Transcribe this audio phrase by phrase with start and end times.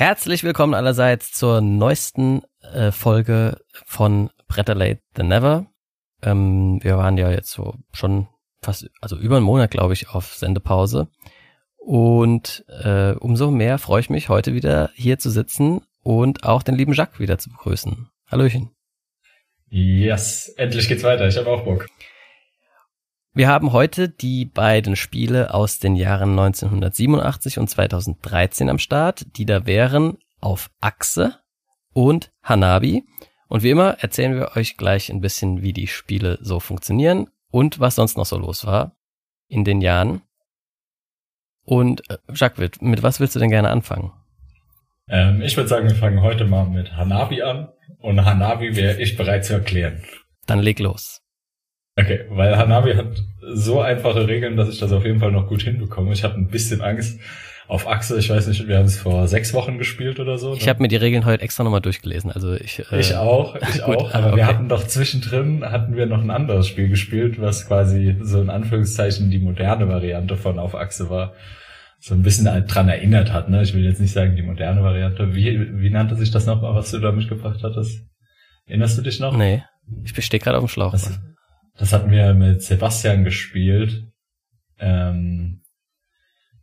[0.00, 5.66] Herzlich willkommen allerseits zur neuesten äh, Folge von Better Late Than Never.
[6.22, 8.26] Ähm, wir waren ja jetzt so schon
[8.62, 11.08] fast, also über einen Monat, glaube ich, auf Sendepause.
[11.76, 16.76] Und äh, umso mehr freue ich mich, heute wieder hier zu sitzen und auch den
[16.76, 18.08] lieben Jacques wieder zu begrüßen.
[18.26, 18.70] Hallöchen.
[19.68, 21.28] Yes, endlich geht's weiter.
[21.28, 21.88] Ich habe auch Bock.
[23.32, 29.46] Wir haben heute die beiden Spiele aus den Jahren 1987 und 2013 am Start, die
[29.46, 31.36] da wären auf Achse
[31.92, 33.04] und Hanabi.
[33.46, 37.78] Und wie immer erzählen wir euch gleich ein bisschen, wie die Spiele so funktionieren und
[37.78, 38.96] was sonst noch so los war
[39.46, 40.22] in den Jahren.
[41.64, 44.12] Und äh, Jacques, mit was willst du denn gerne anfangen?
[45.08, 47.68] Ähm, ich würde sagen, wir fangen heute mal mit Hanabi an.
[47.98, 50.02] Und Hanabi wäre ich bereit zu erklären.
[50.46, 51.19] Dann leg los.
[51.96, 55.62] Okay, weil Hanabi hat so einfache Regeln, dass ich das auf jeden Fall noch gut
[55.62, 56.12] hinbekomme.
[56.12, 57.20] Ich habe ein bisschen Angst
[57.70, 58.18] auf Achse.
[58.18, 60.54] Ich weiß nicht, wir haben es vor sechs Wochen gespielt oder so.
[60.54, 62.30] Ich habe mir die Regeln heute extra nochmal durchgelesen.
[62.32, 62.82] Also ich.
[62.90, 64.14] Äh, ich auch, ich gut, auch.
[64.14, 64.36] Aber okay.
[64.36, 68.50] wir hatten doch zwischendrin hatten wir noch ein anderes Spiel gespielt, was quasi so in
[68.50, 71.34] Anführungszeichen die moderne Variante von auf Achse war.
[71.98, 73.50] So ein bisschen dran erinnert hat.
[73.50, 73.62] Ne?
[73.62, 75.34] Ich will jetzt nicht sagen die moderne Variante.
[75.34, 78.06] Wie wie nannte sich das nochmal, was du da mitgebracht hattest?
[78.66, 79.36] Erinnerst du dich noch?
[79.36, 79.62] Nee.
[80.04, 80.92] Ich stehe gerade auf dem Schlauch.
[80.92, 81.20] Das,
[81.80, 84.04] das hatten wir mit Sebastian gespielt.
[84.78, 85.62] Ähm,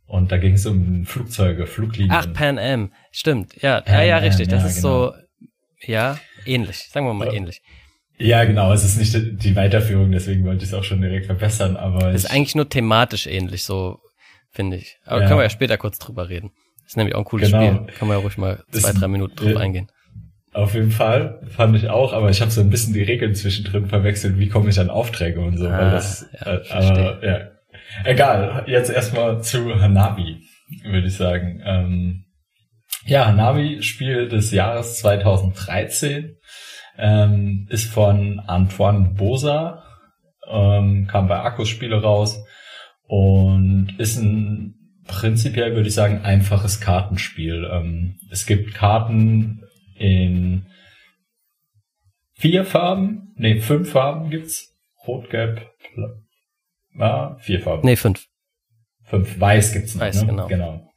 [0.06, 2.12] und da ging es um Flugzeuge, Fluglinien.
[2.12, 2.92] Ach, Pan Am.
[3.10, 3.60] Stimmt.
[3.60, 4.46] Ja, Pan ja, ja, richtig.
[4.46, 5.10] das ja, ist genau.
[5.10, 5.14] so,
[5.80, 6.88] ja, ähnlich.
[6.88, 7.34] Sagen wir mal ja.
[7.34, 7.62] ähnlich.
[8.16, 8.72] Ja, genau.
[8.72, 12.10] Es ist nicht die Weiterführung, deswegen wollte ich es auch schon direkt verbessern, aber.
[12.10, 13.98] Es ist eigentlich nur thematisch ähnlich, so,
[14.52, 14.98] finde ich.
[15.04, 16.52] Aber können wir ja später kurz drüber reden.
[16.76, 17.74] Das ist nämlich auch ein cooles genau.
[17.74, 17.94] Spiel.
[17.96, 19.90] Kann man ja ruhig mal zwei, drei Minuten drauf äh, eingehen.
[20.52, 23.86] Auf jeden Fall, fand ich auch, aber ich habe so ein bisschen die Regeln zwischendrin
[23.86, 25.68] verwechselt, wie komme ich an Aufträge und so.
[25.68, 27.38] Ah, weil das, ja, äh, aber, ja.
[28.04, 30.40] Egal, jetzt erstmal zu Hanabi,
[30.84, 31.60] würde ich sagen.
[31.64, 32.24] Ähm,
[33.04, 36.36] ja, Hanabi, Spiel des Jahres 2013,
[36.98, 39.84] ähm, ist von Antoine Bosa,
[40.50, 42.42] ähm, kam bei Akkus Spiele raus
[43.06, 44.74] und ist ein
[45.06, 47.68] prinzipiell, würde ich sagen, einfaches Kartenspiel.
[47.70, 49.62] Ähm, es gibt Karten
[49.98, 50.66] in
[52.34, 54.74] vier Farben, nee, fünf Farben gibt's.
[55.06, 55.66] Rot, Gelb,
[56.98, 57.82] ah, vier Farben.
[57.84, 58.26] Nee, fünf.
[59.04, 59.40] Fünf.
[59.40, 60.28] Weiß gibt's noch, Weiß, ne?
[60.28, 60.46] genau.
[60.48, 60.92] genau.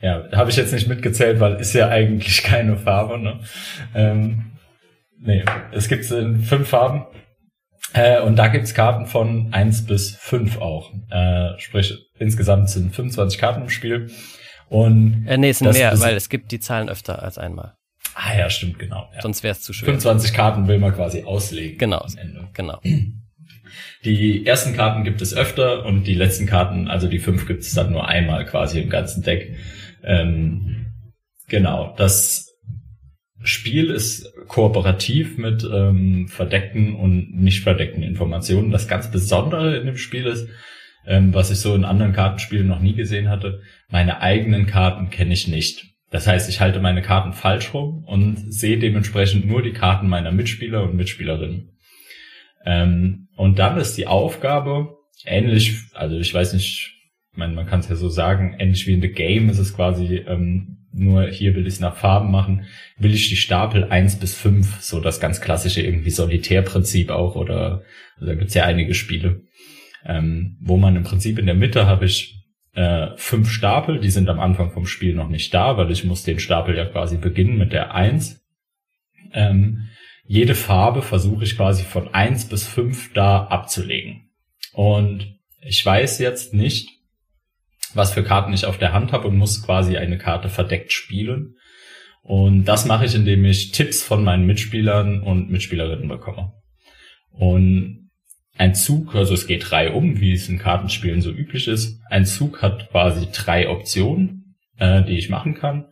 [0.00, 3.40] Ja, habe ich jetzt nicht mitgezählt, weil ist ja eigentlich keine Farbe, ne?
[3.94, 4.52] Ähm,
[5.18, 7.06] nee, es gibt's in fünf Farben.
[7.94, 10.92] Äh, und da gibt's Karten von eins bis fünf auch.
[11.10, 14.10] Äh, sprich, insgesamt sind 25 Karten im Spiel.
[14.68, 17.76] Und äh, nee, es sind mehr, weil es gibt die Zahlen öfter als einmal.
[18.14, 19.10] Ah ja, stimmt, genau.
[19.14, 19.22] Ja.
[19.22, 19.86] Sonst wäre es zu schwer.
[19.86, 21.78] 25 Karten will man quasi auslegen.
[21.78, 22.06] Genau,
[22.52, 22.80] genau.
[24.04, 27.72] Die ersten Karten gibt es öfter und die letzten Karten, also die fünf gibt es
[27.72, 29.56] dann nur einmal quasi im ganzen Deck.
[30.04, 30.86] Ähm,
[31.48, 32.54] genau, das
[33.42, 38.70] Spiel ist kooperativ mit ähm, verdeckten und nicht verdeckten Informationen.
[38.70, 40.48] Das ganz Besondere in dem Spiel ist,
[41.06, 45.34] ähm, was ich so in anderen Kartenspielen noch nie gesehen hatte, meine eigenen Karten kenne
[45.34, 45.93] ich nicht.
[46.14, 50.30] Das heißt, ich halte meine Karten falsch rum und sehe dementsprechend nur die Karten meiner
[50.30, 51.72] Mitspieler und Mitspielerinnen.
[52.64, 56.94] Ähm, und dann ist die Aufgabe ähnlich, also ich weiß nicht,
[57.32, 59.74] ich meine, man kann es ja so sagen, ähnlich wie in The Game ist es
[59.74, 64.16] quasi, ähm, nur hier will ich es nach Farben machen, will ich die Stapel eins
[64.16, 67.82] bis fünf, so das ganz klassische irgendwie Solitärprinzip auch, oder
[68.14, 69.42] also da gibt's ja einige Spiele,
[70.06, 72.43] ähm, wo man im Prinzip in der Mitte habe ich
[72.74, 76.24] äh, fünf Stapel, die sind am Anfang vom Spiel noch nicht da, weil ich muss
[76.24, 78.44] den Stapel ja quasi beginnen mit der eins.
[79.32, 79.88] Ähm,
[80.26, 84.30] jede Farbe versuche ich quasi von eins bis fünf da abzulegen.
[84.72, 86.90] Und ich weiß jetzt nicht,
[87.94, 91.56] was für Karten ich auf der Hand habe und muss quasi eine Karte verdeckt spielen.
[92.22, 96.54] Und das mache ich, indem ich Tipps von meinen Mitspielern und Mitspielerinnen bekomme.
[97.30, 98.03] Und
[98.56, 102.00] ein Zug, also es geht drei um, wie es in Kartenspielen so üblich ist.
[102.08, 105.86] Ein Zug hat quasi drei Optionen, äh, die ich machen kann.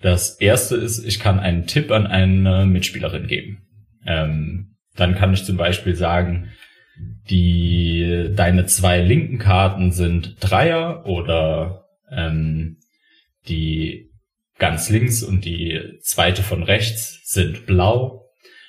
[0.00, 3.62] Das erste ist, ich kann einen Tipp an eine Mitspielerin geben.
[4.06, 6.50] Ähm, dann kann ich zum Beispiel sagen,
[7.28, 12.76] die deine zwei linken Karten sind Dreier oder ähm,
[13.48, 14.10] die
[14.58, 18.23] ganz links und die zweite von rechts sind blau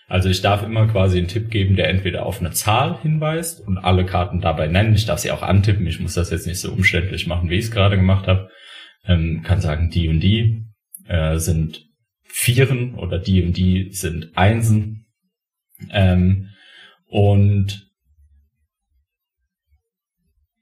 [0.08, 3.78] also ich darf immer quasi einen Tipp geben, der entweder auf eine Zahl hinweist und
[3.78, 4.94] alle Karten dabei nennen.
[4.94, 5.88] Ich darf sie auch antippen.
[5.88, 8.50] Ich muss das jetzt nicht so umständlich machen, wie ich es gerade gemacht habe.
[9.08, 10.66] Ähm, kann sagen, die und die
[11.08, 11.86] äh, sind
[12.24, 15.06] Vieren oder die und die sind Einsen.
[15.92, 16.50] Ähm,
[17.08, 17.90] und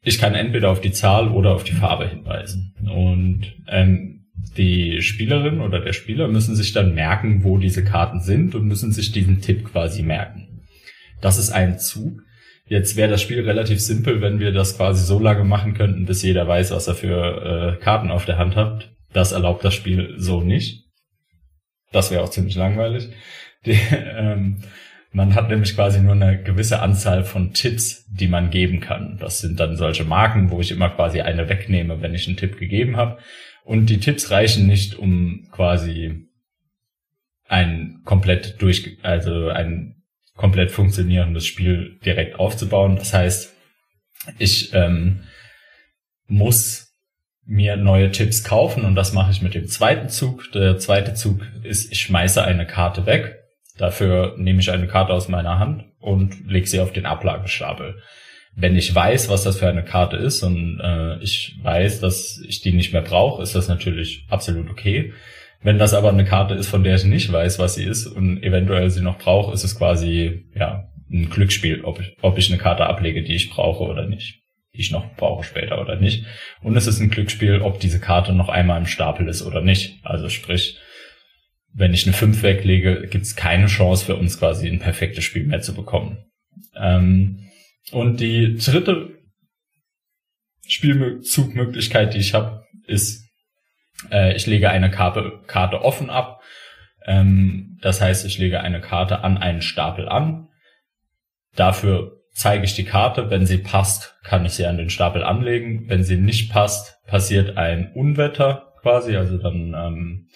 [0.01, 2.75] ich kann entweder auf die Zahl oder auf die Farbe hinweisen.
[2.90, 4.23] Und ähm,
[4.57, 8.92] die Spielerin oder der Spieler müssen sich dann merken, wo diese Karten sind und müssen
[8.92, 10.62] sich diesen Tipp quasi merken.
[11.22, 12.22] Das ist ein Zug.
[12.68, 16.22] Jetzt wäre das Spiel relativ simpel, wenn wir das quasi so lange machen könnten, bis
[16.22, 18.92] jeder weiß, was er für äh, Karten auf der Hand hat.
[19.12, 20.86] Das erlaubt das Spiel so nicht.
[21.92, 23.10] Das wäre auch ziemlich langweilig.
[23.66, 24.62] Die, ähm,
[25.13, 29.18] man hat nämlich quasi nur eine gewisse Anzahl von Tipps, die man geben kann.
[29.19, 32.57] Das sind dann solche Marken, wo ich immer quasi eine wegnehme, wenn ich einen Tipp
[32.57, 33.19] gegeben habe.
[33.63, 36.27] Und die Tipps reichen nicht, um quasi
[37.48, 40.04] ein komplett durch, also ein
[40.36, 42.95] komplett funktionierendes Spiel direkt aufzubauen.
[42.95, 43.54] Das heißt,
[44.38, 45.24] ich ähm,
[46.27, 46.94] muss
[47.45, 50.51] mir neue Tipps kaufen und das mache ich mit dem zweiten Zug.
[50.54, 53.39] Der zweite Zug ist, ich schmeiße eine Karte weg.
[53.77, 58.01] Dafür nehme ich eine Karte aus meiner Hand und lege sie auf den Ablagestapel.
[58.56, 62.62] Wenn ich weiß, was das für eine Karte ist und äh, ich weiß, dass ich
[62.62, 65.14] die nicht mehr brauche, ist das natürlich absolut okay.
[65.62, 68.44] Wenn das aber eine Karte ist, von der ich nicht weiß, was sie ist und
[68.44, 72.62] eventuell sie noch brauche, ist es quasi ja ein Glücksspiel, ob ich, ob ich eine
[72.62, 74.44] Karte ablege, die ich brauche oder nicht
[74.76, 76.26] die ich noch brauche später oder nicht.
[76.62, 80.00] Und es ist ein Glücksspiel, ob diese Karte noch einmal im Stapel ist oder nicht.
[80.04, 80.80] Also sprich,
[81.74, 85.46] wenn ich eine 5 weglege, gibt es keine Chance für uns quasi ein perfektes Spiel
[85.46, 86.26] mehr zu bekommen.
[86.76, 87.50] Ähm,
[87.91, 89.19] und die dritte
[90.68, 93.30] Spielzugmöglichkeit, die ich habe, ist,
[94.12, 96.41] äh, ich lege eine Karte, Karte offen ab.
[97.06, 100.47] Ähm, das heißt, ich lege eine Karte an einen Stapel an.
[101.56, 103.30] Dafür zeige ich die Karte.
[103.30, 105.89] Wenn sie passt, kann ich sie an den Stapel anlegen.
[105.89, 109.15] Wenn sie nicht passt, passiert ein Unwetter quasi.
[109.15, 110.27] Also dann, ähm,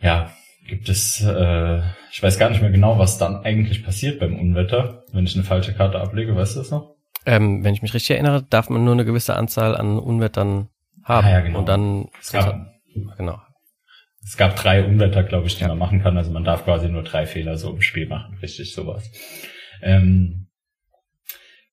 [0.00, 0.32] ja,
[0.66, 1.80] gibt es, äh,
[2.10, 5.44] ich weiß gar nicht mehr genau, was dann eigentlich passiert beim Unwetter, wenn ich eine
[5.44, 6.36] falsche Karte ablege.
[6.36, 6.94] Weißt du das noch?
[7.24, 10.68] Ähm, wenn ich mich richtig erinnere, darf man nur eine gewisse Anzahl an Unwettern
[11.04, 11.26] haben.
[11.26, 11.58] Ah, ja, genau.
[11.60, 12.66] Und dann, es gab,
[13.16, 13.40] genau.
[14.24, 15.68] Es gab drei Unwetter, glaube ich, die ja.
[15.68, 16.16] man machen kann.
[16.16, 18.38] Also man darf quasi nur drei Fehler so im Spiel machen.
[18.40, 19.10] Richtig, sowas.
[19.82, 20.48] Ähm,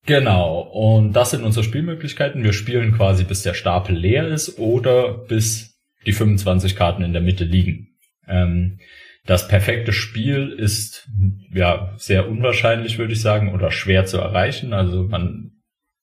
[0.06, 2.44] genau, und das sind unsere Spielmöglichkeiten.
[2.44, 7.22] Wir spielen quasi, bis der Stapel leer ist oder bis die 25 Karten in der
[7.22, 7.89] Mitte liegen.
[8.30, 8.80] Ähm,
[9.26, 11.10] das perfekte Spiel ist
[11.52, 14.74] ja sehr unwahrscheinlich, würde ich sagen, oder schwer zu erreichen.
[14.74, 15.52] Also man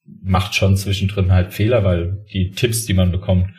[0.05, 3.51] macht schon zwischendrin halt Fehler, weil die Tipps, die man bekommt,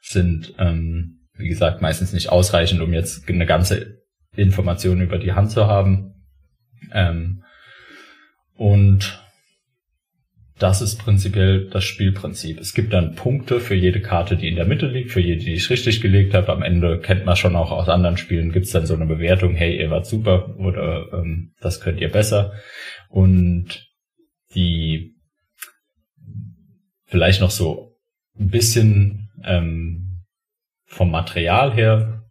[0.00, 3.98] sind, ähm, wie gesagt, meistens nicht ausreichend, um jetzt eine ganze
[4.36, 6.14] Information über die Hand zu haben.
[6.92, 7.42] Ähm,
[8.54, 9.22] und
[10.58, 12.58] das ist prinzipiell das Spielprinzip.
[12.58, 15.54] Es gibt dann Punkte für jede Karte, die in der Mitte liegt, für jede, die
[15.54, 16.52] ich richtig gelegt habe.
[16.52, 19.54] Am Ende kennt man schon auch aus anderen Spielen, gibt es dann so eine Bewertung,
[19.54, 22.52] hey, ihr wart super oder ähm, das könnt ihr besser.
[23.08, 23.88] Und
[24.54, 25.14] die
[27.06, 27.96] vielleicht noch so
[28.38, 30.24] ein bisschen ähm,
[30.86, 32.24] vom Material her,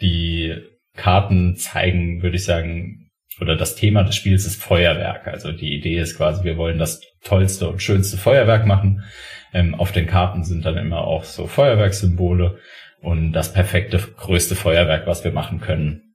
[0.00, 0.54] die
[0.96, 3.10] Karten zeigen, würde ich sagen,
[3.40, 5.26] oder das Thema des Spiels ist Feuerwerk.
[5.26, 9.04] Also die Idee ist quasi, wir wollen das tollste und schönste Feuerwerk machen.
[9.52, 12.58] Ähm, auf den Karten sind dann immer auch so Feuerwerkssymbole
[13.00, 16.14] und das perfekte, größte Feuerwerk, was wir machen können,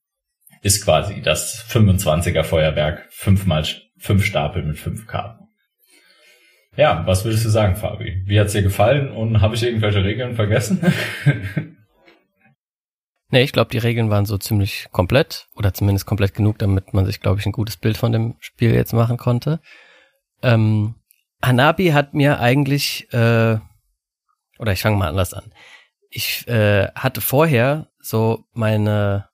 [0.62, 3.66] ist quasi das 25er Feuerwerk, fünfmal
[3.98, 5.46] fünf Stapel mit fünf Karten.
[6.75, 8.24] Ja, was würdest du sagen, Fabi?
[8.25, 10.80] Wie hat's dir gefallen und habe ich irgendwelche Regeln vergessen?
[13.32, 17.06] Nee, ich glaube, die Regeln waren so ziemlich komplett oder zumindest komplett genug, damit man
[17.06, 19.60] sich, glaube ich, ein gutes Bild von dem Spiel jetzt machen konnte.
[20.42, 20.96] Ähm,
[21.41, 23.58] Hanabi hat mir eigentlich, äh,
[24.60, 25.53] oder ich fange mal anders an.
[26.10, 29.29] Ich äh, hatte vorher so meine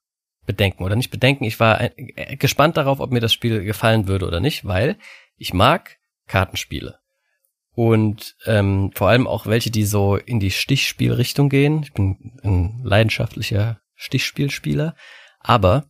[0.46, 1.46] Bedenken oder nicht Bedenken.
[1.46, 4.98] Ich war äh, gespannt darauf, ob mir das Spiel gefallen würde oder nicht, weil
[5.38, 5.98] ich mag
[6.28, 7.00] Kartenspiele
[7.76, 11.84] und ähm, vor allem auch welche, die so in die Stichspielrichtung gehen.
[11.84, 14.96] Ich bin ein leidenschaftlicher Stichspielspieler.
[15.40, 15.86] Aber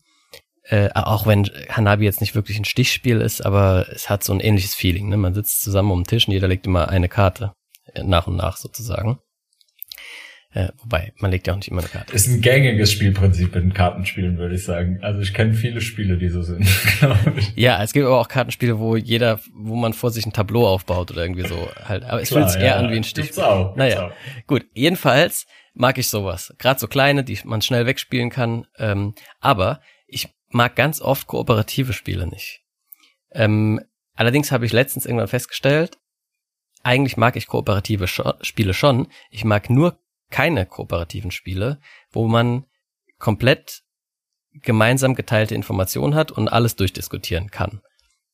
[0.68, 4.40] äh, auch wenn Hanabi jetzt nicht wirklich ein Stichspiel ist, aber es hat so ein
[4.40, 5.10] ähnliches Feeling.
[5.10, 5.18] Ne?
[5.18, 7.54] Man sitzt zusammen um den Tisch und jeder legt immer eine Karte
[7.94, 9.20] äh, nach und nach sozusagen.
[10.56, 12.14] Äh, wobei, man legt ja auch nicht immer eine Karte.
[12.14, 15.00] Ist ein gängiges Spielprinzip in Kartenspielen, würde ich sagen.
[15.02, 16.66] Also ich kenne viele Spiele, die so sind,
[17.00, 17.52] glaube ich.
[17.58, 21.12] Ja, es gibt aber auch Kartenspiele, wo jeder, wo man vor sich ein Tableau aufbaut
[21.12, 22.06] oder irgendwie so halt.
[22.06, 23.26] Aber es fühlt sich eher ja, an wie ein Stich.
[23.26, 24.12] Gibt's auch, naja, auch.
[24.48, 24.66] gut.
[24.74, 26.56] Jedenfalls mag ich sowas.
[26.58, 28.66] Gerade so kleine, die man schnell wegspielen kann.
[28.78, 32.62] Ähm, aber ich mag ganz oft kooperative Spiele nicht.
[33.32, 33.82] Ähm,
[34.16, 36.00] allerdings habe ich letztens irgendwann festgestellt,
[36.82, 39.08] eigentlich mag ich kooperative Spiele schon.
[39.32, 41.80] Ich mag nur keine kooperativen Spiele,
[42.12, 42.66] wo man
[43.18, 43.84] komplett
[44.54, 47.82] gemeinsam geteilte Informationen hat und alles durchdiskutieren kann.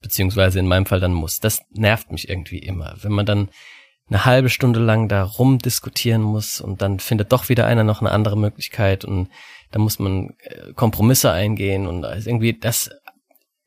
[0.01, 1.39] Beziehungsweise in meinem Fall dann muss.
[1.39, 2.95] Das nervt mich irgendwie immer.
[3.01, 3.49] Wenn man dann
[4.09, 8.11] eine halbe Stunde lang da rumdiskutieren muss und dann findet doch wieder einer noch eine
[8.11, 9.29] andere Möglichkeit und
[9.71, 12.89] da muss man äh, Kompromisse eingehen und irgendwie das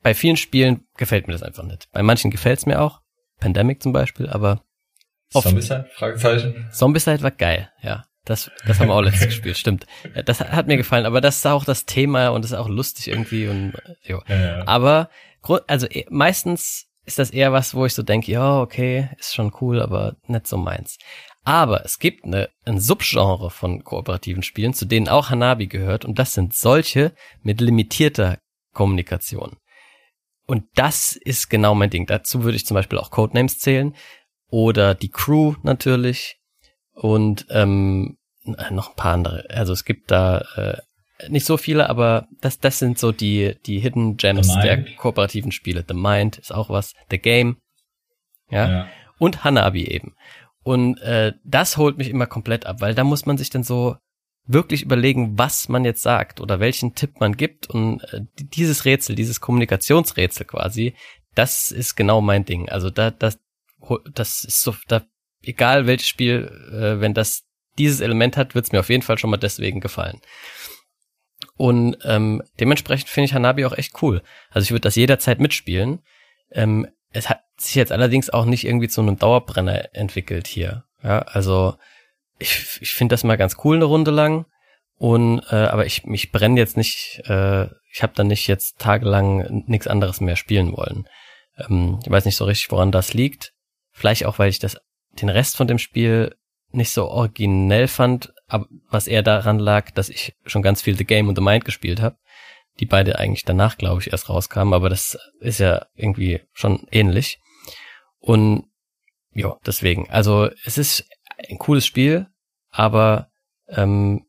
[0.03, 1.91] bei vielen Spielen gefällt mir das einfach nicht.
[1.91, 3.01] Bei manchen gefällt es mir auch,
[3.39, 4.61] Pandemic zum Beispiel, aber
[5.29, 5.89] Zombicide?
[5.95, 6.69] Fragezeichen.
[6.71, 8.05] Zombicide war geil, ja.
[8.23, 9.85] Das, das haben wir auch letztens gespielt, stimmt.
[10.25, 13.07] Das hat mir gefallen, aber das ist auch das Thema und das ist auch lustig
[13.07, 13.73] irgendwie und
[14.03, 14.21] jo.
[14.27, 14.67] Ja, ja.
[14.67, 15.09] Aber
[15.67, 19.53] also eh, meistens ist das eher was, wo ich so denke, ja, okay, ist schon
[19.61, 20.97] cool, aber nicht so meins.
[21.43, 26.17] Aber es gibt eine, ein Subgenre von kooperativen Spielen, zu denen auch Hanabi gehört, und
[26.17, 28.39] das sind solche mit limitierter
[28.73, 29.57] Kommunikation.
[30.47, 32.07] Und das ist genau mein Ding.
[32.07, 33.95] Dazu würde ich zum Beispiel auch Codenames zählen
[34.49, 36.39] oder die Crew natürlich
[36.93, 39.45] und ähm, noch ein paar andere.
[39.49, 40.77] Also es gibt da äh,
[41.29, 45.83] nicht so viele, aber das, das sind so die, die Hidden Gems der kooperativen Spiele.
[45.87, 47.57] The Mind ist auch was, The Game,
[48.49, 48.87] ja, ja.
[49.17, 50.15] und Hanabi eben.
[50.63, 53.97] Und äh, das holt mich immer komplett ab, weil da muss man sich dann so
[54.47, 57.69] wirklich überlegen, was man jetzt sagt oder welchen Tipp man gibt.
[57.69, 60.95] Und äh, dieses Rätsel, dieses Kommunikationsrätsel quasi,
[61.33, 62.69] das ist genau mein Ding.
[62.69, 63.39] Also da, das,
[64.13, 65.03] das ist so, da,
[65.41, 67.43] egal welches Spiel, äh, wenn das
[67.77, 70.21] dieses Element hat, wird es mir auf jeden Fall schon mal deswegen gefallen.
[71.57, 74.21] Und ähm, dementsprechend finde ich Hanabi auch echt cool.
[74.49, 75.99] Also ich würde das jederzeit mitspielen.
[76.51, 80.83] Ähm, es hat sich jetzt allerdings auch nicht irgendwie zu einem Dauerbrenner entwickelt hier.
[81.01, 81.75] Ja, also
[82.39, 84.45] ich, ich finde das mal ganz cool eine Runde lang.
[84.97, 89.63] Und äh, aber ich mich brenne jetzt nicht, äh, ich habe dann nicht jetzt tagelang
[89.67, 91.07] nichts anderes mehr spielen wollen.
[91.57, 93.53] Ähm, ich weiß nicht so richtig, woran das liegt.
[93.91, 94.77] Vielleicht auch, weil ich das
[95.21, 96.35] den Rest von dem Spiel
[96.71, 101.05] nicht so originell fand, aber was eher daran lag, dass ich schon ganz viel The
[101.05, 102.17] Game und The Mind gespielt habe,
[102.79, 107.39] die beide eigentlich danach, glaube ich, erst rauskamen, aber das ist ja irgendwie schon ähnlich.
[108.19, 108.65] Und
[109.31, 110.09] ja, deswegen.
[110.09, 111.07] Also es ist
[111.49, 112.27] ein cooles Spiel,
[112.69, 113.29] aber
[113.67, 114.25] ähm,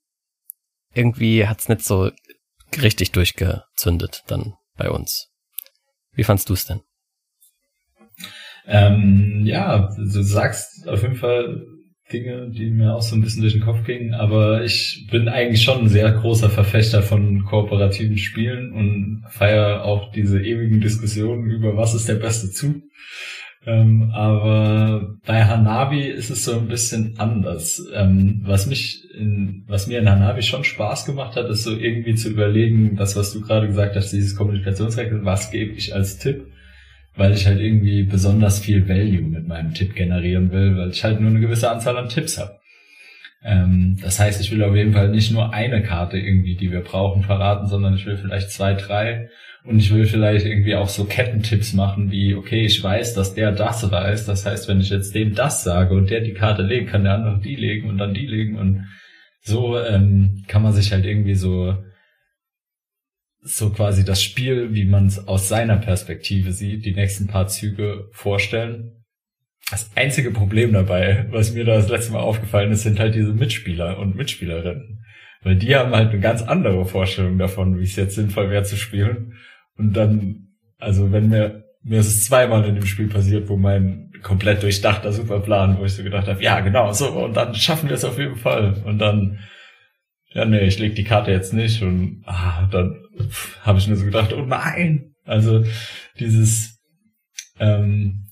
[0.94, 2.10] irgendwie hat's nicht so
[2.80, 5.30] richtig durchgezündet dann bei uns.
[6.12, 6.80] Wie fandst du es denn?
[8.66, 11.64] Ähm, ja, du sagst auf jeden Fall
[12.12, 15.62] Dinge, die mir auch so ein bisschen durch den Kopf gingen, aber ich bin eigentlich
[15.62, 21.76] schon ein sehr großer Verfechter von kooperativen Spielen und feiere auch diese ewigen Diskussionen über
[21.76, 22.76] was ist der beste Zug.
[23.66, 27.82] Ähm, aber bei Hanabi ist es so ein bisschen anders.
[27.92, 32.14] Ähm, was mich in, was mir in Hanabi schon Spaß gemacht hat, ist so irgendwie
[32.14, 36.46] zu überlegen, das, was du gerade gesagt hast, dieses Kommunikationsrecht, was gebe ich als Tipp?
[37.16, 41.20] Weil ich halt irgendwie besonders viel Value mit meinem Tipp generieren will, weil ich halt
[41.20, 42.58] nur eine gewisse Anzahl an Tipps habe.
[43.44, 46.80] Ähm, das heißt, ich will auf jeden Fall nicht nur eine Karte irgendwie, die wir
[46.80, 49.28] brauchen, verraten, sondern ich will vielleicht zwei, drei
[49.64, 53.52] und ich will vielleicht irgendwie auch so Kettentipps machen, wie, okay, ich weiß, dass der
[53.52, 54.26] das weiß.
[54.26, 57.14] Das heißt, wenn ich jetzt dem das sage und der die Karte legt, kann der
[57.14, 58.86] andere die legen und dann die legen und
[59.42, 61.76] so ähm, kann man sich halt irgendwie so
[63.46, 68.08] so quasi das Spiel, wie man es aus seiner Perspektive sieht, die nächsten paar Züge
[68.10, 69.04] vorstellen.
[69.70, 73.32] Das einzige Problem dabei, was mir da das letzte Mal aufgefallen ist, sind halt diese
[73.32, 75.04] Mitspieler und Mitspielerinnen.
[75.42, 78.76] Weil die haben halt eine ganz andere Vorstellung davon, wie es jetzt sinnvoll wäre zu
[78.76, 79.34] spielen.
[79.76, 80.48] Und dann,
[80.78, 85.12] also wenn mir, mir ist es zweimal in dem Spiel passiert, wo mein komplett durchdachter
[85.12, 88.18] Superplan, wo ich so gedacht habe, ja genau, so, und dann schaffen wir es auf
[88.18, 88.82] jeden Fall.
[88.84, 89.38] Und dann
[90.36, 93.05] ja, nee, ich leg die Karte jetzt nicht und ah, dann
[93.62, 95.14] habe ich mir so gedacht, oh nein.
[95.24, 95.64] Also
[96.18, 96.78] dieses,
[97.58, 98.26] ähm,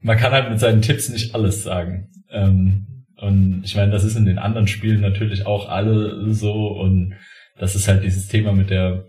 [0.00, 2.10] man kann halt mit seinen Tipps nicht alles sagen.
[2.30, 7.14] Ähm, und ich meine, das ist in den anderen Spielen natürlich auch alle so und
[7.58, 9.06] das ist halt dieses Thema mit der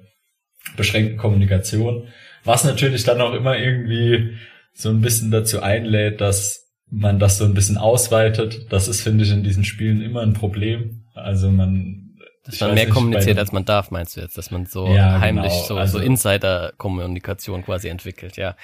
[0.77, 2.07] beschränkten Kommunikation,
[2.43, 4.37] was natürlich dann auch immer irgendwie
[4.73, 8.67] so ein bisschen dazu einlädt, dass man das so ein bisschen ausweitet.
[8.69, 11.03] Das ist, finde ich, in diesen Spielen immer ein Problem.
[11.13, 12.06] Also man
[12.47, 15.51] dass man mehr kommuniziert, als man darf, meinst du jetzt, dass man so ja, heimlich
[15.51, 15.65] genau.
[15.65, 18.55] so, also, so Insider-Kommunikation quasi entwickelt, ja.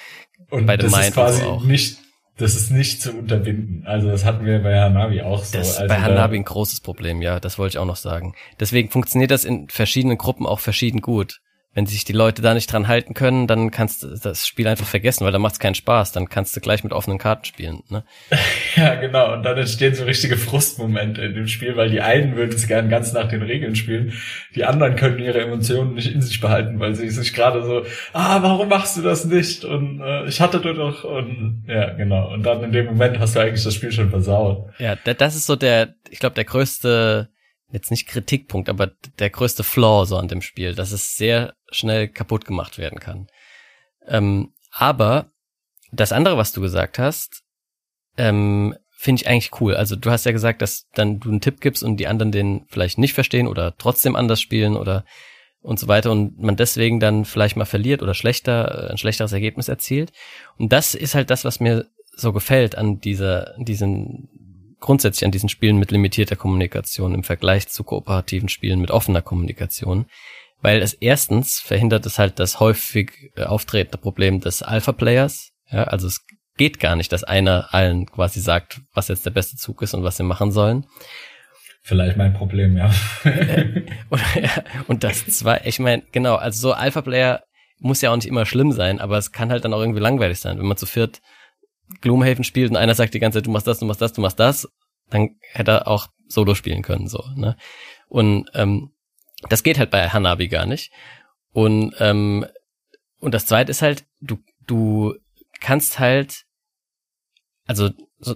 [0.50, 1.64] Und bei das ist quasi auch.
[1.64, 1.98] nicht,
[2.38, 3.84] das ist nicht zu unterbinden.
[3.86, 5.58] Also das hatten wir bei Hanabi auch so.
[5.58, 8.34] Das ist also bei Hanabi ein großes Problem, ja, das wollte ich auch noch sagen.
[8.60, 11.42] Deswegen funktioniert das in verschiedenen Gruppen auch verschieden gut
[11.74, 14.86] wenn sich die Leute da nicht dran halten können, dann kannst du das Spiel einfach
[14.86, 16.12] vergessen, weil da macht es keinen Spaß.
[16.12, 17.82] Dann kannst du gleich mit offenen Karten spielen.
[17.90, 18.04] Ne?
[18.76, 19.34] ja, genau.
[19.34, 22.90] Und dann entstehen so richtige Frustmomente in dem Spiel, weil die einen würden es gern
[22.90, 24.14] ganz nach den Regeln spielen,
[24.56, 28.42] die anderen können ihre Emotionen nicht in sich behalten, weil sie sich gerade so, ah,
[28.44, 29.66] warum machst du das nicht?
[29.66, 32.32] Und äh, ich hatte doch und ja, genau.
[32.32, 34.70] Und dann in dem Moment hast du eigentlich das Spiel schon versaut.
[34.78, 37.33] Ja, das ist so der, ich glaube, der größte
[37.74, 42.08] jetzt nicht Kritikpunkt, aber der größte Flaw so an dem Spiel, dass es sehr schnell
[42.08, 43.28] kaputt gemacht werden kann.
[44.08, 45.32] Ähm, aber
[45.92, 47.44] das andere, was du gesagt hast,
[48.18, 49.76] ähm, finde ich eigentlich cool.
[49.76, 52.66] Also du hast ja gesagt, dass dann du einen Tipp gibst und die anderen den
[52.70, 55.04] vielleicht nicht verstehen oder trotzdem anders spielen oder
[55.62, 59.68] und so weiter und man deswegen dann vielleicht mal verliert oder schlechter, ein schlechteres Ergebnis
[59.68, 60.12] erzielt.
[60.58, 64.30] Und das ist halt das, was mir so gefällt an dieser, diesen,
[64.84, 70.06] grundsätzlich an diesen Spielen mit limitierter Kommunikation im Vergleich zu kooperativen Spielen mit offener Kommunikation.
[70.62, 75.52] Weil es erstens verhindert es halt das häufig äh, auftretende Problem des Alpha-Players.
[75.72, 76.26] Ja, also es
[76.58, 80.04] geht gar nicht, dass einer allen quasi sagt, was jetzt der beste Zug ist und
[80.04, 80.86] was sie machen sollen.
[81.82, 82.92] Vielleicht mein Problem, ja.
[84.88, 87.44] und das zwar, ich meine, genau, also so Alpha-Player
[87.80, 90.40] muss ja auch nicht immer schlimm sein, aber es kann halt dann auch irgendwie langweilig
[90.40, 90.58] sein.
[90.60, 91.22] Wenn man zu viert
[92.02, 94.22] Gloomhaven spielt und einer sagt die ganze Zeit, du machst das, du machst das, du
[94.22, 94.68] machst das,
[95.10, 97.58] dann hätte er auch Solo spielen können, so, ne?
[98.08, 98.92] Und ähm,
[99.50, 100.92] das geht halt bei Hanabi gar nicht.
[101.52, 102.46] Und, ähm,
[103.20, 105.16] und das zweite ist halt, du, du
[105.60, 106.46] kannst halt,
[107.66, 108.36] also so,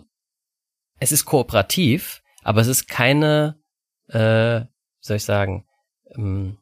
[1.00, 3.60] es ist kooperativ, aber es ist keine,
[4.08, 4.62] äh,
[5.00, 5.66] soll ich sagen,
[6.16, 6.58] ähm,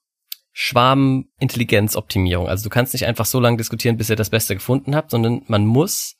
[0.51, 2.47] Schwarmintelligenzoptimierung.
[2.47, 5.43] Also du kannst nicht einfach so lange diskutieren, bis ihr das Beste gefunden habt, sondern
[5.47, 6.15] man muss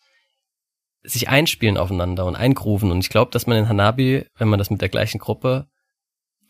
[1.06, 2.92] sich einspielen aufeinander und eingrooven.
[2.92, 5.68] Und ich glaube, dass man in Hanabi, wenn man das mit der gleichen Gruppe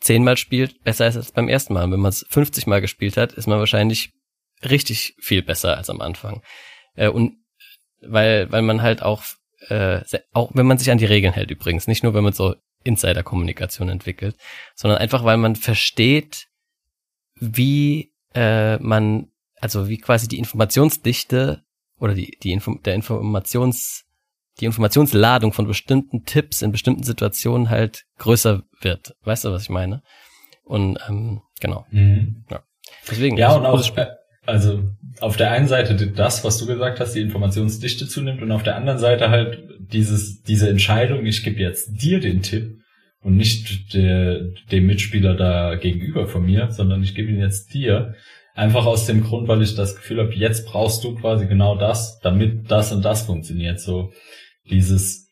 [0.00, 1.84] zehnmal spielt, besser ist als beim ersten Mal.
[1.84, 4.12] Und wenn man es 50 Mal gespielt hat, ist man wahrscheinlich
[4.64, 6.42] richtig viel besser als am Anfang.
[6.94, 7.38] Äh, und
[8.00, 9.24] weil, weil man halt auch,
[9.68, 10.00] äh,
[10.32, 13.88] auch wenn man sich an die Regeln hält übrigens, nicht nur wenn man so Insider-Kommunikation
[13.88, 14.36] entwickelt,
[14.74, 16.46] sondern einfach, weil man versteht,
[17.34, 21.64] wie äh, man, also wie quasi die Informationsdichte
[21.98, 24.04] oder die, die Info der Informations,
[24.60, 29.14] die Informationsladung von bestimmten Tipps in bestimmten Situationen halt größer wird.
[29.22, 30.02] Weißt du, was ich meine?
[30.64, 31.86] Und ähm, genau.
[31.90, 32.44] Mhm.
[32.50, 32.62] Ja.
[33.08, 33.36] Deswegen.
[33.36, 33.82] Ja, und auch,
[34.46, 34.82] also
[35.20, 38.76] auf der einen Seite das, was du gesagt hast, die Informationsdichte zunimmt und auf der
[38.76, 42.78] anderen Seite halt dieses, diese Entscheidung, ich gebe jetzt dir den Tipp
[43.20, 44.40] und nicht der,
[44.70, 48.14] dem Mitspieler da gegenüber von mir, sondern ich gebe ihn jetzt dir.
[48.54, 52.20] Einfach aus dem Grund, weil ich das Gefühl habe, jetzt brauchst du quasi genau das,
[52.20, 53.80] damit das und das funktioniert.
[53.80, 54.12] So
[54.70, 55.28] dieses,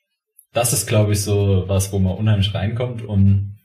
[0.53, 3.59] das ist glaube ich so was, wo man unheimlich reinkommt und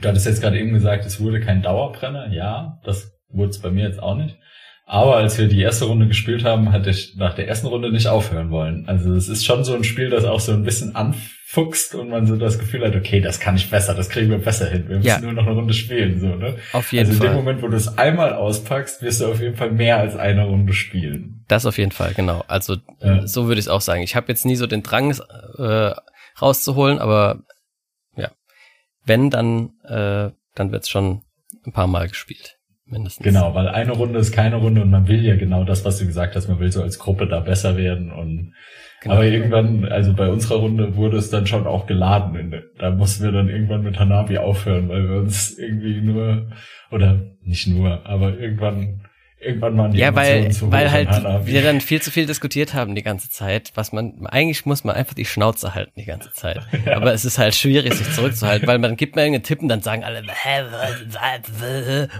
[0.00, 2.32] du hattest jetzt gerade eben gesagt, es wurde kein Dauerbrenner.
[2.32, 4.38] Ja, das wurde es bei mir jetzt auch nicht.
[4.92, 8.08] Aber als wir die erste Runde gespielt haben, hatte ich nach der ersten Runde nicht
[8.08, 8.86] aufhören wollen.
[8.86, 12.26] Also es ist schon so ein Spiel, das auch so ein bisschen anfuchst und man
[12.26, 14.84] so das Gefühl hat, okay, das kann ich besser, das kriegen wir besser hin.
[14.88, 15.18] Wir müssen ja.
[15.20, 16.56] nur noch eine Runde spielen, so, ne?
[16.74, 17.28] Auf jeden also Fall.
[17.28, 19.96] Also in dem Moment, wo du es einmal auspackst, wirst du auf jeden Fall mehr
[19.96, 21.42] als eine Runde spielen.
[21.48, 22.44] Das auf jeden Fall, genau.
[22.46, 23.26] Also ja.
[23.26, 24.02] so würde ich es auch sagen.
[24.02, 25.10] Ich habe jetzt nie so den Drang
[25.56, 25.94] äh,
[26.38, 27.38] rauszuholen, aber
[28.14, 28.30] ja,
[29.06, 31.22] wenn dann, äh, dann wird's schon
[31.64, 32.58] ein paar Mal gespielt
[32.92, 33.24] mindestens.
[33.24, 36.06] Genau, weil eine Runde ist keine Runde und man will ja genau das, was du
[36.06, 38.54] gesagt hast, man will so als Gruppe da besser werden und
[39.00, 39.16] genau.
[39.16, 42.62] aber irgendwann, also bei unserer Runde wurde es dann schon auch geladen.
[42.78, 46.52] Da mussten wir dann irgendwann mit Hanabi aufhören, weil wir uns irgendwie nur
[46.90, 49.00] oder nicht nur, aber irgendwann
[49.42, 51.08] irgendwann waren die Ja, weil, weil halt
[51.46, 54.94] wir dann viel zu viel diskutiert haben die ganze Zeit, was man, eigentlich muss man
[54.96, 56.60] einfach die Schnauze halten die ganze Zeit.
[56.86, 56.96] ja.
[56.96, 59.82] Aber es ist halt schwierig, sich zurückzuhalten, weil man gibt mir irgendeinen Tipp und dann
[59.82, 60.22] sagen alle,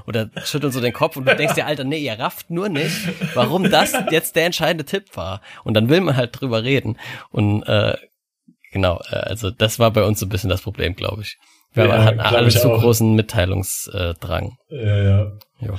[0.06, 2.96] oder schütteln so den Kopf und du denkst dir, Alter, nee, ihr rafft nur nicht,
[3.34, 5.40] warum das jetzt der entscheidende Tipp war.
[5.64, 6.98] Und dann will man halt drüber reden.
[7.30, 7.96] Und, äh,
[8.72, 11.38] genau, äh, also das war bei uns so ein bisschen das Problem, glaube ich.
[11.74, 12.80] Weil ja, man hat alle zu auch.
[12.80, 14.56] großen Mitteilungsdrang.
[14.68, 15.32] Ja, ja.
[15.60, 15.78] Jo.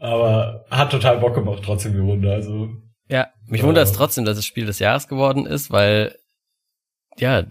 [0.00, 2.32] Aber hat total Bock gemacht, trotzdem die Runde.
[2.32, 2.70] Also.
[3.08, 6.16] Ja, mich wundert es trotzdem, dass es Spiel des Jahres geworden ist, weil,
[7.18, 7.44] ja,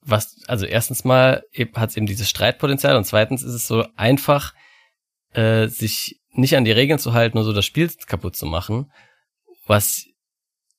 [0.00, 4.52] was, also erstens mal hat es eben dieses Streitpotenzial und zweitens ist es so einfach,
[5.32, 8.90] äh, sich nicht an die Regeln zu halten und so das Spiel kaputt zu machen,
[9.66, 10.06] was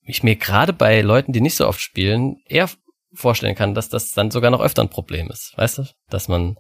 [0.02, 2.70] ich mir gerade bei Leuten, die nicht so oft spielen, eher
[3.14, 5.84] vorstellen kann, dass das dann sogar noch öfter ein Problem ist, weißt du?
[6.10, 6.58] Dass man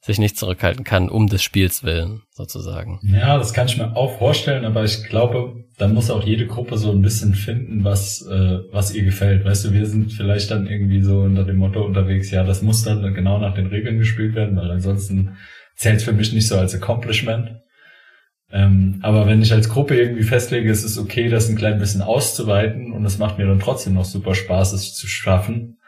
[0.00, 3.00] sich nicht zurückhalten kann, um des Spiels willen, sozusagen.
[3.02, 6.78] Ja, das kann ich mir auch vorstellen, aber ich glaube, dann muss auch jede Gruppe
[6.78, 9.44] so ein bisschen finden, was, äh, was ihr gefällt.
[9.44, 12.82] Weißt du, wir sind vielleicht dann irgendwie so unter dem Motto unterwegs, ja, das muss
[12.82, 15.36] dann genau nach den Regeln gespielt werden, weil ansonsten
[15.76, 17.60] zählt es für mich nicht so als Accomplishment.
[18.52, 22.02] Ähm, aber wenn ich als Gruppe irgendwie festlege, es ist okay, das ein klein bisschen
[22.02, 25.78] auszuweiten und es macht mir dann trotzdem noch super Spaß, es zu schaffen,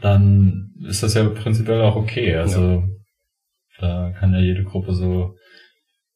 [0.00, 2.34] dann ist das ja prinzipiell auch okay.
[2.36, 2.99] Also ja
[3.80, 5.36] da kann ja jede Gruppe so.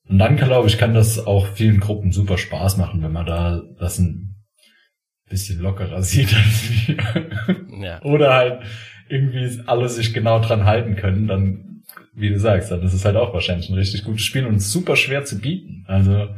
[0.06, 3.62] Und dann glaube ich, kann das auch vielen Gruppen super Spaß machen, wenn man da
[3.78, 4.44] das ein
[5.28, 6.96] bisschen lockerer sieht als wir.
[7.80, 8.02] Ja.
[8.02, 8.62] Oder halt
[9.08, 11.82] irgendwie alle sich genau dran halten können, dann,
[12.14, 14.96] wie du sagst, dann ist es halt auch wahrscheinlich ein richtig gutes Spiel und super
[14.96, 15.84] schwer zu bieten.
[15.86, 16.28] Also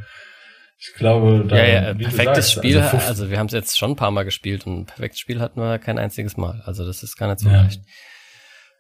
[0.79, 3.93] Ich glaube, da, ja, ja, perfektes sagst, Spiel, also, also wir haben es jetzt schon
[3.93, 6.63] ein paar Mal gespielt und ein perfektes Spiel hatten wir kein einziges Mal.
[6.67, 7.63] Also das ist gar nicht so ja.
[7.63, 7.81] leicht.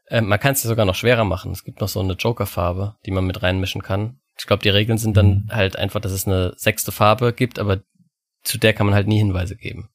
[0.09, 1.53] Ähm, man kann es ja sogar noch schwerer machen.
[1.53, 4.21] Es gibt noch so eine Joker-Farbe, die man mit reinmischen kann.
[4.39, 5.51] Ich glaube, die Regeln sind dann mhm.
[5.51, 7.83] halt einfach, dass es eine sechste Farbe gibt, aber
[8.43, 9.91] zu der kann man halt nie Hinweise geben.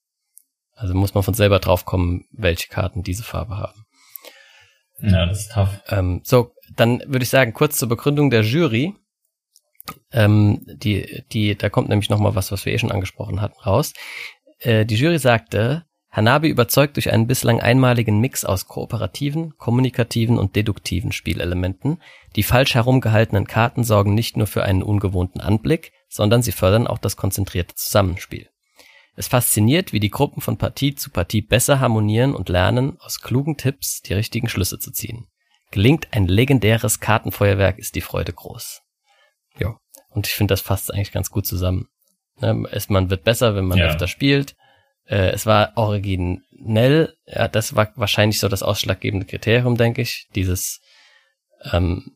[0.76, 3.86] Also muss man von selber draufkommen, welche Karten diese Farbe haben.
[5.00, 5.82] Ja, das ist tough.
[5.89, 8.95] Ähm, so, dann würde ich sagen, kurz zur Begründung der Jury.
[10.12, 13.60] Ähm, die, die, da kommt nämlich noch mal was, was wir eh schon angesprochen hatten,
[13.62, 13.93] raus.
[14.60, 20.58] Äh, die Jury sagte, Hanabi überzeugt durch einen bislang einmaligen Mix aus kooperativen, kommunikativen und
[20.58, 22.02] deduktiven Spielelementen.
[22.36, 26.97] Die falsch herumgehaltenen Karten sorgen nicht nur für einen ungewohnten Anblick, sondern sie fördern auch
[26.97, 28.50] das konzentrierte Zusammenspiel.
[29.15, 33.56] Es fasziniert, wie die Gruppen von Partie zu Partie besser harmonieren und lernen, aus klugen
[33.56, 35.28] Tipps die richtigen Schlüsse zu ziehen.
[35.71, 38.82] Gelingt ein legendäres Kartenfeuerwerk, ist die Freude groß.
[39.60, 39.78] Ja,
[40.10, 41.88] und ich finde, das fasst eigentlich ganz gut zusammen.
[42.41, 43.86] Ne, man wird besser, wenn man ja.
[43.86, 44.56] öfter spielt.
[45.05, 50.27] Äh, es war originell, ja, das war wahrscheinlich so das ausschlaggebende Kriterium, denke ich.
[50.35, 50.81] Dieses,
[51.71, 52.15] ähm,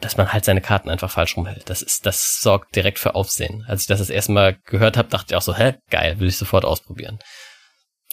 [0.00, 1.68] dass man halt seine Karten einfach falsch rumhält.
[1.68, 3.64] Das ist, das sorgt direkt für Aufsehen.
[3.66, 6.28] Als ich das das erste Mal gehört habe, dachte ich auch so, hä, geil, will
[6.28, 7.18] ich sofort ausprobieren.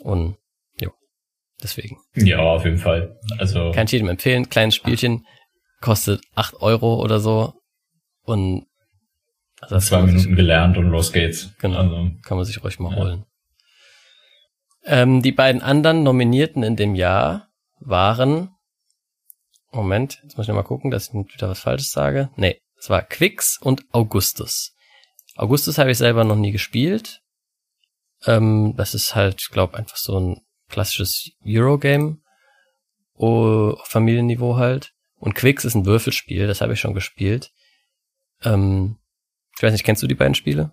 [0.01, 0.37] Und
[0.79, 0.91] jo,
[1.61, 1.97] deswegen.
[2.15, 3.19] Ja, auf jeden Fall.
[3.37, 4.49] Also kann ich jedem empfehlen.
[4.49, 5.25] Kleines Spielchen
[5.81, 7.53] kostet acht Euro oder so
[8.23, 8.65] und
[9.61, 11.53] also zwei Minuten gelernt und los geht's.
[11.59, 12.97] Genau, also, kann man sich ruhig mal ja.
[12.97, 13.25] holen.
[14.85, 18.55] Ähm, die beiden anderen Nominierten in dem Jahr waren,
[19.71, 22.29] Moment, jetzt muss ich noch mal gucken, dass ich nicht wieder was Falsches sage.
[22.35, 24.73] Nee, es war Quix und Augustus.
[25.35, 27.21] Augustus habe ich selber noch nie gespielt.
[28.25, 32.19] Ähm, das ist halt, ich glaube, einfach so ein klassisches Eurogame.
[33.13, 34.93] Oh, Familienniveau halt.
[35.17, 37.51] Und Quix ist ein Würfelspiel, das habe ich schon gespielt.
[38.43, 38.97] Ähm,
[39.57, 40.71] ich weiß nicht, kennst du die beiden Spiele?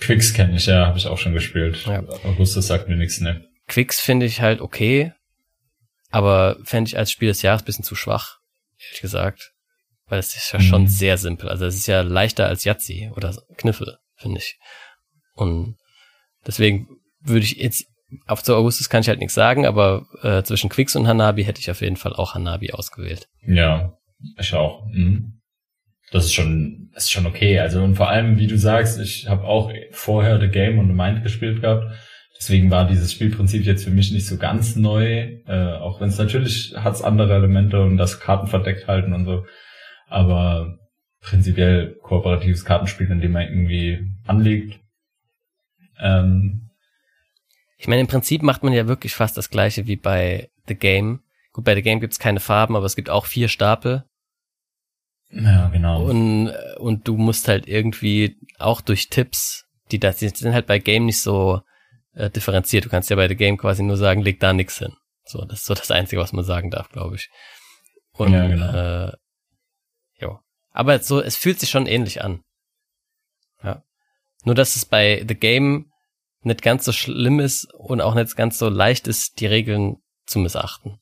[0.00, 1.84] Quicks kenne ich, ja, habe ich auch schon gespielt.
[1.86, 2.02] Ja.
[2.24, 3.46] Augustus sagt mir nichts, ne.
[3.66, 5.12] Quicks finde ich halt okay,
[6.10, 8.38] aber fände ich als Spiel des Jahres bisschen zu schwach,
[8.78, 9.52] ehrlich gesagt.
[10.08, 10.64] Weil es ist ja mhm.
[10.64, 11.48] schon sehr simpel.
[11.48, 14.56] Also es ist ja leichter als Yahtzee oder Kniffel, finde ich.
[15.34, 15.76] Und
[16.46, 16.88] deswegen
[17.20, 17.86] würde ich jetzt,
[18.26, 21.60] auf zu Augustus kann ich halt nichts sagen, aber äh, zwischen Quicks und Hanabi hätte
[21.60, 23.28] ich auf jeden Fall auch Hanabi ausgewählt.
[23.42, 23.98] Ja,
[24.38, 24.86] ich auch.
[24.86, 25.36] Mhm
[26.12, 27.58] das ist schon, ist schon okay.
[27.58, 30.94] Also und vor allem, wie du sagst, ich habe auch vorher The Game und The
[30.94, 31.86] Mind gespielt gehabt.
[32.38, 36.18] Deswegen war dieses Spielprinzip jetzt für mich nicht so ganz neu, äh, auch wenn es
[36.18, 39.46] natürlich hat's andere Elemente und das Karten verdeckt halten und so.
[40.08, 40.78] Aber
[41.20, 44.78] prinzipiell kooperatives Kartenspiel, in dem man irgendwie anlegt.
[45.98, 46.70] Ähm,
[47.78, 51.20] ich meine, im Prinzip macht man ja wirklich fast das gleiche wie bei The Game.
[51.52, 54.04] Gut, bei The Game gibt's keine Farben, aber es gibt auch vier Stapel
[55.30, 56.04] ja, genau.
[56.04, 60.78] Und, und du musst halt irgendwie auch durch Tipps, die da die sind halt bei
[60.78, 61.62] Game nicht so
[62.14, 62.84] äh, differenziert.
[62.84, 64.94] Du kannst ja bei The Game quasi nur sagen, leg da nix hin.
[65.24, 67.28] So, das ist so das Einzige, was man sagen darf, glaube ich.
[68.12, 69.08] Und, ja, genau.
[69.08, 69.12] äh,
[70.20, 70.38] jo.
[70.70, 72.42] Aber so, es fühlt sich schon ähnlich an.
[73.62, 73.82] Ja.
[74.44, 75.90] Nur, dass es bei The Game
[76.42, 80.38] nicht ganz so schlimm ist und auch nicht ganz so leicht ist, die Regeln zu
[80.38, 81.00] missachten.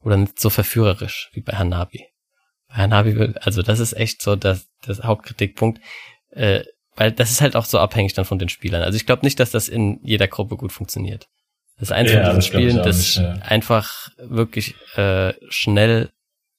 [0.00, 2.13] Oder nicht so verführerisch wie bei Hanabi.
[2.74, 5.80] Hanabi, also das ist echt so das, das Hauptkritikpunkt,
[6.30, 6.64] äh,
[6.96, 8.82] weil das ist halt auch so abhängig dann von den Spielern.
[8.82, 11.28] Also ich glaube nicht, dass das in jeder Gruppe gut funktioniert.
[11.76, 13.32] Das ist eins ja, von diesen Spielen, das nicht, ja.
[13.42, 16.10] einfach wirklich äh, schnell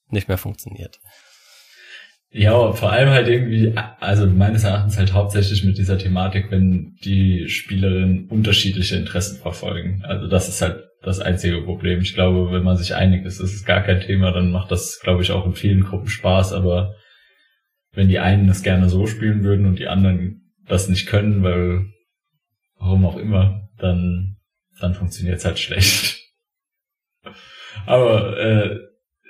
[0.10, 0.99] nicht mehr funktioniert.
[2.32, 7.47] Ja, vor allem halt irgendwie, also meines Erachtens halt hauptsächlich mit dieser Thematik, wenn die
[7.47, 10.04] Spielerinnen unterschiedliche Interessen verfolgen.
[10.04, 12.02] Also das ist halt das einzige Problem.
[12.02, 15.00] Ich glaube, wenn man sich einig ist, ist es gar kein Thema, dann macht das,
[15.02, 16.52] glaube ich, auch in vielen Gruppen Spaß.
[16.52, 16.96] Aber
[17.94, 21.86] wenn die einen das gerne so spielen würden und die anderen das nicht können, weil
[22.80, 24.38] warum auch immer, dann,
[24.80, 26.22] dann funktioniert es halt schlecht.
[27.86, 28.80] Aber äh,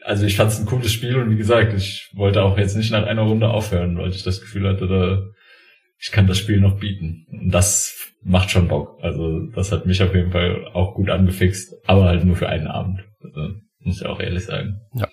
[0.03, 2.91] also ich fand es ein cooles Spiel und wie gesagt, ich wollte auch jetzt nicht
[2.91, 5.25] nach einer Runde aufhören, weil ich das Gefühl hatte, da,
[5.97, 7.25] ich kann das Spiel noch bieten.
[7.31, 8.97] Und das macht schon Bock.
[9.01, 12.67] Also das hat mich auf jeden Fall auch gut angefixt, aber halt nur für einen
[12.67, 13.03] Abend.
[13.23, 14.81] Also, muss ich auch ehrlich sagen.
[14.93, 15.07] Ja.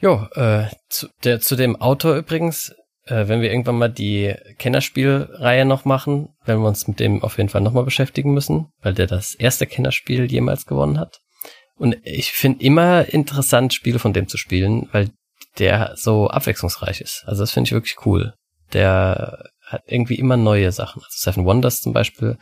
[0.00, 2.74] Jo, äh, zu, der, zu dem Autor übrigens,
[3.06, 7.38] äh, wenn wir irgendwann mal die Kennerspielreihe noch machen, werden wir uns mit dem auf
[7.38, 11.20] jeden Fall nochmal beschäftigen müssen, weil der das erste Kennerspiel jemals gewonnen hat.
[11.76, 15.10] Und ich finde immer interessant, Spiele von dem zu spielen, weil
[15.58, 17.24] der so abwechslungsreich ist.
[17.26, 18.34] Also das finde ich wirklich cool.
[18.74, 21.02] Der hat irgendwie immer neue Sachen.
[21.02, 22.38] Also Seven Wonders zum Beispiel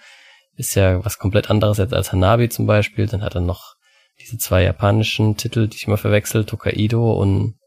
[0.54, 3.06] ist ja was komplett anderes jetzt als Hanabi zum Beispiel.
[3.06, 3.74] Dann hat er noch
[4.20, 7.58] diese zwei japanischen Titel, die ich immer verwechsel, Tokaido und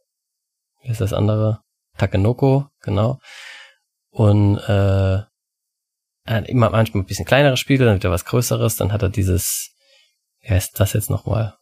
[0.83, 1.61] wie ist das andere?
[1.97, 3.19] Takenoko, genau.
[4.11, 5.23] und äh,
[6.47, 9.71] immer manchmal ein bisschen kleinere Spiele, dann wieder was Größeres, dann hat er dieses,
[10.41, 11.55] wie heißt das jetzt nochmal?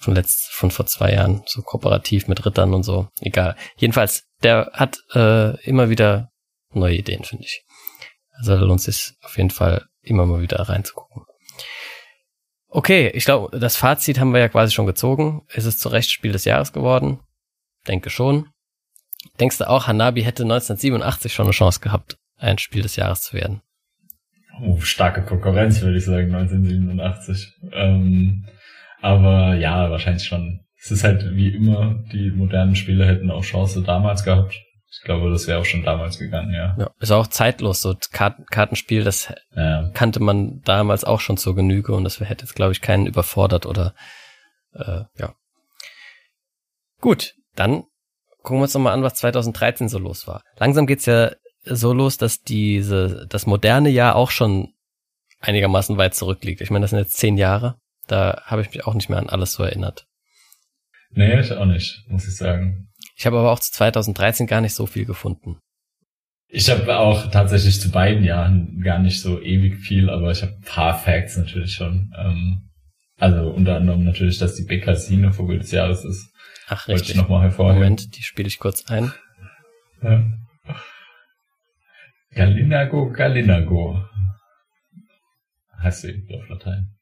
[0.00, 3.08] Von letzt, von vor zwei Jahren, so kooperativ mit Rittern und so.
[3.20, 3.56] Egal.
[3.76, 6.30] Jedenfalls, der hat äh, immer wieder
[6.70, 7.64] neue Ideen, finde ich.
[8.32, 11.24] Also da lohnt sich auf jeden Fall immer mal wieder reinzugucken.
[12.68, 15.46] Okay, ich glaube, das Fazit haben wir ja quasi schon gezogen.
[15.54, 17.20] Ist es zu Recht Spiel des Jahres geworden?
[17.88, 18.50] Denke schon.
[19.40, 23.34] Denkst du auch, Hanabi hätte 1987 schon eine Chance gehabt, ein Spiel des Jahres zu
[23.34, 23.62] werden?
[24.62, 27.54] Oh, starke Konkurrenz, würde ich sagen, 1987.
[27.72, 28.46] Ähm,
[29.06, 30.60] aber ja, wahrscheinlich schon.
[30.78, 34.54] Es ist halt wie immer, die modernen Spiele hätten auch Chance damals gehabt.
[34.90, 36.74] Ich glaube, das wäre auch schon damals gegangen, ja.
[36.78, 39.90] ja ist auch zeitlos, so Karten Kartenspiel, das ja.
[39.92, 43.66] kannte man damals auch schon zur Genüge und das hätte jetzt, glaube ich, keinen überfordert
[43.66, 43.94] oder
[44.74, 45.34] äh, ja.
[47.00, 47.84] Gut, dann
[48.42, 50.42] gucken wir uns nochmal an, was 2013 so los war.
[50.56, 51.32] Langsam geht's ja
[51.64, 54.72] so los, dass diese, das moderne Jahr auch schon
[55.40, 56.60] einigermaßen weit zurückliegt.
[56.60, 57.76] Ich meine, das sind jetzt zehn Jahre.
[58.06, 60.06] Da habe ich mich auch nicht mehr an alles so erinnert.
[61.10, 62.88] Nee, ich auch nicht, muss ich sagen.
[63.16, 65.58] Ich habe aber auch zu 2013 gar nicht so viel gefunden.
[66.48, 70.52] Ich habe auch tatsächlich zu beiden Jahren gar nicht so ewig viel, aber ich habe
[70.52, 72.12] ein paar Facts natürlich schon.
[72.16, 72.70] Ähm,
[73.18, 76.32] also unter anderem natürlich, dass die Bekassine Vogel des Jahres ist.
[76.68, 76.88] Ach, richtig.
[76.88, 77.82] Wollte ich nochmal hervorheben.
[77.82, 79.12] Moment, die spiele ich kurz ein.
[80.02, 80.24] Ja.
[82.32, 84.04] Galinago, Galinago.
[85.78, 86.95] Heißt sie auf Latein.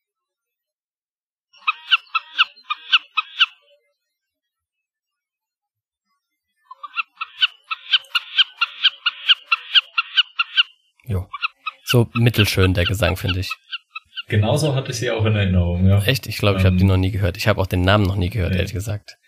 [11.06, 11.28] Jo.
[11.84, 13.50] So mittelschön der Gesang, finde ich.
[14.28, 16.02] Genauso hatte ich sie auch in Erinnerung, ja.
[16.02, 16.26] Echt?
[16.26, 17.36] Ich glaube, ich habe die ähm, noch nie gehört.
[17.36, 18.58] Ich habe auch den Namen noch nie gehört, nee.
[18.58, 19.18] ehrlich gesagt.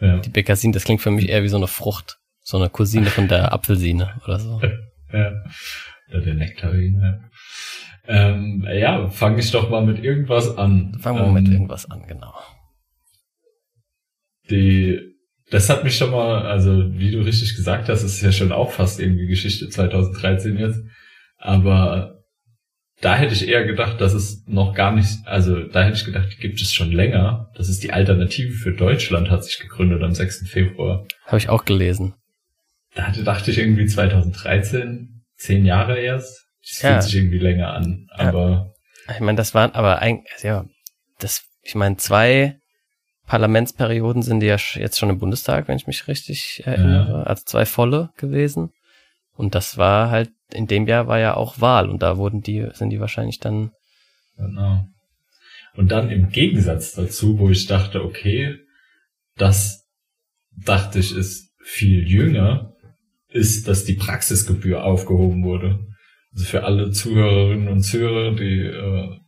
[0.00, 0.18] Ja.
[0.18, 2.18] Die Bekassin, das klingt für mich eher wie so eine Frucht.
[2.42, 4.60] So eine Cousine von der Apfelsine oder so.
[5.12, 5.32] ja.
[6.10, 7.20] Oder der Nektarin, ja.
[8.08, 10.96] Ähm, ja, fange ich doch mal mit irgendwas an.
[11.00, 12.34] Fangen wir ähm, mit irgendwas an, genau.
[14.48, 15.00] Die,
[15.50, 18.70] das hat mich schon mal, also wie du richtig gesagt hast, ist ja schon auch
[18.70, 20.80] fast irgendwie Geschichte 2013 jetzt.
[21.46, 22.24] Aber
[23.00, 26.28] da hätte ich eher gedacht, dass es noch gar nicht, also da hätte ich gedacht,
[26.32, 27.52] die gibt es schon länger.
[27.54, 30.48] Das ist die Alternative für Deutschland, hat sich gegründet am 6.
[30.48, 31.06] Februar.
[31.24, 32.14] Habe ich auch gelesen.
[32.96, 36.48] Da dachte ich irgendwie 2013, zehn Jahre erst.
[36.62, 36.90] Das ja.
[36.90, 38.74] fühlt sich irgendwie länger an, aber.
[39.06, 39.14] Ja.
[39.14, 40.64] Ich meine, das waren aber eigentlich, ja,
[41.20, 42.58] das, ich meine, zwei
[43.26, 47.18] Parlamentsperioden sind ja jetzt schon im Bundestag, wenn ich mich richtig erinnere.
[47.18, 47.22] Ja.
[47.22, 48.72] Also zwei volle gewesen.
[49.36, 52.66] Und das war halt, in dem Jahr war ja auch Wahl und da wurden die,
[52.72, 53.72] sind die wahrscheinlich dann.
[54.36, 54.86] Genau.
[55.74, 58.58] Und dann im Gegensatz dazu, wo ich dachte, okay,
[59.36, 59.86] das
[60.56, 62.74] dachte ich ist viel jünger,
[63.28, 65.86] ist, dass die Praxisgebühr aufgehoben wurde.
[66.32, 69.20] Also für alle Zuhörerinnen und Zuhörer, die äh,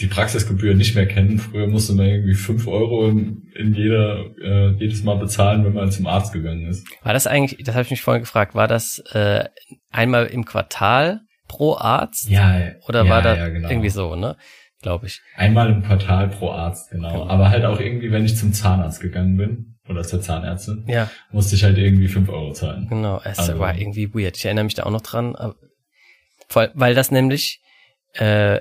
[0.00, 1.38] die Praxisgebühr nicht mehr kennen.
[1.38, 6.06] Früher musste man irgendwie fünf Euro in, jeder, äh, jedes Mal bezahlen, wenn man zum
[6.06, 6.86] Arzt gegangen ist.
[7.02, 9.44] War das eigentlich, das habe ich mich vorhin gefragt, war das äh,
[9.90, 12.30] einmal im Quartal pro Arzt?
[12.30, 13.68] Ja, Oder ja, war das ja, genau.
[13.68, 14.36] irgendwie so, ne?
[14.80, 15.20] Glaube ich.
[15.36, 17.12] Einmal im Quartal pro Arzt, genau.
[17.12, 17.28] genau.
[17.28, 21.08] Aber halt auch irgendwie, wenn ich zum Zahnarzt gegangen bin oder zur Zahnärztin, ja.
[21.30, 22.88] musste ich halt irgendwie fünf Euro zahlen.
[22.88, 24.36] Genau, es also, war irgendwie weird.
[24.36, 25.54] Ich erinnere mich da auch noch dran, aber,
[26.74, 27.60] weil das nämlich
[28.14, 28.60] äh,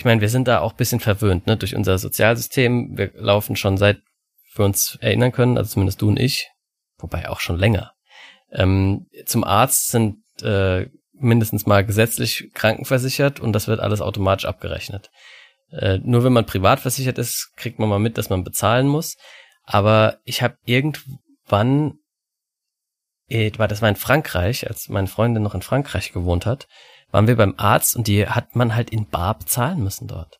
[0.00, 2.96] ich meine, wir sind da auch bisschen verwöhnt, ne, durch unser Sozialsystem.
[2.96, 4.00] Wir laufen schon seit
[4.54, 6.48] wir uns erinnern können, also zumindest du und ich,
[6.96, 7.92] wobei auch schon länger.
[8.50, 15.10] Ähm, zum Arzt sind äh, mindestens mal gesetzlich krankenversichert und das wird alles automatisch abgerechnet.
[15.70, 19.18] Äh, nur wenn man privat versichert ist, kriegt man mal mit, dass man bezahlen muss.
[19.64, 21.98] Aber ich habe irgendwann,
[23.28, 26.68] äh, das war in Frankreich, als meine Freundin noch in Frankreich gewohnt hat,
[27.10, 30.38] waren wir beim Arzt und die hat man halt in Bar bezahlen müssen dort.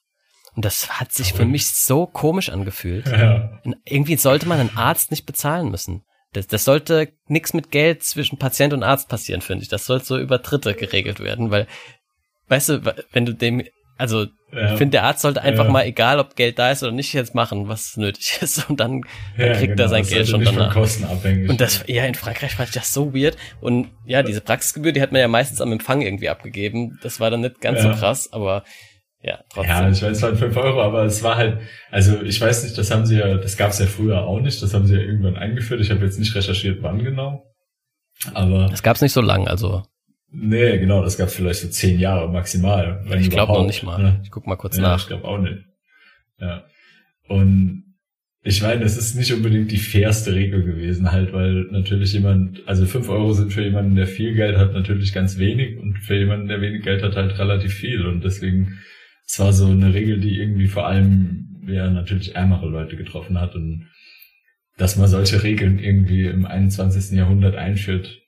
[0.54, 3.06] Und das hat sich für mich so komisch angefühlt.
[3.06, 3.60] Ja.
[3.84, 6.02] Irgendwie sollte man einen Arzt nicht bezahlen müssen.
[6.32, 9.68] Das, das sollte nichts mit Geld zwischen Patient und Arzt passieren, finde ich.
[9.68, 11.66] Das sollte so über Dritte geregelt werden, weil,
[12.48, 13.62] weißt du, wenn du dem
[14.00, 14.72] also ja.
[14.72, 15.70] ich finde, der Arzt sollte einfach ja.
[15.70, 18.70] mal, egal ob Geld da ist oder nicht, jetzt machen, was nötig ist.
[18.70, 19.02] Und dann,
[19.36, 19.82] dann ja, kriegt genau.
[19.82, 20.74] er sein das Geld schon danach.
[20.74, 23.36] Und das, ja, in Frankreich fand ich das so weird.
[23.60, 26.98] Und ja, diese Praxisgebühr, die hat man ja meistens am Empfang irgendwie abgegeben.
[27.02, 28.64] Das war dann nicht ganz so krass, aber
[29.22, 29.70] ja, trotzdem.
[29.70, 31.60] Ja, ich weiß, es waren fünf Euro, aber es war halt,
[31.90, 34.62] also ich weiß nicht, das haben sie ja, das gab es ja früher auch nicht,
[34.62, 35.82] das haben sie ja irgendwann eingeführt.
[35.82, 37.44] Ich habe jetzt nicht recherchiert, wann genau.
[38.32, 38.68] Aber.
[38.70, 39.82] Das gab es nicht so lang, also.
[40.32, 43.04] Nee, genau, das gab vielleicht so zehn Jahre maximal.
[43.18, 44.00] ich glaube noch nicht mal.
[44.00, 44.20] Ne?
[44.22, 45.00] Ich guck mal kurz ja, nach.
[45.00, 45.64] Ich glaube auch nicht.
[46.38, 46.64] Ja.
[47.28, 47.90] Und
[48.42, 52.86] ich meine, es ist nicht unbedingt die fairste Regel gewesen, halt, weil natürlich jemand, also
[52.86, 56.48] fünf Euro sind für jemanden, der viel Geld hat, natürlich ganz wenig und für jemanden,
[56.48, 58.06] der wenig Geld hat, halt relativ viel.
[58.06, 58.78] Und deswegen,
[59.26, 63.54] es war so eine Regel, die irgendwie vor allem ja natürlich ärmere Leute getroffen hat
[63.54, 63.88] und
[64.78, 67.16] dass man solche Regeln irgendwie im 21.
[67.16, 68.19] Jahrhundert einführt.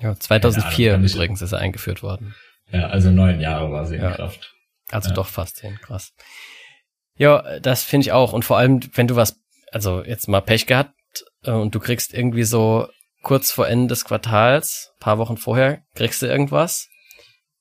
[0.00, 2.34] Ja, 2004 Ahnung, übrigens ist er eingeführt worden.
[2.72, 4.12] Ja, also neun Jahre war sie in ja.
[4.12, 4.54] Kraft.
[4.90, 5.14] Also ja.
[5.14, 6.12] doch fast zehn, krass.
[7.16, 8.32] Ja, das finde ich auch.
[8.32, 9.40] Und vor allem, wenn du was,
[9.72, 10.94] also jetzt mal Pech gehabt
[11.44, 12.88] äh, und du kriegst irgendwie so
[13.22, 16.88] kurz vor Ende des Quartals, paar Wochen vorher, kriegst du irgendwas,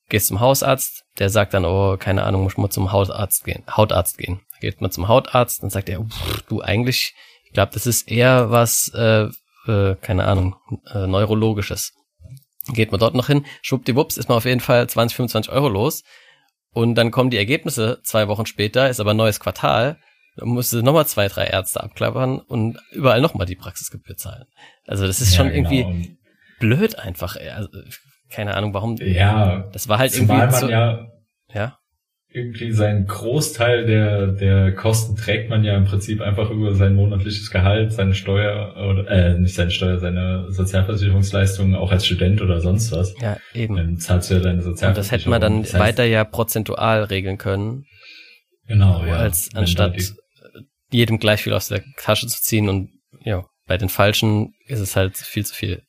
[0.08, 4.18] gehst zum Hausarzt, der sagt dann, oh, keine Ahnung, muss mal zum Hautarzt gehen, Hautarzt
[4.18, 4.42] gehen.
[4.62, 6.06] Geht man zum Hautarzt, dann sagt er,
[6.48, 7.14] du eigentlich,
[7.46, 9.28] ich glaube, das ist eher was, äh,
[9.68, 10.56] äh, keine Ahnung,
[10.94, 11.94] äh, neurologisches.
[12.68, 16.04] Geht man dort noch hin, schwuppdiwupps, ist man auf jeden Fall 20, 25 Euro los
[16.72, 19.98] und dann kommen die Ergebnisse zwei Wochen später, ist aber neues Quartal.
[20.36, 24.46] Dann musst du nochmal zwei, drei Ärzte abklappern und überall nochmal die Praxisgebühr zahlen.
[24.86, 25.70] Also das ist ja, schon genau.
[25.70, 26.18] irgendwie
[26.60, 27.36] blöd einfach.
[27.36, 27.70] Also,
[28.30, 28.98] keine Ahnung, warum.
[28.98, 29.68] Ja.
[29.74, 30.52] Das war halt irgendwie.
[30.52, 31.08] So, ja,
[31.52, 31.79] ja
[32.32, 37.50] irgendwie seinen Großteil der, der Kosten trägt man ja im Prinzip einfach über sein monatliches
[37.50, 42.92] Gehalt, seine Steuer oder äh, nicht seine Steuer, seine Sozialversicherungsleistungen auch als Student oder sonst
[42.92, 43.16] was.
[43.20, 43.76] Ja, eben.
[43.76, 44.90] Dann zahlst du ja deine Sozialversicherung.
[44.90, 47.86] Und das hätte man dann das heißt, weiter ja prozentual regeln können.
[48.68, 49.16] Genau, ja.
[49.16, 49.98] Als anstatt
[50.92, 52.92] jedem gleich viel aus der Tasche zu ziehen und
[53.24, 55.82] ja, bei den Falschen ist es halt viel zu viel.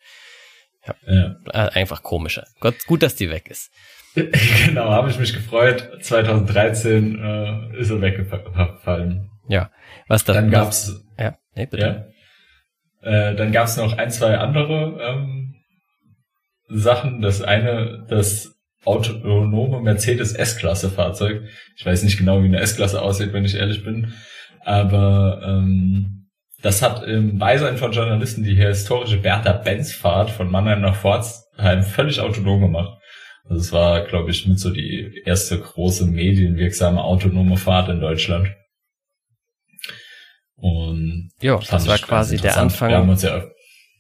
[0.87, 1.37] Ja, ja.
[1.53, 2.47] Äh, einfach komischer.
[2.61, 3.71] Gott, gut, dass die weg ist.
[4.67, 5.91] genau, habe ich mich gefreut.
[6.01, 9.31] 2013 äh, ist er weggefallen.
[9.49, 9.71] Ja,
[10.09, 12.13] was da, dann gab's ja, nee, bitte.
[13.03, 15.55] Ja, äh, dann gab's noch ein, zwei andere ähm,
[16.69, 17.21] Sachen.
[17.23, 21.43] Das eine, das autonome Mercedes S-Klasse Fahrzeug.
[21.77, 24.15] Ich weiß nicht genau, wie eine S-Klasse aussieht, wenn ich ehrlich bin,
[24.65, 26.21] aber ähm,
[26.63, 31.83] das hat im Beisein von Journalisten die historische Bertha Benz Fahrt von Mannheim nach Pforzheim
[31.83, 33.00] völlig autonom gemacht.
[33.51, 38.55] Also es war, glaube ich, mit so die erste große medienwirksame autonome Fahrt in Deutschland.
[40.55, 43.45] Und ja, das war quasi der Anfang wir haben uns ja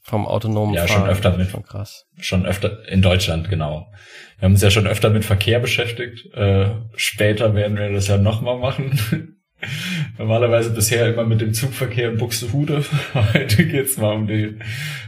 [0.02, 1.00] vom autonomen ja, Fahren.
[1.00, 1.50] Ja, schon öfter mit.
[1.50, 2.06] Schon krass.
[2.20, 3.92] Schon öfter in Deutschland, genau.
[4.38, 6.32] Wir haben uns ja schon öfter mit Verkehr beschäftigt.
[6.32, 9.36] Äh, später werden wir das ja nochmal machen.
[10.16, 12.84] Normalerweise bisher immer mit dem Zugverkehr in Buxtehude.
[13.34, 14.62] Heute geht's mal um den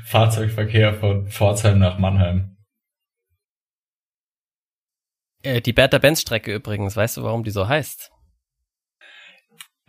[0.05, 2.52] Fahrzeugverkehr von Pforzheim nach Mannheim.
[5.43, 8.11] Äh, die Bertha-Benz-Strecke übrigens, weißt du, warum die so heißt?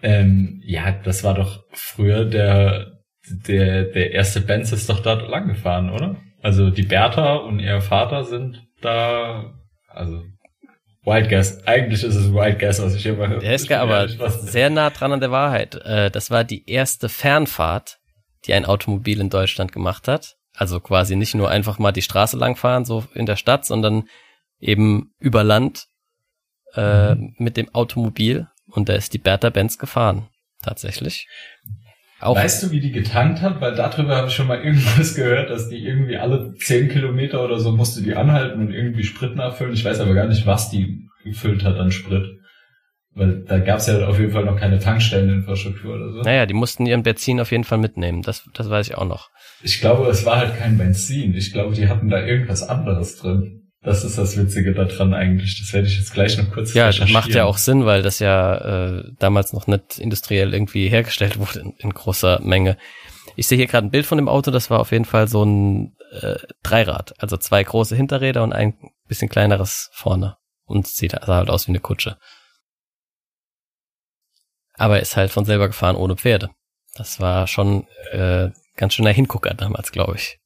[0.01, 2.99] Ähm, ja, das war doch früher der,
[3.47, 6.17] der, der erste Benz ist doch da lang gefahren, oder?
[6.41, 9.53] Also die Bertha und ihr Vater sind da,
[9.87, 10.23] also
[11.05, 11.65] Wild Guess.
[11.65, 13.39] Eigentlich ist es Wild Guess, was ich immer höre.
[13.39, 15.75] Der ist aber sehr nah dran an der Wahrheit.
[15.75, 17.99] Äh, das war die erste Fernfahrt,
[18.45, 20.35] die ein Automobil in Deutschland gemacht hat.
[20.55, 24.03] Also quasi nicht nur einfach mal die Straße langfahren, so in der Stadt, sondern
[24.63, 25.85] eben über Land
[26.75, 27.35] äh, mhm.
[27.37, 30.27] mit dem Automobil und da ist die Bertha Benz gefahren,
[30.63, 31.27] tatsächlich.
[32.19, 33.59] Auch weißt du, wie die getankt hat?
[33.59, 37.59] Weil darüber habe ich schon mal irgendwas gehört, dass die irgendwie alle zehn Kilometer oder
[37.59, 39.73] so musste die anhalten und irgendwie Sprit nachfüllen.
[39.73, 42.39] Ich weiß aber gar nicht, was die gefüllt hat an Sprit.
[43.15, 46.21] Weil da gab es ja auf jeden Fall noch keine Tankstelleninfrastruktur oder so.
[46.21, 48.21] Naja, die mussten ihren Benzin auf jeden Fall mitnehmen.
[48.23, 49.29] Das, das weiß ich auch noch.
[49.61, 51.35] Ich glaube, es war halt kein Benzin.
[51.35, 53.62] Ich glaube, die hatten da irgendwas anderes drin.
[53.83, 55.59] Das ist das Witzige daran eigentlich.
[55.59, 58.19] Das werde ich jetzt gleich noch kurz Ja, das macht ja auch Sinn, weil das
[58.19, 58.55] ja
[58.99, 62.77] äh, damals noch nicht industriell irgendwie hergestellt wurde in, in großer Menge.
[63.35, 65.43] Ich sehe hier gerade ein Bild von dem Auto, das war auf jeden Fall so
[65.43, 68.73] ein äh, Dreirad, also zwei große Hinterräder und ein
[69.07, 70.37] bisschen kleineres vorne.
[70.65, 72.17] Und sieht sah halt aus wie eine Kutsche.
[74.75, 76.49] Aber ist halt von selber gefahren ohne Pferde.
[76.95, 80.39] Das war schon äh, ganz schöner Hingucker damals, glaube ich.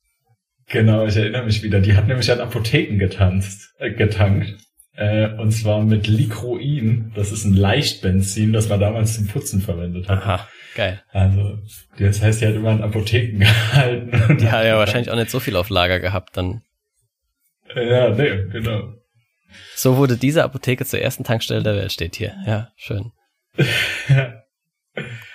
[0.69, 1.80] Genau, ich erinnere mich wieder.
[1.80, 4.56] Die hat nämlich an Apotheken getanzt, äh, getankt.
[4.95, 7.13] Äh, und zwar mit Lycroin.
[7.15, 10.23] Das ist ein Leichtbenzin, das man damals zum Putzen verwendet hat.
[10.23, 11.02] Aha, geil.
[11.12, 11.60] Also,
[11.98, 13.39] das heißt, die hat immer an Apotheken
[13.71, 14.37] gehalten.
[14.37, 16.63] Die hat ja wahrscheinlich auch nicht so viel auf Lager gehabt dann.
[17.73, 18.94] Ja, nee, genau.
[19.75, 22.35] So wurde diese Apotheke zur ersten Tankstelle der Welt, steht hier.
[22.46, 23.12] Ja, schön.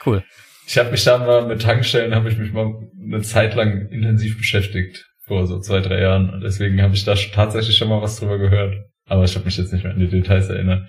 [0.05, 0.25] Cool.
[0.67, 4.37] Ich habe mich da mal mit Tankstellen, habe ich mich mal eine Zeit lang intensiv
[4.37, 6.31] beschäftigt vor so zwei, drei Jahren.
[6.31, 8.77] Und deswegen habe ich da tatsächlich schon mal was drüber gehört.
[9.07, 10.89] Aber ich habe mich jetzt nicht mehr an die Details erinnert.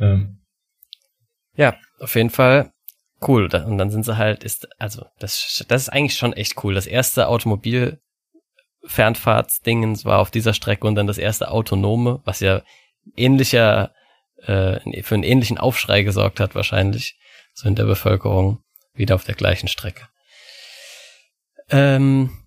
[0.00, 0.40] Ähm.
[1.56, 2.72] Ja, auf jeden Fall
[3.26, 3.44] cool.
[3.44, 6.74] Und dann sind sie halt, ist, also, das, das ist eigentlich schon echt cool.
[6.74, 8.00] Das erste Automobil
[8.86, 12.62] Fernfahrtsdingens war auf dieser Strecke und dann das erste autonome, was ja
[13.16, 13.92] ähnlicher,
[14.42, 17.16] äh, für einen ähnlichen Aufschrei gesorgt hat wahrscheinlich,
[17.54, 18.60] so in der Bevölkerung.
[18.96, 20.06] wieder auf der gleichen Strecke.
[21.68, 22.43] Ähm,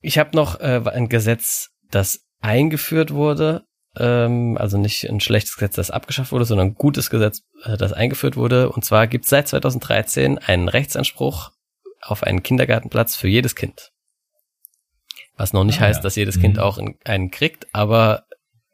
[0.00, 3.64] ich habe noch äh, ein Gesetz, das eingeführt wurde,
[3.96, 7.92] ähm, also nicht ein schlechtes Gesetz, das abgeschafft wurde, sondern ein gutes Gesetz, äh, das
[7.92, 8.70] eingeführt wurde.
[8.70, 11.50] Und zwar gibt es seit 2013 einen Rechtsanspruch
[12.00, 13.92] auf einen Kindergartenplatz für jedes Kind.
[15.36, 16.02] Was noch nicht ah, heißt, ja.
[16.02, 16.42] dass jedes mhm.
[16.42, 18.24] Kind auch einen kriegt, aber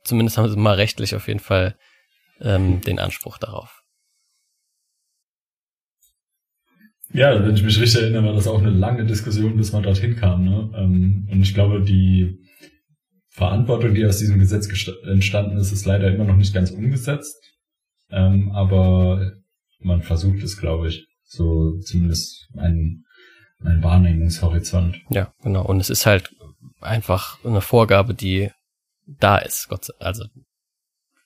[0.05, 1.77] zumindest haben sie mal rechtlich auf jeden Fall
[2.41, 3.76] ähm, den Anspruch darauf.
[7.17, 10.17] Ja, wenn ich mich richtig erinnere, war das auch eine lange Diskussion, bis man dorthin
[10.17, 10.45] kam.
[10.45, 10.71] Ne?
[10.77, 12.39] Ähm, und ich glaube, die
[13.31, 14.69] Verantwortung, die aus diesem Gesetz
[15.05, 17.37] entstanden ist, ist leider immer noch nicht ganz umgesetzt.
[18.11, 19.33] Ähm, aber
[19.79, 21.07] man versucht es, glaube ich.
[21.25, 23.05] So zumindest ein,
[23.61, 25.01] ein Wahrnehmungshorizont.
[25.09, 25.65] Ja, genau.
[25.65, 26.31] Und es ist halt
[26.81, 28.51] einfach eine Vorgabe, die
[29.07, 29.69] da ist.
[29.69, 30.25] Gott sei, also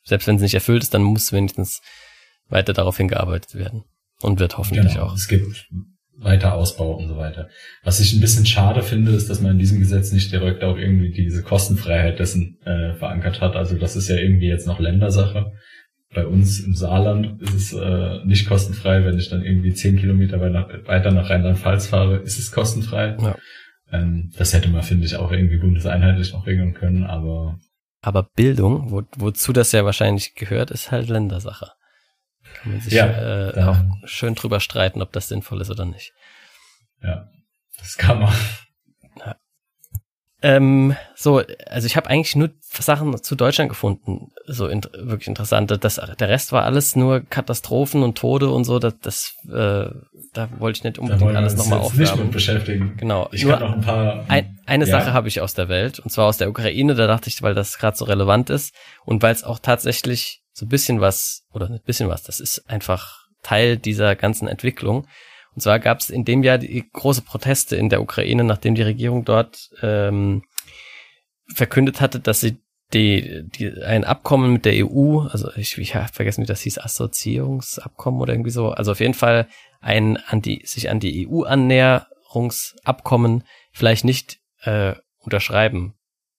[0.05, 1.83] selbst wenn es nicht erfüllt ist, dann muss wenigstens
[2.49, 3.85] weiter darauf hingearbeitet werden.
[4.23, 5.07] Und wird hoffentlich genau.
[5.07, 5.15] auch.
[5.15, 5.69] Es gibt
[6.21, 7.49] weiter Ausbau und so weiter.
[7.83, 10.77] Was ich ein bisschen schade finde, ist, dass man in diesem Gesetz nicht direkt auch
[10.77, 13.57] irgendwie diese Kostenfreiheit dessen äh, verankert hat.
[13.57, 15.53] Also das ist ja irgendwie jetzt noch Ländersache.
[16.13, 19.05] Bei uns im Saarland ist es äh, nicht kostenfrei.
[19.05, 23.17] Wenn ich dann irgendwie zehn Kilometer weiter nach Rheinland-Pfalz fahre, ist es kostenfrei.
[23.19, 23.37] Ja.
[23.93, 27.59] Ähm, das hätte man, finde ich, auch irgendwie bundeseinheitlich noch regeln können, aber.
[28.03, 31.73] Aber Bildung, wo, wozu das ja wahrscheinlich gehört, ist halt Ländersache.
[32.55, 36.13] Kann man sich ja, äh, auch schön drüber streiten, ob das sinnvoll ist oder nicht.
[37.03, 37.29] Ja,
[37.79, 38.35] das kann man.
[39.19, 39.37] Ja.
[40.43, 45.79] Ähm, so, also ich habe eigentlich nur Sachen zu Deutschland gefunden, so in, wirklich interessante.
[45.79, 48.79] Das, der Rest war alles nur Katastrophen und Tode und so.
[48.79, 49.91] Das, das äh,
[50.33, 52.01] da wollte ich nicht unbedingt alles nochmal aufgaben.
[52.01, 52.97] Nicht mit beschäftigen.
[52.97, 53.29] Genau.
[53.33, 54.25] Ich nur kann noch ein paar.
[54.29, 54.91] Ein, eine ja.
[54.91, 56.95] Sache habe ich aus der Welt und zwar aus der Ukraine.
[56.95, 58.75] Da dachte ich, weil das gerade so relevant ist
[59.05, 62.23] und weil es auch tatsächlich so ein bisschen was oder ein bisschen was.
[62.23, 65.07] Das ist einfach Teil dieser ganzen Entwicklung.
[65.55, 68.83] Und zwar gab es in dem Jahr die große Proteste in der Ukraine, nachdem die
[68.83, 70.43] Regierung dort ähm,
[71.55, 72.59] verkündet hatte, dass sie
[72.93, 76.79] die, die ein Abkommen mit der EU, also ich, ich habe vergessen, wie das hieß,
[76.79, 79.49] Assoziierungsabkommen oder irgendwie so, also auf jeden Fall
[79.81, 85.95] ein an die sich an die EU Annäherungsabkommen vielleicht nicht äh, unterschreiben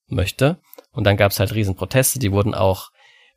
[0.07, 0.59] möchte.
[0.91, 2.91] Und dann gab es halt Riesenproteste, die wurden auch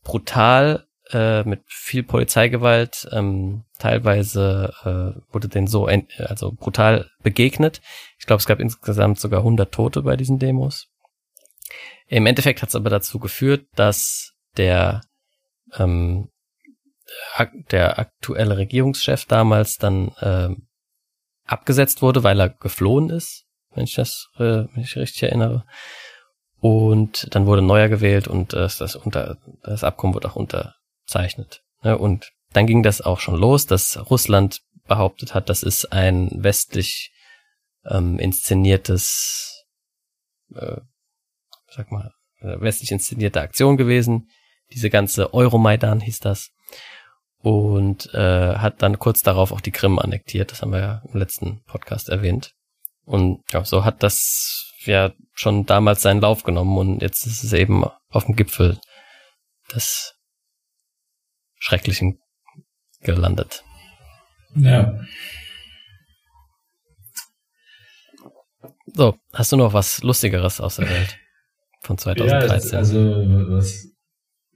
[0.04, 7.80] brutal äh, mit viel Polizeigewalt, ähm, teilweise äh, wurde denen so also brutal begegnet.
[8.18, 10.88] Ich glaube, es gab insgesamt sogar 100 Tote bei diesen Demos.
[12.06, 15.02] Im Endeffekt hat es aber dazu geführt, dass der
[15.76, 16.28] ähm,
[17.70, 20.54] der aktuelle Regierungschef damals dann äh,
[21.44, 23.44] abgesetzt wurde, weil er geflohen ist,
[23.74, 25.64] wenn ich das äh, wenn ich richtig erinnere.
[26.64, 31.62] Und dann wurde neuer gewählt und äh, das, unter, das Abkommen wurde auch unterzeichnet.
[31.82, 31.98] Ne?
[31.98, 37.12] Und dann ging das auch schon los, dass Russland behauptet hat, das ist ein westlich
[37.84, 39.66] ähm, inszeniertes,
[40.54, 40.80] äh,
[41.68, 44.30] sag mal, äh, westlich inszenierte Aktion gewesen.
[44.72, 46.48] Diese ganze Euromaidan hieß das.
[47.42, 50.50] Und äh, hat dann kurz darauf auch die Krim annektiert.
[50.50, 52.54] Das haben wir ja im letzten Podcast erwähnt.
[53.04, 57.52] Und ja, so hat das ja schon damals seinen Lauf genommen und jetzt ist es
[57.52, 58.78] eben auf dem Gipfel
[59.74, 60.14] des
[61.58, 62.18] Schrecklichen
[63.00, 63.64] gelandet.
[64.54, 65.00] Ja.
[68.86, 71.18] So, hast du noch was Lustigeres aus der Welt
[71.80, 72.70] von 2013?
[72.70, 72.98] Ja, also
[73.50, 73.94] was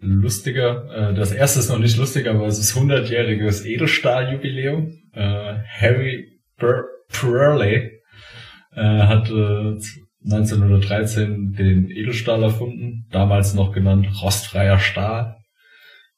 [0.01, 1.11] lustiger.
[1.11, 5.11] Äh, das erste ist noch nicht lustiger, aber es ist 100-jähriges Edelstahljubiläum.
[5.13, 8.01] Äh, Harry Burley
[8.75, 9.29] äh, hat
[10.31, 15.37] 1913 den Edelstahl erfunden, damals noch genannt rostfreier Stahl.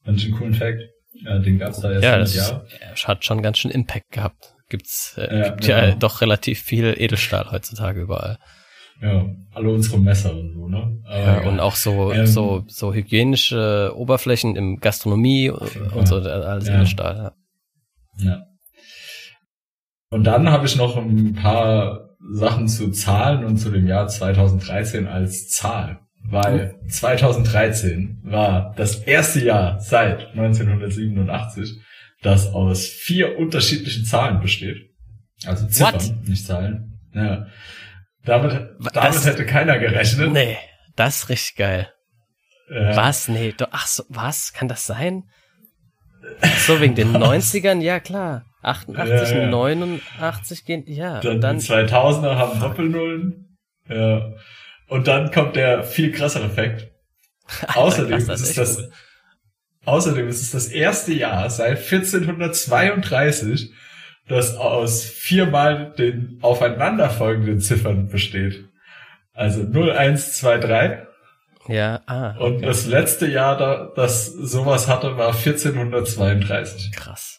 [0.04, 0.80] Ich einen coolen Fact.
[1.12, 2.66] Ja, den gab's da erst ja, das Jahr.
[3.04, 4.54] hat schon ganz schön Impact gehabt.
[4.68, 5.78] Gibt's äh, ja, gibt genau.
[5.78, 8.38] ja doch relativ viel Edelstahl heutzutage überall.
[9.02, 11.02] Ja, alle unsere Messer und so, ne?
[11.06, 16.68] Aber ja, und auch so ähm, so so hygienische Oberflächen im Gastronomie und so alles
[16.68, 16.74] ja.
[16.74, 17.32] Edelstahl.
[18.18, 18.30] Ja.
[18.30, 18.42] ja.
[20.10, 25.06] Und dann habe ich noch ein paar Sachen zu Zahlen und zu dem Jahr 2013
[25.06, 26.00] als Zahl.
[26.22, 31.80] Weil 2013 war das erste Jahr seit 1987,
[32.22, 34.90] das aus vier unterschiedlichen Zahlen besteht.
[35.46, 36.28] Also Ziffern, What?
[36.28, 37.00] nicht Zahlen.
[37.14, 37.46] Ja.
[38.24, 40.30] Damit, damit das, hätte keiner gerechnet.
[40.32, 40.58] Nee,
[40.94, 41.88] das ist richtig geil.
[42.70, 42.94] Ja.
[42.96, 43.28] Was?
[43.28, 44.52] Nee, du, ach so, was?
[44.52, 45.24] Kann das sein?
[46.66, 47.80] So, wegen den 90ern?
[47.80, 48.44] Ja, klar.
[48.62, 49.46] 88, ja, ja.
[49.48, 51.20] 89 gehen, ja.
[51.20, 53.58] Dann, dann die 2000er haben Doppelnullen.
[53.88, 54.32] Ja.
[54.88, 56.90] Und dann kommt der viel krassere Effekt.
[57.74, 58.92] Außerdem krass, ist es das, cool.
[59.84, 63.72] außerdem ist es das erste Jahr seit 1432,
[64.28, 68.68] das aus viermal den aufeinanderfolgenden Ziffern besteht.
[69.32, 71.06] Also 0, 1, 2, 3.
[71.68, 72.34] Ja, ah.
[72.36, 72.44] Okay.
[72.44, 76.92] Und das letzte Jahr, da, das sowas hatte, war 1432.
[76.92, 77.29] Krass.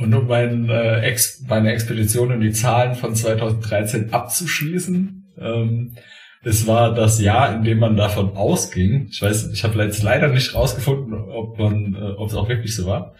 [0.00, 5.94] Und um mein, äh, Ex meine Expedition in die Zahlen von 2013 abzuschließen, ähm,
[6.42, 9.08] es war das Jahr, in dem man davon ausging.
[9.10, 12.74] Ich weiß, ich habe jetzt leider nicht rausgefunden, ob man, äh, ob es auch wirklich
[12.74, 13.14] so war.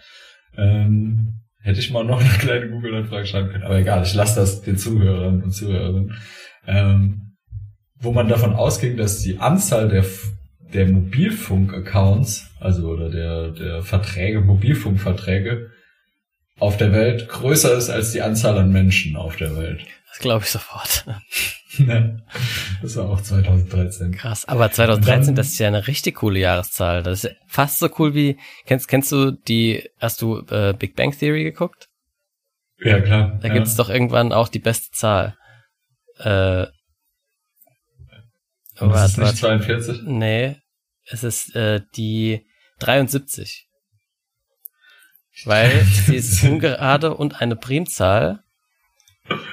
[0.57, 4.63] Ähm, hätte ich mal noch eine kleine Google-Anfrage schreiben können, aber egal, ich lasse das
[4.63, 6.15] den Zuhörern und Zuhörerinnen.
[6.65, 7.35] Ähm,
[7.99, 10.03] wo man davon ausging, dass die Anzahl der,
[10.73, 15.69] der Mobilfunk-Accounts, also oder der, der Verträge, Mobilfunkverträge
[16.61, 19.81] auf der Welt größer ist als die Anzahl an Menschen auf der Welt.
[20.09, 21.05] Das glaube ich sofort.
[21.79, 22.17] ja,
[22.83, 24.11] das war auch 2013.
[24.11, 27.01] Krass, aber 2013, dann, das ist ja eine richtig coole Jahreszahl.
[27.01, 31.17] Das ist fast so cool wie, kennst, kennst du die, hast du äh, Big Bang
[31.17, 31.87] Theory geguckt?
[32.77, 33.39] Ja, klar.
[33.41, 33.53] Da ja.
[33.55, 35.35] gibt es doch irgendwann auch die beste Zahl.
[36.19, 36.67] Äh,
[38.79, 40.01] Und wart, ist nicht 42?
[40.03, 40.57] Nee,
[41.05, 42.45] es ist äh, die
[42.79, 43.67] 73.
[45.45, 48.43] Weil sie ist ungerade und eine Primzahl.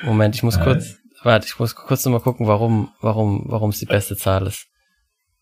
[0.03, 0.65] Moment, ich muss nice.
[0.65, 4.67] kurz, warte, ich muss kurz nochmal gucken, warum, warum, warum es die beste Zahl ist.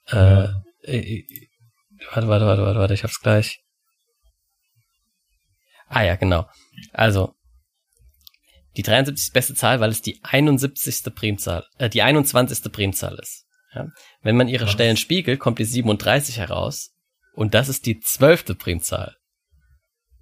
[0.09, 0.63] Äh, ja.
[0.83, 1.25] äh,
[2.13, 3.61] warte, warte, warte, warte, warte, ich hab's gleich.
[5.89, 6.49] Ah ja, genau.
[6.93, 7.35] Also,
[8.77, 11.15] die 73 ist die beste Zahl, weil es die 71.
[11.15, 12.71] Primzahl, äh, die 21.
[12.73, 13.47] Primzahl ist.
[13.75, 13.89] Ja?
[14.23, 14.73] Wenn man ihre Was?
[14.73, 16.93] Stellen spiegelt, kommt die 37 heraus.
[17.33, 19.17] Und das ist die zwölfte Primzahl.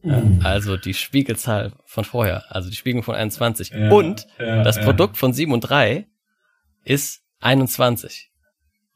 [0.04, 0.38] Uh.
[0.42, 3.70] also die Spiegelzahl von vorher, also die Spiegelung von 21.
[3.70, 6.06] Ja, und ja, das Produkt von 7 und 3
[6.84, 8.30] ist 21.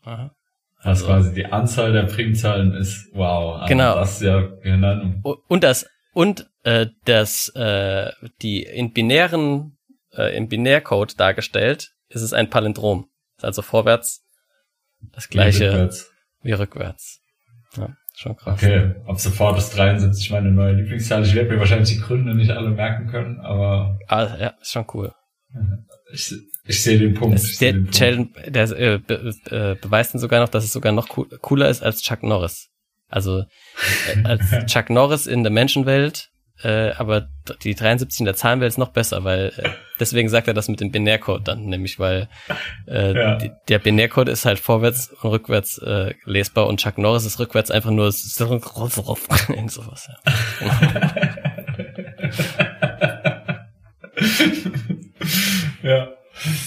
[0.05, 0.35] Aha.
[0.81, 3.57] Also quasi die Anzahl der Primzahlen ist wow.
[3.57, 3.95] Also genau.
[3.97, 5.25] Das ja genannt.
[5.25, 9.77] Und das und äh, das äh, die in binären
[10.13, 13.09] äh, im Binärcode dargestellt ist es ein Palindrom.
[13.37, 14.25] Ist also vorwärts
[15.13, 16.13] das gleiche wie rückwärts.
[16.43, 17.21] Wie rückwärts.
[17.77, 17.97] Ja.
[18.19, 18.61] Schon krass.
[18.61, 21.25] Okay, ab sofort ist 73 meine neue Lieblingszahl.
[21.25, 23.97] Ich werde mir wahrscheinlich die Gründe nicht alle merken können, aber.
[24.09, 25.13] Ah, ja, ist schon cool.
[26.11, 26.33] Ich,
[26.65, 27.35] ich sehe den Punkt.
[27.35, 30.91] Das, der den Challenge, der äh, be, äh, beweist dann sogar noch, dass es sogar
[30.91, 32.71] noch cooler ist als Chuck Norris.
[33.09, 36.31] Also äh, als Chuck Norris in der Menschenwelt
[36.63, 37.29] äh, aber
[37.63, 39.69] die 73 in der Zahlenwelt ist noch besser, weil äh,
[40.01, 42.29] deswegen sagt er das mit dem Binärcode dann, nämlich weil
[42.87, 43.37] äh, ja.
[43.37, 47.71] die, der Binärcode ist halt vorwärts und rückwärts äh, lesbar und Chuck Norris ist rückwärts
[47.71, 50.09] einfach nur irgend sowas.
[55.83, 55.91] Ja.
[55.91, 56.09] ja.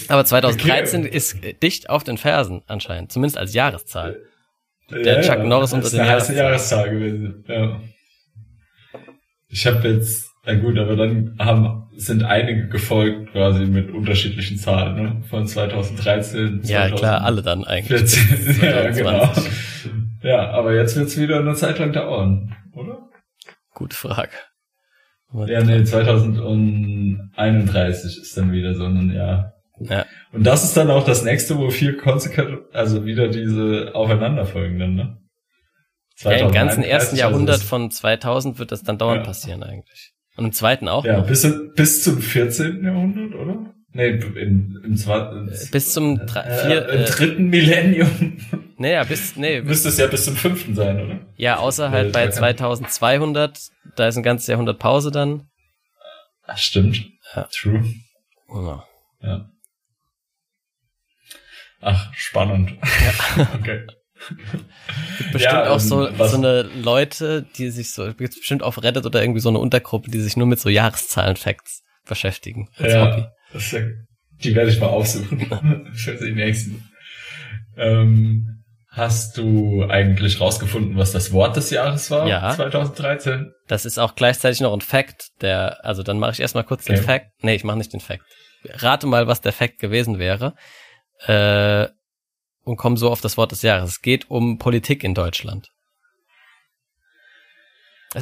[0.08, 1.16] Aber 2013 okay.
[1.16, 4.20] ist dicht auf den Fersen anscheinend, zumindest als Jahreszahl.
[4.90, 5.44] Der ja, Chuck.
[5.44, 6.36] Norris unter den Jahreszahl.
[6.36, 7.44] Jahreszahl gewesen.
[7.46, 7.80] Ja.
[9.52, 14.94] Ich habe jetzt, na gut, aber dann haben, sind einige gefolgt quasi mit unterschiedlichen Zahlen,
[14.94, 15.20] ne?
[15.28, 16.62] Von 2013.
[16.64, 16.96] Ja, 2014.
[16.96, 18.00] klar, alle dann eigentlich.
[18.00, 19.30] 14, ja, genau.
[20.22, 23.10] Ja, aber jetzt wird's wieder eine Zeit lang dauern, oder?
[23.74, 24.32] Gute Frage.
[25.46, 29.52] Ja, nee, 2031 ist dann wieder so ein Jahr.
[29.80, 30.06] Ja.
[30.32, 35.18] Und das ist dann auch das nächste, wo viel konsequent, also wieder diese aufeinanderfolgenden, ne?
[36.22, 39.26] Ja, im ganzen ersten Jahrhundert von 2000 wird das dann dauernd ja.
[39.26, 40.12] passieren eigentlich.
[40.36, 41.26] Und im zweiten auch Ja, noch.
[41.26, 42.84] bis, bis zum 14.
[42.84, 43.74] Jahrhundert, oder?
[43.94, 45.48] Nee, im, im zweiten.
[45.48, 48.38] Äh, bis zum drei, vier, äh, im dritten Millennium.
[48.78, 49.60] Naja, bis, nee.
[49.60, 51.20] Müsste es ja bis zum fünften sein, oder?
[51.36, 55.46] Ja, außer halt bei 2200, da ist ein ganzes Jahrhundert Pause dann.
[56.48, 57.06] Ach, stimmt.
[57.36, 57.48] Ja.
[57.52, 57.84] True.
[58.48, 58.84] Ja.
[59.20, 59.50] ja.
[61.80, 62.72] Ach, spannend.
[63.36, 63.48] Ja.
[63.54, 63.86] okay.
[64.28, 68.82] Gibt bestimmt ja, auch so, ähm, so eine Leute, die sich so, gibt bestimmt auf
[68.82, 72.68] Reddit oder irgendwie so eine Untergruppe, die sich nur mit so Jahreszahlen-Facts beschäftigen.
[72.78, 73.32] Ja, ja,
[74.42, 76.88] die werde ich mal aufsuchen für die nächsten.
[77.76, 82.28] Ähm, hast du eigentlich rausgefunden, was das Wort des Jahres war?
[82.28, 82.54] Ja.
[82.54, 83.52] 2013?
[83.66, 86.96] Das ist auch gleichzeitig noch ein Fact, der, also dann mache ich erstmal kurz okay.
[86.96, 87.26] den Fact.
[87.40, 88.24] Nee, ich mache nicht den Fact.
[88.64, 90.54] Rate mal, was der Fact gewesen wäre.
[91.26, 91.88] Äh,
[92.64, 93.90] und kommen so auf das Wort des Jahres.
[93.90, 95.70] Es geht um Politik in Deutschland.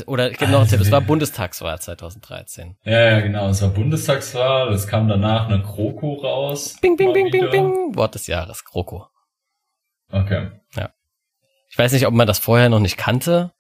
[0.07, 2.77] Oder gibt noch einen Tipp, es war Bundestagswahl 2013.
[2.85, 6.77] Ja, ja, genau, es war Bundestagswahl, es kam danach eine Kroko raus.
[6.81, 7.97] Bing, bing, bing, bing, bing.
[7.97, 9.09] Wort des Jahres, Kroko.
[10.13, 10.51] Okay.
[10.77, 10.91] Ja.
[11.71, 13.53] Ich weiß nicht, ob man das vorher noch nicht kannte.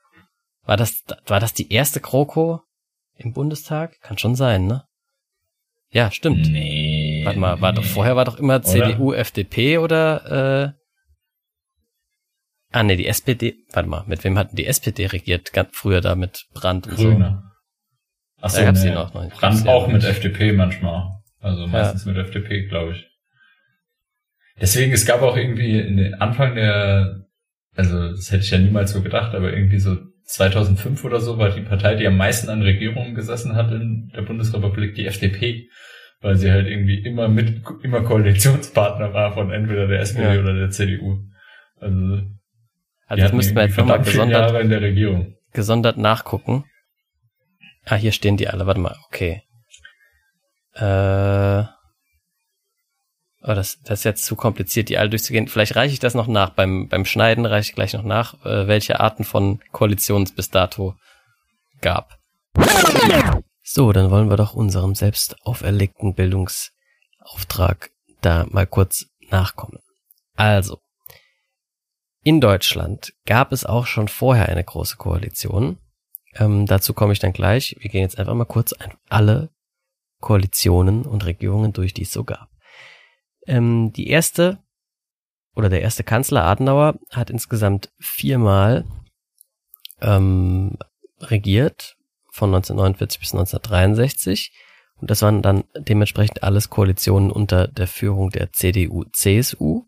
[0.63, 2.63] War das, war das die erste Kroko
[3.17, 4.01] im Bundestag?
[4.01, 4.85] Kann schon sein, ne?
[5.91, 6.49] Ja, stimmt.
[6.49, 7.10] Nee.
[7.25, 9.19] Warte mal, war doch, vorher war doch immer CDU, oder?
[9.19, 10.81] FDP oder, äh,
[12.73, 16.15] Ah, nee, die SPD, warte mal, mit wem hatten die SPD regiert, ganz früher da
[16.15, 17.43] mit Brandt und Grüne.
[18.41, 19.69] Achso, gab's nee, die noch, nicht.
[19.69, 21.11] auch mit FDP manchmal.
[21.41, 23.07] Also meistens mit FDP, glaube ich.
[24.61, 27.27] Deswegen, es gab auch irgendwie in den Anfang der,
[27.75, 31.51] also das hätte ich ja niemals so gedacht, aber irgendwie so 2005 oder so war
[31.51, 35.69] die Partei, die am meisten an Regierungen gesessen hat in der Bundesrepublik, die FDP,
[36.21, 40.41] weil sie halt irgendwie immer mit, immer Koalitionspartner war von entweder der SPD Ja.
[40.41, 41.19] oder der CDU.
[41.81, 42.23] Also,
[43.07, 45.35] Also das müssten wir jetzt nochmal gesondert, Jahre in der Regierung.
[45.53, 46.65] gesondert nachgucken.
[47.87, 48.67] Ah, hier stehen die alle.
[48.67, 49.43] Warte mal, okay.
[50.75, 51.65] Äh,
[53.43, 55.49] oh, das, das ist jetzt zu kompliziert, die alle durchzugehen.
[55.49, 56.51] Vielleicht reiche ich das noch nach.
[56.51, 60.51] Beim, beim Schneiden reiche ich gleich noch nach, äh, welche Arten von Koalitionen es bis
[60.51, 60.95] dato
[61.81, 62.19] gab.
[63.73, 69.79] So, dann wollen wir doch unserem selbst auferlegten Bildungsauftrag da mal kurz nachkommen.
[70.35, 70.81] Also,
[72.25, 75.79] in Deutschland gab es auch schon vorher eine große Koalition.
[76.35, 77.77] Ähm, dazu komme ich dann gleich.
[77.79, 78.75] Wir gehen jetzt einfach mal kurz
[79.09, 79.51] alle
[80.19, 82.51] Koalitionen und Regierungen durch, die es so gab.
[83.47, 84.59] Ähm, die erste
[85.55, 88.85] oder der erste Kanzler Adenauer hat insgesamt viermal
[90.01, 90.77] ähm,
[91.21, 91.97] regiert,
[92.41, 94.53] von 1949 bis 1963.
[94.97, 99.85] Und das waren dann dementsprechend alles Koalitionen unter der Führung der CDU-CSU.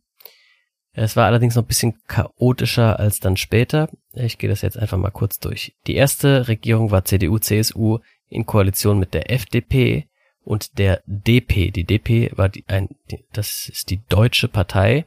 [0.95, 3.89] Es war allerdings noch ein bisschen chaotischer als dann später.
[4.13, 5.75] Ich gehe das jetzt einfach mal kurz durch.
[5.87, 7.99] Die erste Regierung war CDU-CSU
[8.29, 10.09] in Koalition mit der FDP
[10.45, 11.71] und der DP.
[11.71, 12.89] Die DP war die, ein,
[13.33, 15.07] das ist die deutsche Partei.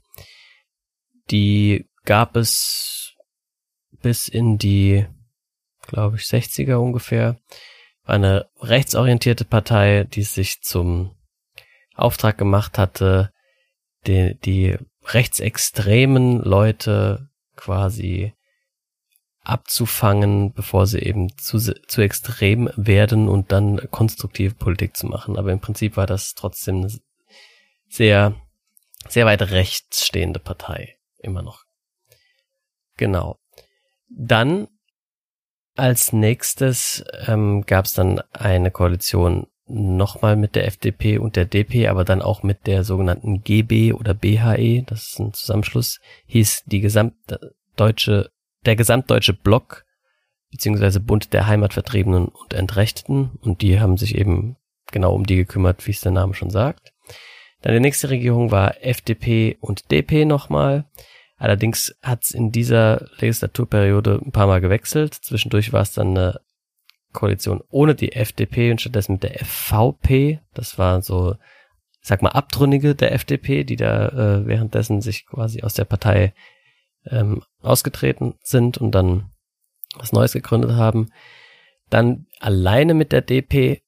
[1.30, 3.14] Die gab es
[4.02, 5.06] bis in die,
[5.88, 7.38] glaube ich, 60er ungefähr.
[8.04, 11.16] War eine rechtsorientierte Partei, die sich zum
[11.96, 13.32] Auftrag gemacht hatte,
[14.06, 18.34] die, die rechtsextremen Leute quasi
[19.46, 25.38] abzufangen, bevor sie eben zu, zu extrem werden und dann konstruktive Politik zu machen.
[25.38, 26.92] Aber im Prinzip war das trotzdem eine
[27.88, 28.36] sehr,
[29.08, 30.98] sehr weit rechts stehende Partei.
[31.20, 31.64] Immer noch.
[32.98, 33.38] Genau.
[34.10, 34.68] Dann
[35.76, 41.88] als nächstes ähm, gab es dann eine Koalition nochmal mit der FDP und der DP,
[41.88, 46.82] aber dann auch mit der sogenannten GB oder BHE, das ist ein Zusammenschluss, hieß die
[46.82, 48.30] gesamtdeutsche,
[48.66, 49.86] der gesamtdeutsche Block,
[50.52, 54.56] beziehungsweise Bund der Heimatvertriebenen und Entrechteten, und die haben sich eben
[54.92, 56.94] genau um die gekümmert, wie es der Name schon sagt.
[57.62, 60.86] Dann die nächste Regierung war FDP und DP nochmal.
[61.38, 65.14] Allerdings hat es in dieser Legislaturperiode ein paar Mal gewechselt.
[65.14, 66.40] Zwischendurch war es dann eine
[67.12, 70.40] Koalition ohne die FDP und stattdessen mit der FVP.
[70.54, 71.36] Das war so,
[72.02, 76.34] sag mal, Abtrünnige der FDP, die da äh, währenddessen sich quasi aus der Partei
[77.06, 79.32] ähm, ausgetreten sind und dann
[79.96, 81.10] was Neues gegründet haben.
[81.90, 83.82] Dann alleine mit der DP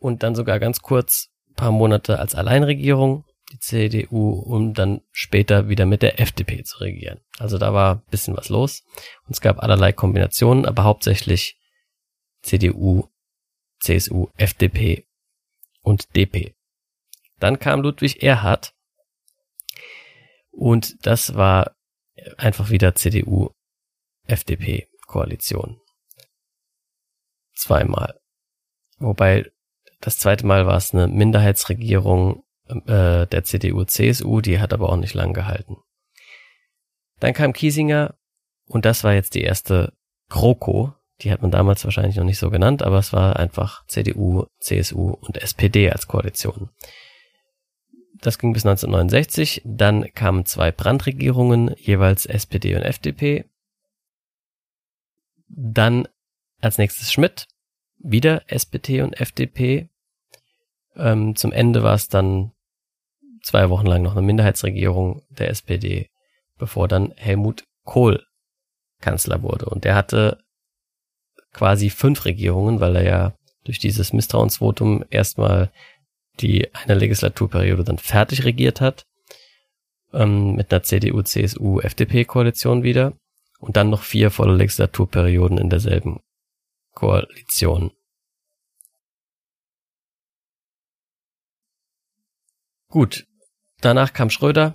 [0.00, 5.86] und dann sogar ganz kurz paar Monate als Alleinregierung die CDU, um dann später wieder
[5.86, 7.20] mit der FDP zu regieren.
[7.38, 8.82] Also da war bisschen was los.
[9.26, 11.58] Und es gab allerlei Kombinationen, aber hauptsächlich
[12.42, 13.08] CDU,
[13.80, 15.06] CSU, FDP
[15.82, 16.54] und DP.
[17.38, 18.74] Dann kam Ludwig Erhard
[20.50, 21.76] und das war
[22.36, 23.50] einfach wieder CDU,
[24.26, 25.80] FDP Koalition.
[27.54, 28.20] Zweimal.
[28.98, 29.50] Wobei
[30.00, 34.96] das zweite Mal war es eine Minderheitsregierung äh, der CDU, CSU, die hat aber auch
[34.96, 35.76] nicht lang gehalten.
[37.20, 38.14] Dann kam Kiesinger
[38.66, 39.92] und das war jetzt die erste
[40.28, 40.94] GroKo.
[41.20, 45.10] Die hat man damals wahrscheinlich noch nicht so genannt, aber es war einfach CDU, CSU
[45.10, 46.70] und SPD als Koalition.
[48.20, 49.62] Das ging bis 1969.
[49.64, 53.46] Dann kamen zwei Brandregierungen, jeweils SPD und FDP.
[55.48, 56.06] Dann
[56.60, 57.46] als nächstes Schmidt,
[57.98, 59.88] wieder SPD und FDP.
[60.94, 62.52] Ähm, zum Ende war es dann
[63.42, 66.08] zwei Wochen lang noch eine Minderheitsregierung der SPD,
[66.58, 68.24] bevor dann Helmut Kohl
[69.00, 69.66] Kanzler wurde.
[69.66, 70.38] Und der hatte
[71.52, 73.34] quasi fünf Regierungen, weil er ja
[73.64, 75.70] durch dieses Misstrauensvotum erstmal
[76.40, 79.04] die eine Legislaturperiode dann fertig regiert hat,
[80.12, 83.12] ähm, mit einer CDU, CSU, FDP-Koalition wieder
[83.58, 86.20] und dann noch vier volle Legislaturperioden in derselben
[86.94, 87.92] Koalition.
[92.88, 93.26] Gut,
[93.80, 94.74] danach kam Schröder,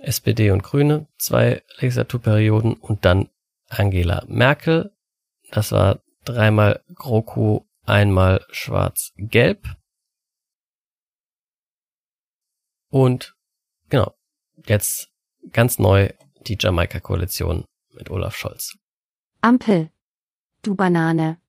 [0.00, 3.28] SPD und Grüne, zwei Legislaturperioden und dann
[3.68, 4.94] Angela Merkel.
[5.50, 9.66] Das war dreimal GroKo, einmal Schwarz-Gelb.
[12.90, 13.34] Und
[13.88, 14.14] genau,
[14.66, 15.10] jetzt
[15.52, 16.10] ganz neu
[16.46, 18.78] die Jamaika-Koalition mit Olaf Scholz.
[19.40, 19.90] Ampel.
[20.62, 21.40] Du Banane.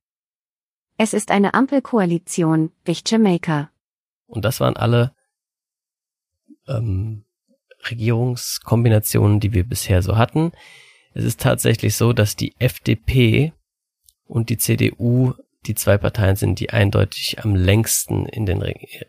[0.96, 3.70] Es ist eine Ampelkoalition, Wicht Jamaica.
[4.26, 5.14] Und das waren alle
[6.70, 7.24] ähm,
[7.90, 10.52] Regierungskombinationen, die wir bisher so hatten.
[11.14, 13.52] Es ist tatsächlich so, dass die FDP
[14.24, 15.34] und die CDU
[15.66, 18.62] die zwei Parteien sind, die eindeutig am längsten in den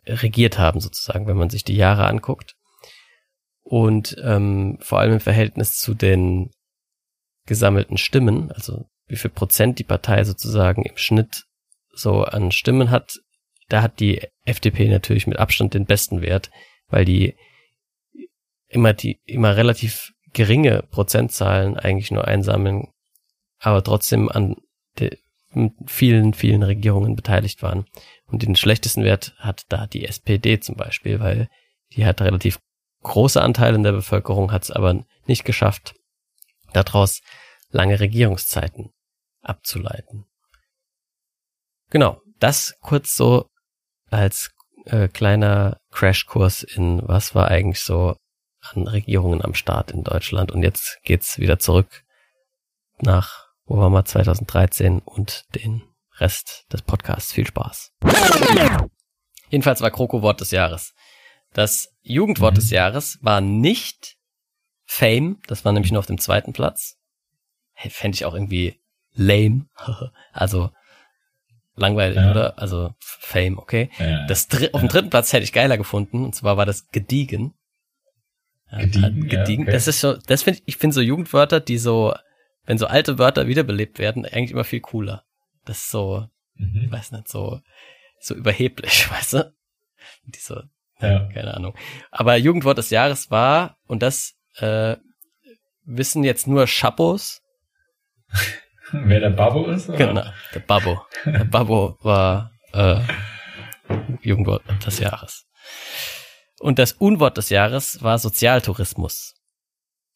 [0.06, 2.56] regiert haben, sozusagen, wenn man sich die Jahre anguckt.
[3.64, 6.52] Und ähm, vor allem im Verhältnis zu den
[7.46, 11.46] gesammelten Stimmen, also wie viel Prozent die Partei sozusagen im Schnitt
[11.94, 13.20] so an Stimmen hat,
[13.70, 16.52] da hat die FDP natürlich mit Abstand den besten Wert,
[16.90, 17.36] weil die
[18.72, 22.88] immer die immer relativ geringe Prozentzahlen eigentlich nur einsammeln,
[23.60, 24.56] aber trotzdem an
[24.98, 25.18] de,
[25.86, 27.86] vielen, vielen Regierungen beteiligt waren.
[28.26, 31.50] Und den schlechtesten Wert hat da die SPD zum Beispiel, weil
[31.94, 32.60] die hat relativ
[33.02, 35.96] große Anteile in der Bevölkerung, hat es aber nicht geschafft,
[36.72, 37.22] daraus
[37.70, 38.92] lange Regierungszeiten
[39.42, 40.26] abzuleiten.
[41.90, 43.48] Genau, das kurz so
[44.10, 44.52] als
[44.86, 48.16] äh, kleiner Crashkurs in was war eigentlich so
[48.62, 50.52] an Regierungen am Start in Deutschland.
[50.52, 52.04] Und jetzt geht's wieder zurück
[53.00, 55.84] nach, wo waren wir, 2013 und den
[56.18, 57.34] Rest des Podcasts.
[57.34, 57.92] Viel Spaß.
[59.50, 60.94] Jedenfalls war Kroko Wort des Jahres.
[61.54, 62.60] Das Jugendwort mhm.
[62.60, 64.18] des Jahres war nicht
[64.86, 66.98] Fame, das war nämlich nur auf dem zweiten Platz.
[67.74, 68.80] Hey, Fände ich auch irgendwie
[69.14, 69.68] lame.
[70.34, 70.72] also
[71.76, 72.32] langweilig, ja.
[72.32, 72.60] oder?
[72.60, 73.90] Also Fame, okay.
[73.98, 76.90] Ja, das Dr auf dem dritten Platz hätte ich geiler gefunden, und zwar war das
[76.90, 77.54] Gediegen.
[78.78, 79.28] Gediegen.
[79.28, 79.64] Gediegen.
[79.64, 79.72] Okay.
[79.72, 82.14] Das ist so, das finde ich, ich finde so Jugendwörter, die so,
[82.66, 85.24] wenn so alte Wörter wiederbelebt werden, eigentlich immer viel cooler.
[85.66, 86.92] Das ist so, mhm.
[86.92, 87.62] weiß nicht, so,
[88.20, 89.54] so überheblich, weißt du?
[90.26, 90.62] Die so,
[91.02, 91.28] ja.
[91.34, 91.76] keine Ahnung.
[92.12, 94.96] Aber Jugendwort des Jahres war, und das äh,
[95.84, 97.42] wissen jetzt nur Chappos.
[98.92, 99.90] Wer der Babbo ist?
[99.90, 99.98] Oder?
[99.98, 101.02] Genau, der Babbo.
[101.26, 103.00] Der Babbo war äh,
[104.22, 105.46] Jugendwort des Jahres.
[106.62, 109.34] Und das Unwort des Jahres war Sozialtourismus.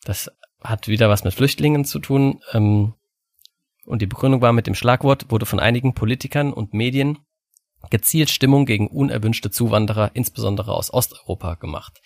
[0.04, 0.32] Das
[0.62, 2.40] hat wieder was mit Flüchtlingen zu tun.
[2.54, 2.94] Ähm,
[3.86, 7.18] und die Begründung war mit dem Schlagwort, wurde von einigen Politikern und Medien
[7.90, 12.00] gezielt Stimmung gegen unerwünschte Zuwanderer, insbesondere aus Osteuropa, gemacht.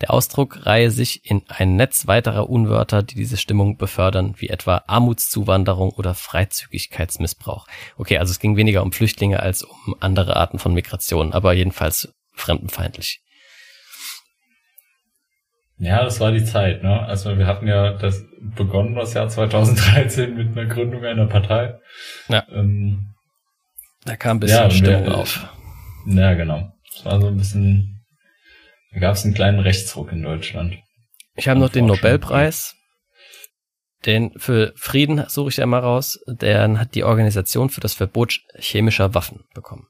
[0.00, 4.82] Der Ausdruck reihe sich in ein Netz weiterer Unwörter, die diese Stimmung befördern, wie etwa
[4.88, 7.66] Armutszuwanderung oder Freizügigkeitsmissbrauch.
[7.96, 12.12] Okay, also es ging weniger um Flüchtlinge als um andere Arten von Migration, aber jedenfalls
[12.34, 13.22] fremdenfeindlich.
[15.78, 17.00] Ja, das war die Zeit, ne?
[17.02, 21.78] Also wir hatten ja das begonnen das Jahr 2013 mit einer Gründung einer Partei.
[22.28, 22.46] Ja.
[22.50, 23.14] Ähm,
[24.04, 25.48] da kam ein bisschen ja, Stimmung wir, auf.
[26.06, 26.72] Ja, genau.
[26.94, 28.04] Es war so ein bisschen,
[28.92, 30.78] da gab es einen kleinen Rechtsruck in Deutschland.
[31.34, 32.74] Ich habe noch den Nobelpreis.
[34.06, 36.18] Den für Frieden suche ich ja mal raus.
[36.26, 39.88] Der hat die Organisation für das Verbot chemischer Waffen bekommen.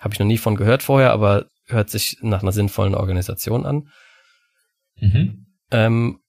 [0.00, 3.88] Habe ich noch nie von gehört vorher, aber hört sich nach einer sinnvollen Organisation an.
[5.00, 5.46] Mhm.
[5.70, 6.20] Ähm,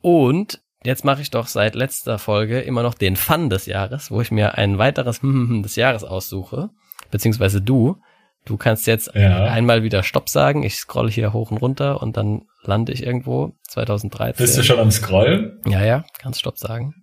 [0.00, 4.20] und jetzt mache ich doch seit letzter Folge immer noch den Fun des Jahres, wo
[4.20, 6.70] ich mir ein weiteres des Jahres aussuche,
[7.10, 8.00] beziehungsweise du.
[8.44, 9.44] Du kannst jetzt ja.
[9.44, 10.64] einmal wieder Stopp sagen.
[10.64, 14.44] Ich scrolle hier hoch und runter und dann lande ich irgendwo 2013.
[14.44, 15.62] Bist du schon am Scrollen?
[15.66, 16.94] Ja, ja, kannst Stopp sagen.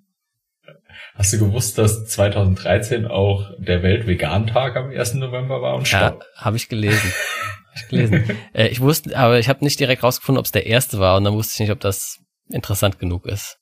[1.16, 5.16] Hast du gewusst, dass 2013 auch der Weltvegan-Tag am 1.
[5.16, 6.24] November war und Stopp?
[6.36, 7.12] Ja, habe ich gelesen.
[7.76, 8.38] ich gelesen.
[8.54, 11.24] äh, ich wusste, aber ich habe nicht direkt rausgefunden, ob es der erste war und
[11.24, 12.20] dann wusste ich nicht, ob das
[12.50, 13.58] interessant genug ist.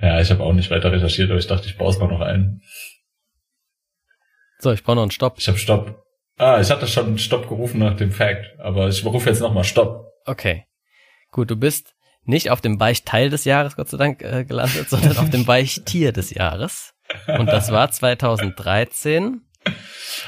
[0.00, 2.20] Ja, ich habe auch nicht weiter recherchiert, aber ich dachte, ich baue es mal noch
[2.20, 2.62] ein.
[4.58, 5.36] So, ich brauche noch einen Stopp.
[5.38, 6.02] Ich habe Stopp.
[6.38, 10.06] Ah, ich hatte schon Stopp gerufen nach dem Fact, aber ich rufe jetzt nochmal Stopp.
[10.24, 10.64] Okay.
[11.30, 15.18] Gut, du bist nicht auf dem Weichteil des Jahres, Gott sei Dank, äh, gelandet, sondern
[15.18, 16.94] auf dem Weichtier des Jahres.
[17.26, 19.42] Und das war 2013.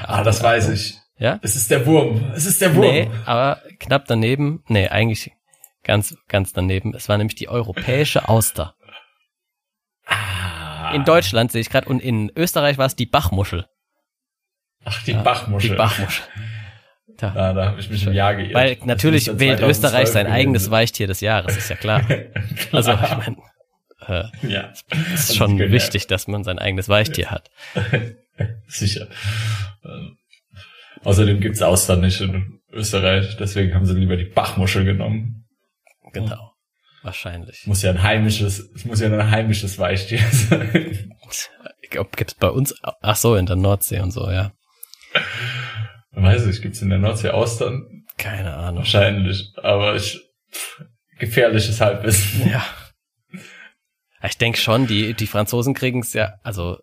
[0.03, 0.99] Ah, das weiß ich.
[1.23, 1.39] Ja?
[1.41, 2.33] Es ist der Wurm.
[2.35, 2.85] Es ist der Wurm.
[2.85, 4.65] Nee, aber knapp daneben.
[4.67, 5.31] Nee, eigentlich
[5.85, 6.95] ganz, ganz daneben.
[6.95, 8.75] Es war nämlich die europäische Auster.
[10.05, 10.91] Ah.
[10.93, 13.67] In Deutschland sehe ich gerade und in Österreich war es die Bachmuschel.
[14.85, 15.71] Ach, die ja, Bachmuschel.
[15.71, 16.25] Die Bachmuschel.
[17.19, 18.55] Da, ah, da habe ich mich im Jahr geirrt.
[18.55, 22.03] Weil natürlich wählt Österreich sein eigenes Weichtier des Jahres, ist ja klar.
[22.73, 23.37] also ich meine,
[24.09, 24.73] äh, ja,
[25.15, 27.49] es ist schon wichtig, dass man sein eigenes Weichtier hat.
[28.67, 29.07] Sicher.
[31.05, 35.47] Außerdem gibt's Austern nicht in Österreich, deswegen haben sie lieber die Bachmuschel genommen.
[36.13, 36.53] Genau.
[37.03, 37.67] Wahrscheinlich.
[37.67, 41.13] Muss ja ein heimisches, es muss ja ein heimisches Weichtier sein.
[41.81, 44.53] Ich glaube, gibt's bei uns, ach so, in der Nordsee und so, ja.
[46.13, 48.05] Weiß ich, gibt's in der Nordsee Austern?
[48.17, 48.79] Keine Ahnung.
[48.79, 50.21] Wahrscheinlich, aber ich,
[51.19, 52.49] gefährliches Halbwissen.
[52.49, 52.65] Ja.
[54.25, 56.79] Ich denke schon, die, die Franzosen kriegen's ja, also,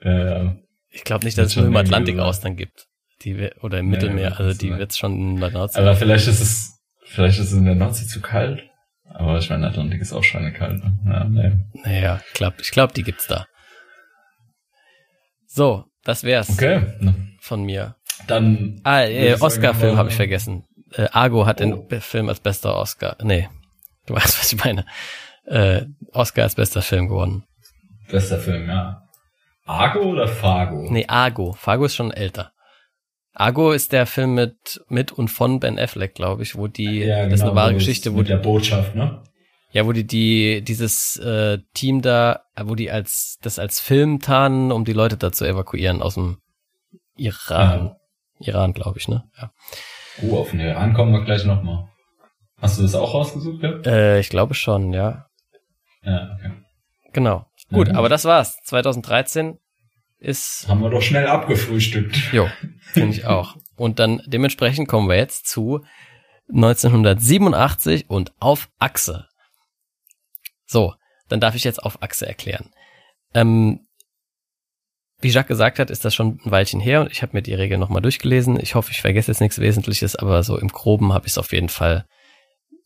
[0.00, 0.56] ja, ja
[0.90, 2.86] Ich glaube nicht, dass es nur im Atlantik Austern gibt.
[3.24, 5.80] Die, oder im Mittelmeer, also die wird es schon in der Nordsee.
[5.80, 8.62] Aber vielleicht ist es, vielleicht ist es in der Nordsee zu kalt.
[9.08, 10.82] Aber ich meine, Atlantik ist auch schweinekalt.
[10.84, 10.98] Ne?
[11.06, 11.52] Ja, nee.
[11.84, 13.46] Naja, ich glaube, ich glaub, die gibt's da.
[15.46, 16.82] So, das wär's Okay.
[17.40, 17.96] Von mir.
[18.26, 18.80] Dann.
[18.84, 20.64] Ah, äh, Oscar-Film habe ich vergessen.
[20.92, 21.86] Äh, Argo hat Oh.
[21.88, 23.16] den Film als bester Oscar.
[23.22, 23.48] Nee,
[24.06, 24.84] du weißt, was ich meine.
[25.46, 27.44] Äh, Oscar als bester Film gewonnen.
[28.10, 29.02] Bester Film, ja.
[29.66, 30.88] Argo oder Fargo?
[30.90, 31.52] Nee, Argo.
[31.52, 32.52] Fargo ist schon älter.
[33.34, 37.24] Argo ist der Film mit, mit und von Ben Affleck, glaube ich, wo die, ja,
[37.24, 39.22] das ist eine genau, wahre Geschichte, wo mit die, der Botschaft, ne?
[39.74, 44.70] ja, wo die, die, dieses äh, Team da, wo die als, das als Film tarnen,
[44.70, 46.38] um die Leute da zu evakuieren aus dem
[47.16, 47.96] Iran.
[48.38, 49.24] Iran, glaube ich, ne?
[49.36, 49.50] Ja.
[50.22, 51.88] Oh, auf den Iran kommen wir gleich nochmal.
[52.58, 53.80] Hast du das auch rausgesucht, ja?
[53.84, 55.26] Äh, ich glaube schon, ja.
[56.02, 56.52] Ja, okay.
[57.12, 57.46] Genau.
[57.70, 57.96] Na Gut, gut.
[57.96, 58.56] aber das war's.
[58.64, 59.58] 2013
[60.24, 62.32] ist, Haben wir doch schnell abgefrühstückt.
[62.32, 62.48] jo,
[62.92, 63.56] finde ich auch.
[63.76, 65.84] Und dann dementsprechend kommen wir jetzt zu
[66.52, 69.28] 1987 und auf Achse.
[70.66, 70.94] So,
[71.28, 72.70] dann darf ich jetzt auf Achse erklären.
[73.34, 73.86] Ähm,
[75.20, 77.54] wie Jacques gesagt hat, ist das schon ein Weilchen her und ich habe mir die
[77.54, 78.60] Regel nochmal durchgelesen.
[78.60, 81.52] Ich hoffe, ich vergesse jetzt nichts Wesentliches, aber so im Groben habe ich es auf
[81.52, 82.06] jeden Fall,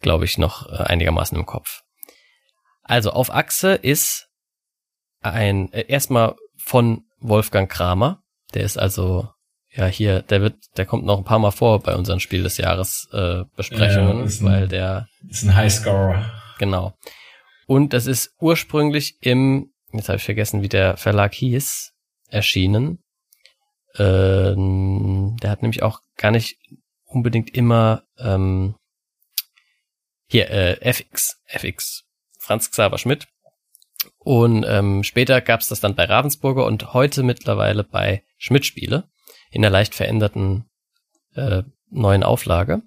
[0.01, 1.83] glaube ich, noch äh, einigermaßen im Kopf.
[2.83, 4.29] Also auf Achse ist
[5.21, 8.23] ein äh, erstmal von Wolfgang Kramer.
[8.55, 9.29] Der ist also
[9.71, 12.57] ja hier, der wird, der kommt noch ein paar Mal vor bei unseren Spiel des
[12.57, 16.31] Jahres äh, Besprechungen, Ja, ist ein- weil der Ist ein Highscorer.
[16.59, 16.95] genau.
[17.67, 21.93] Und das ist ursprünglich im, jetzt habe ich vergessen, wie der Verlag hieß,
[22.31, 23.03] erschienen.
[23.97, 26.57] Ähm, der hat nämlich auch gar nicht
[27.05, 28.75] unbedingt immer ähm,
[30.29, 32.05] hier äh, FX, FX,
[32.39, 33.27] Franz Xaver Schmidt.
[34.19, 39.09] Und ähm, später gab es das dann bei Ravensburger und heute mittlerweile bei Schmidt Spiele
[39.51, 40.69] in der leicht veränderten
[41.35, 42.83] äh, neuen Auflage.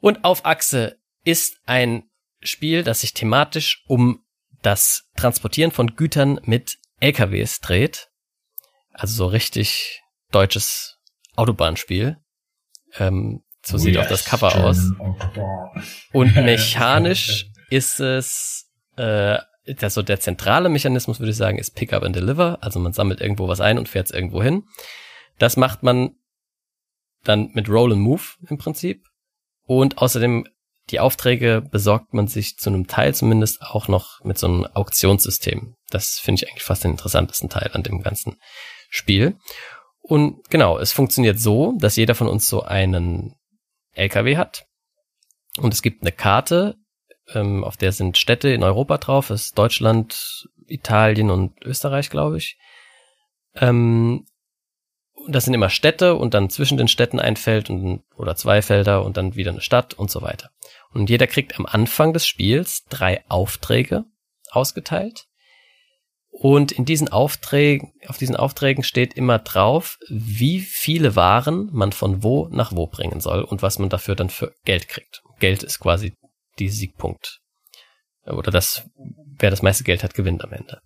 [0.00, 2.04] Und auf Achse ist ein
[2.40, 4.24] Spiel, das sich thematisch um
[4.62, 8.08] das Transportieren von Gütern mit LKWs dreht.
[8.92, 10.98] Also so richtig deutsches
[11.36, 12.16] Autobahnspiel.
[12.98, 14.78] Ähm, so sieht auch das Cover aus.
[16.12, 19.38] Und mechanisch ist es, äh,
[19.78, 22.58] das so der zentrale Mechanismus, würde ich sagen, ist Pick up and Deliver.
[22.60, 24.64] Also man sammelt irgendwo was ein und fährt es irgendwo hin.
[25.38, 26.16] Das macht man
[27.24, 29.04] dann mit Roll and Move im Prinzip.
[29.64, 30.46] Und außerdem
[30.90, 35.74] die Aufträge besorgt man sich zu einem Teil zumindest auch noch mit so einem Auktionssystem.
[35.90, 38.36] Das finde ich eigentlich fast den interessantesten Teil an dem ganzen
[38.88, 39.36] Spiel.
[40.00, 43.34] Und genau, es funktioniert so, dass jeder von uns so einen
[43.94, 44.66] LKW hat.
[45.58, 46.76] Und es gibt eine Karte,
[47.34, 49.28] ähm, auf der sind Städte in Europa drauf.
[49.28, 52.58] Das ist Deutschland, Italien und Österreich, glaube ich.
[53.54, 54.26] Ähm,
[55.28, 59.04] das sind immer Städte und dann zwischen den Städten ein Feld und, oder zwei Felder
[59.04, 60.50] und dann wieder eine Stadt und so weiter.
[60.92, 64.04] Und jeder kriegt am Anfang des Spiels drei Aufträge
[64.50, 65.26] ausgeteilt.
[66.38, 72.22] Und in diesen Aufträgen, auf diesen Aufträgen steht immer drauf, wie viele Waren man von
[72.22, 75.22] wo nach wo bringen soll und was man dafür dann für Geld kriegt.
[75.40, 76.12] Geld ist quasi
[76.58, 77.40] die Siegpunkt.
[78.26, 78.88] Oder das,
[79.38, 80.80] wer das meiste Geld hat, gewinnt am Ende.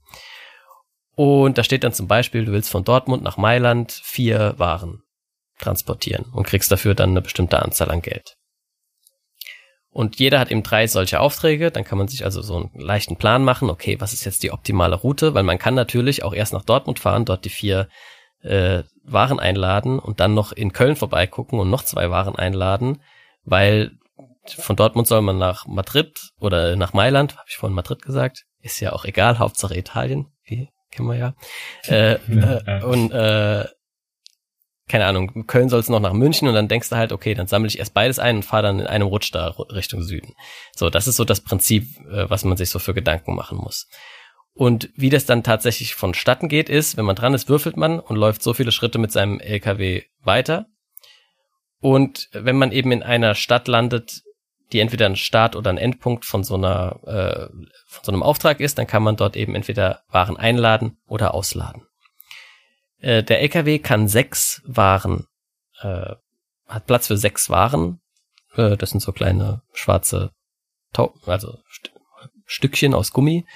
[1.15, 5.03] Und da steht dann zum Beispiel, du willst von Dortmund nach Mailand vier Waren
[5.59, 8.37] transportieren und kriegst dafür dann eine bestimmte Anzahl an Geld.
[9.93, 13.17] Und jeder hat eben drei solche Aufträge, dann kann man sich also so einen leichten
[13.17, 16.53] Plan machen, okay, was ist jetzt die optimale Route, weil man kann natürlich auch erst
[16.53, 17.89] nach Dortmund fahren, dort die vier
[18.43, 23.03] äh, Waren einladen und dann noch in Köln vorbeigucken und noch zwei Waren einladen,
[23.45, 23.99] weil
[24.47, 28.81] von Dortmund soll man nach Madrid oder nach Mailand, habe ich vorhin Madrid gesagt, ist
[28.81, 31.35] ja auch egal, Hauptsache Italien, wie kennen wir ja.
[31.89, 33.67] Äh, äh, und äh,
[34.89, 37.47] keine Ahnung, Köln soll es noch nach München und dann denkst du halt, okay, dann
[37.47, 40.35] sammle ich erst beides ein und fahre dann in einem Rutsch da Richtung Süden.
[40.75, 43.87] So, das ist so das Prinzip, äh, was man sich so für Gedanken machen muss.
[44.53, 48.17] Und wie das dann tatsächlich vonstatten geht, ist, wenn man dran ist, würfelt man und
[48.17, 50.67] läuft so viele Schritte mit seinem LKW weiter.
[51.81, 54.23] Und wenn man eben in einer Stadt landet,
[54.73, 57.49] die entweder ein Start oder ein Endpunkt von so einer äh,
[57.87, 61.83] von so einem Auftrag ist, dann kann man dort eben entweder Waren einladen oder ausladen.
[62.99, 65.27] Äh, der LKW kann sechs Waren,
[65.81, 66.15] äh,
[66.67, 68.01] hat Platz für sechs Waren.
[68.55, 70.31] Äh, das sind so kleine schwarze,
[70.93, 71.93] Tau also St
[72.47, 73.47] Stückchen aus Gummi.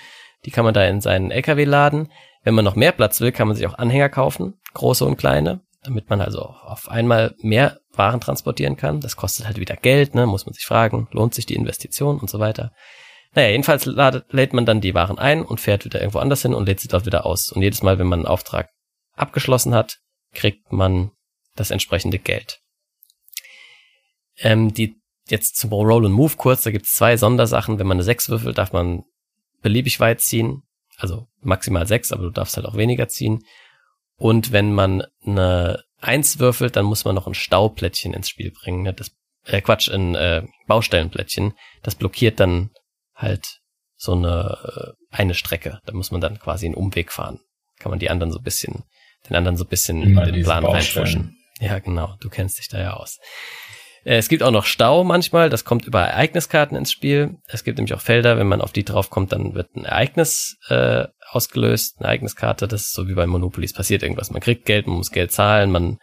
[0.44, 2.12] Die kann man da in seinen LKW laden.
[2.44, 5.62] Wenn man noch mehr Platz will, kann man sich auch Anhänger kaufen, große und kleine,
[5.84, 9.00] damit man also auf einmal mehr Waren transportieren kann.
[9.00, 10.26] Das kostet halt wieder Geld, ne?
[10.26, 12.72] muss man sich fragen, lohnt sich die Investition und so weiter.
[13.34, 16.54] Naja, jedenfalls ladet, lädt man dann die Waren ein und fährt wieder irgendwo anders hin
[16.54, 17.52] und lädt sie dort wieder aus.
[17.52, 18.70] Und jedes Mal, wenn man einen Auftrag
[19.14, 19.98] abgeschlossen hat,
[20.32, 21.10] kriegt man
[21.54, 22.60] das entsprechende Geld.
[24.38, 24.96] Ähm, die
[25.28, 27.78] jetzt zum Roll and Move kurz, da gibt es zwei Sondersachen.
[27.78, 29.04] Wenn man eine 6 würfelt, darf man
[29.62, 30.62] beliebig weit ziehen.
[30.96, 33.44] Also maximal 6, aber du darfst halt auch weniger ziehen.
[34.16, 38.82] Und wenn man eine 1 würfelt, dann muss man noch ein Stauplättchen ins Spiel bringen.
[38.82, 38.92] Ne?
[38.92, 39.10] Das,
[39.46, 41.54] äh, Quatsch, ein äh, Baustellenplättchen.
[41.82, 42.70] Das blockiert dann
[43.14, 43.60] halt
[43.96, 45.80] so eine äh, eine Strecke.
[45.86, 47.40] Da muss man dann quasi einen Umweg fahren.
[47.78, 48.84] Kann man die anderen so ein bisschen,
[49.28, 51.36] den anderen so ein bisschen in den Plan reinpushen.
[51.60, 52.16] Ja, genau.
[52.20, 53.18] Du kennst dich da ja aus.
[54.04, 57.36] Äh, es gibt auch noch Stau manchmal, das kommt über Ereigniskarten ins Spiel.
[57.46, 61.06] Es gibt nämlich auch Felder, wenn man auf die draufkommt, dann wird ein Ereignis äh,
[61.30, 62.68] ausgelöst, eine Ereigniskarte.
[62.68, 64.30] Das ist so wie bei Monopoly, es passiert irgendwas.
[64.30, 65.98] Man kriegt Geld, man muss Geld zahlen, man,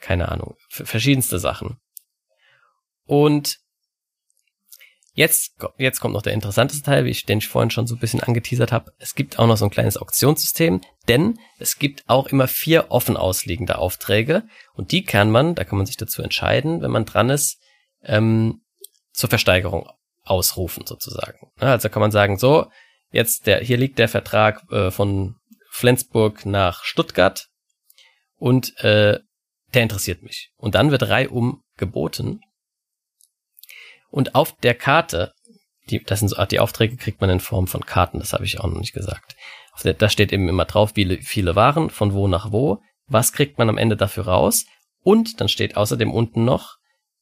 [0.00, 1.78] keine Ahnung, verschiedenste Sachen.
[3.06, 3.58] Und
[5.16, 8.00] Jetzt, jetzt kommt noch der interessanteste Teil, wie ich den ich vorhin schon so ein
[8.00, 8.92] bisschen angeteasert habe.
[8.98, 13.16] Es gibt auch noch so ein kleines Auktionssystem, denn es gibt auch immer vier offen
[13.16, 14.42] ausliegende Aufträge
[14.74, 17.60] und die kann man, da kann man sich dazu entscheiden, wenn man dran ist,
[18.02, 18.62] ähm,
[19.12, 19.88] zur Versteigerung
[20.24, 21.38] ausrufen sozusagen.
[21.60, 22.66] Also kann man sagen, so,
[23.12, 25.36] jetzt der, hier liegt der Vertrag äh, von
[25.70, 27.46] Flensburg nach Stuttgart
[28.36, 29.20] und äh,
[29.74, 30.50] der interessiert mich.
[30.56, 32.40] Und dann wird reihum geboten
[34.14, 35.32] und auf der Karte,
[35.90, 38.60] die, das sind so, die Aufträge kriegt man in Form von Karten, das habe ich
[38.60, 39.34] auch noch nicht gesagt.
[39.82, 43.58] Der, da steht eben immer drauf, wie viele Waren, von wo nach wo, was kriegt
[43.58, 44.66] man am Ende dafür raus.
[45.02, 46.76] Und dann steht außerdem unten noch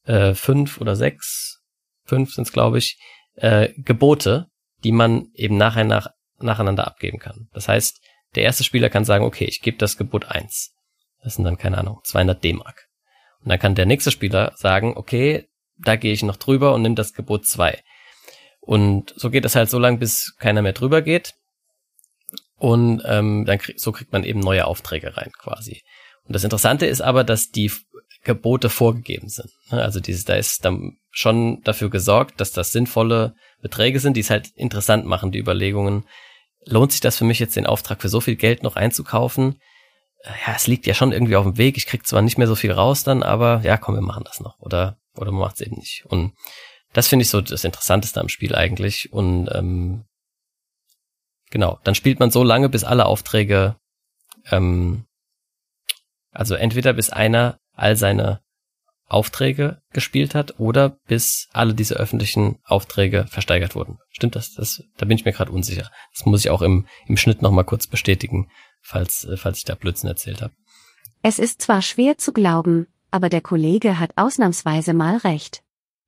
[0.05, 1.63] äh, fünf oder sechs,
[2.05, 2.99] fünf sind es, glaube ich,
[3.37, 4.45] äh, Gebote,
[4.83, 7.49] die man eben nachher nach, nacheinander abgeben kann.
[7.53, 7.99] Das heißt,
[8.35, 10.75] der erste Spieler kann sagen, okay, ich gebe das Gebot eins.
[11.23, 12.85] Das sind dann, keine Ahnung, 200 D-Mark.
[13.41, 16.95] Und dann kann der nächste Spieler sagen, okay, da gehe ich noch drüber und nimm
[16.95, 17.81] das Gebot 2.
[18.59, 21.35] Und so geht es halt so lang, bis keiner mehr drüber geht.
[22.55, 25.83] Und ähm, dann krieg, so kriegt man eben neue Aufträge rein quasi.
[26.25, 27.71] Und das Interessante ist aber, dass die
[28.23, 29.49] Gebote vorgegeben sind.
[29.69, 29.81] Ne?
[29.81, 34.29] Also dieses, da ist dann schon dafür gesorgt, dass das sinnvolle Beträge sind, die es
[34.29, 36.05] halt interessant machen, die Überlegungen.
[36.65, 39.59] Lohnt sich das für mich jetzt, den Auftrag für so viel Geld noch einzukaufen?
[40.25, 41.75] Ja, es liegt ja schon irgendwie auf dem Weg.
[41.75, 44.39] Ich krieg zwar nicht mehr so viel raus dann, aber ja, komm, wir machen das
[44.39, 44.57] noch.
[44.59, 46.05] Oder oder man macht es eben nicht.
[46.05, 46.33] Und
[46.93, 49.11] das finde ich so das Interessanteste am Spiel eigentlich.
[49.11, 50.05] Und ähm,
[51.49, 53.75] genau, dann spielt man so lange, bis alle Aufträge,
[54.51, 55.05] ähm,
[56.31, 58.41] also entweder bis einer all seine
[59.07, 63.99] Aufträge gespielt hat oder bis alle diese öffentlichen Aufträge versteigert wurden.
[64.09, 64.53] Stimmt das?
[64.53, 65.91] das da bin ich mir gerade unsicher.
[66.13, 68.49] Das muss ich auch im, im Schnitt nochmal kurz bestätigen,
[68.81, 70.53] falls, äh, falls ich da Blödsinn erzählt habe.
[71.21, 75.61] Es ist zwar schwer zu glauben, aber der Kollege hat ausnahmsweise mal recht.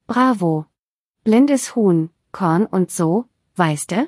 [0.08, 0.66] Bravo.
[1.24, 3.26] Blindes Huhn, Korn und so,
[3.56, 4.08] weißt du?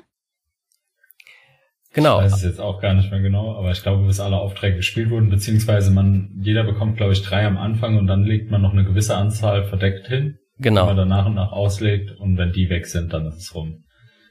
[1.94, 2.18] Genau.
[2.18, 4.76] Ich weiß es jetzt auch gar nicht mehr genau, aber ich glaube, bis alle Aufträge
[4.76, 8.62] gespielt wurden, beziehungsweise man, jeder bekommt, glaube ich, drei am Anfang und dann legt man
[8.62, 10.38] noch eine gewisse Anzahl verdeckt hin.
[10.58, 10.82] Genau.
[10.82, 13.54] Die man dann nach und nach auslegt und wenn die weg sind, dann ist es
[13.54, 13.84] rum.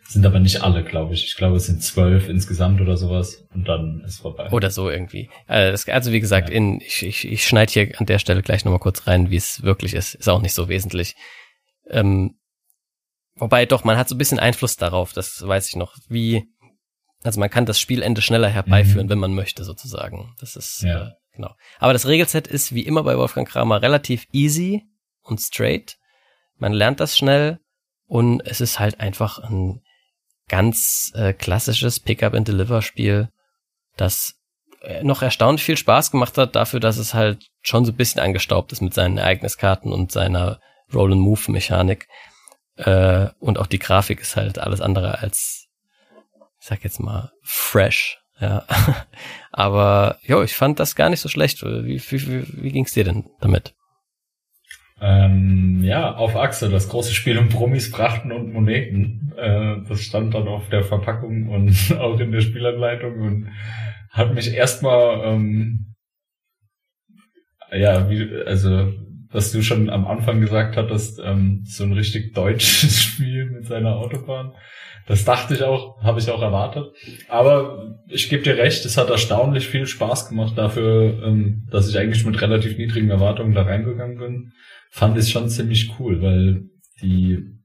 [0.08, 1.26] Sind aber nicht alle, glaube ich.
[1.26, 4.49] Ich glaube, es sind zwölf insgesamt oder sowas und dann ist vorbei.
[4.51, 5.30] Oder so irgendwie.
[5.47, 6.55] Also, also wie gesagt, ja.
[6.55, 9.64] in, ich, ich, ich schneide hier an der Stelle gleich nochmal kurz rein, wie es
[9.64, 10.16] wirklich ist.
[10.16, 11.16] Ist auch nicht so wesentlich.
[11.89, 12.39] Ähm,
[13.36, 16.45] wobei doch, man hat so ein bisschen Einfluss darauf, das weiß ich noch, wie,
[17.24, 19.10] also man kann das Spielende schneller herbeiführen, mhm.
[19.12, 20.34] wenn man möchte, sozusagen.
[20.39, 21.08] Das ist, ja.
[21.08, 21.53] äh, genau.
[21.80, 24.84] Aber das Regelset ist wie immer bei Wolfgang Kramer relativ easy
[25.22, 25.97] und straight.
[26.55, 27.60] Man lernt das schnell
[28.05, 29.82] und es ist halt einfach ein
[30.48, 33.30] ganz äh, klassisches Pick-up-and-Deliver-Spiel,
[33.98, 34.36] das
[34.82, 38.22] äh, noch erstaunlich viel Spaß gemacht hat, dafür, dass es halt schon so ein bisschen
[38.22, 40.60] angestaubt ist mit seinen Ereigniskarten und seiner
[40.93, 42.08] Roll-and-Move-Mechanik.
[42.78, 45.68] Äh, und auch die Grafik ist halt alles andere als,
[46.60, 48.20] ich sag jetzt mal, fresh.
[48.39, 48.66] Ja.
[49.52, 51.64] Aber jo, ich fand das gar nicht so schlecht.
[51.64, 53.74] Wie, wie, wie, wie ging's dir denn damit?
[55.00, 59.32] Ähm, ja, auf Achse, das große Spiel um Promis, Frachten und Moneten.
[59.38, 63.50] Äh, das stand dann auf der Verpackung und auch in der Spielanleitung und
[64.10, 65.93] hat mich erstmal, ähm,
[67.72, 68.91] ja, wie, also,
[69.30, 73.98] was du schon am Anfang gesagt hattest, ähm, so ein richtig deutsches Spiel mit seiner
[73.98, 74.54] Autobahn.
[75.06, 76.86] Das dachte ich auch, habe ich auch erwartet.
[77.30, 81.98] Aber ich gebe dir recht, es hat erstaunlich viel Spaß gemacht dafür, ähm, dass ich
[82.00, 84.54] eigentlich mit relativ niedrigen Erwartungen da reingegangen bin
[84.90, 86.70] fand ich schon ziemlich cool, weil
[87.02, 87.58] die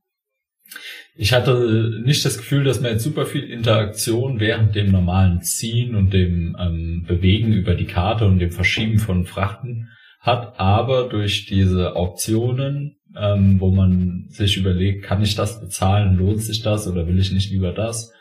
[1.14, 5.94] ich hatte nicht das Gefühl, dass man jetzt super viel Interaktion während dem normalen Ziehen
[5.94, 9.88] und dem ähm, Bewegen über die Karte und dem Verschieben von Frachten
[10.20, 16.40] hat, aber durch diese Auktionen, ähm, wo man sich überlegt, kann ich das bezahlen, lohnt
[16.40, 18.12] sich das oder will ich nicht lieber das,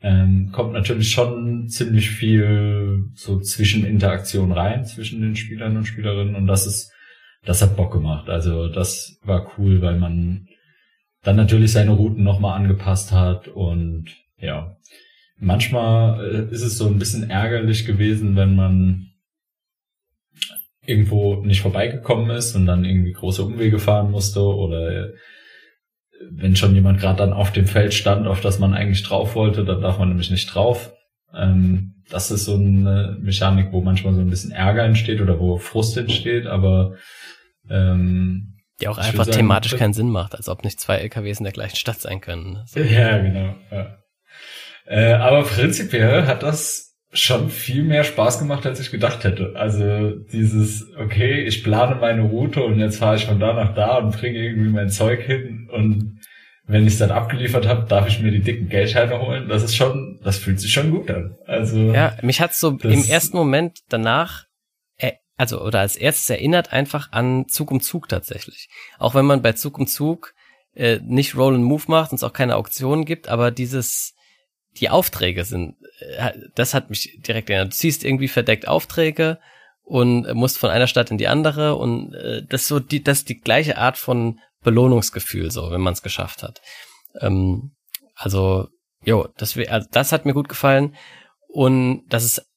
[0.00, 6.36] ähm, kommt natürlich schon ziemlich viel so zwischen Interaktion rein, zwischen den Spielern und Spielerinnen
[6.36, 6.92] und das ist,
[7.44, 8.28] das hat Bock gemacht.
[8.28, 10.46] Also das war cool, weil man
[11.22, 14.06] dann natürlich seine Routen nochmal angepasst hat und
[14.38, 14.76] ja,
[15.36, 19.06] manchmal äh, ist es so ein bisschen ärgerlich gewesen, wenn man
[20.84, 25.10] irgendwo nicht vorbeigekommen ist und dann irgendwie große Umwege fahren musste oder
[26.30, 29.64] wenn schon jemand gerade dann auf dem Feld stand, auf das man eigentlich drauf wollte,
[29.64, 30.92] dann darf man nämlich nicht drauf.
[31.34, 35.58] Ähm, das ist so eine Mechanik, wo manchmal so ein bisschen Ärger entsteht oder wo
[35.58, 36.96] Frust entsteht, aber
[37.68, 41.44] ähm, die auch einfach sagen, thematisch keinen Sinn macht, als ob nicht zwei LKWs in
[41.44, 42.58] der gleichen Stadt sein können.
[42.66, 42.80] So.
[42.80, 43.54] Ja, genau.
[43.70, 43.98] Ja.
[44.86, 49.54] Äh, aber prinzipiell hat das schon viel mehr Spaß gemacht, als ich gedacht hätte.
[49.56, 53.98] Also dieses, okay, ich plane meine Route und jetzt fahre ich von da nach da
[53.98, 56.19] und bringe irgendwie mein Zeug hin und
[56.70, 59.48] wenn ich es dann abgeliefert habe, darf ich mir die dicken Geldscheine holen.
[59.48, 61.36] Das ist schon, das fühlt sich schon gut an.
[61.46, 64.44] Also ja, mich hat so im ersten Moment danach,
[65.36, 68.68] also oder als erstes erinnert einfach an Zug um Zug tatsächlich.
[68.98, 70.34] Auch wenn man bei Zug um Zug
[70.74, 74.14] äh, nicht Roll and Move macht und es auch keine Auktionen gibt, aber dieses
[74.76, 75.76] die Aufträge sind,
[76.16, 77.72] äh, das hat mich direkt erinnert.
[77.72, 79.38] Du ziehst irgendwie verdeckt Aufträge
[79.82, 83.18] und musst von einer Stadt in die andere und äh, das ist so die, das
[83.18, 86.60] ist die gleiche Art von Belohnungsgefühl, so, wenn man es geschafft hat.
[87.20, 87.72] Ähm,
[88.14, 88.68] also,
[89.04, 90.94] jo, das, also das hat mir gut gefallen
[91.48, 92.50] und das ist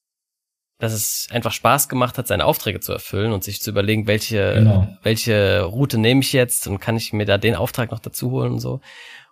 [0.83, 4.55] dass es einfach Spaß gemacht hat, seine Aufträge zu erfüllen und sich zu überlegen, welche,
[4.55, 4.87] genau.
[5.01, 8.53] welche Route nehme ich jetzt und kann ich mir da den Auftrag noch dazu holen
[8.53, 8.81] und so.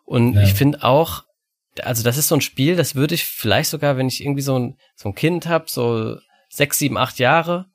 [0.06, 0.44] Und ja.
[0.44, 1.24] ich finde auch,
[1.84, 4.58] also das ist so ein Spiel, das würde ich vielleicht sogar, wenn ich irgendwie so
[4.58, 6.16] ein, so ein Kind habe, so
[6.50, 7.66] sechs, sieben, acht Jahre,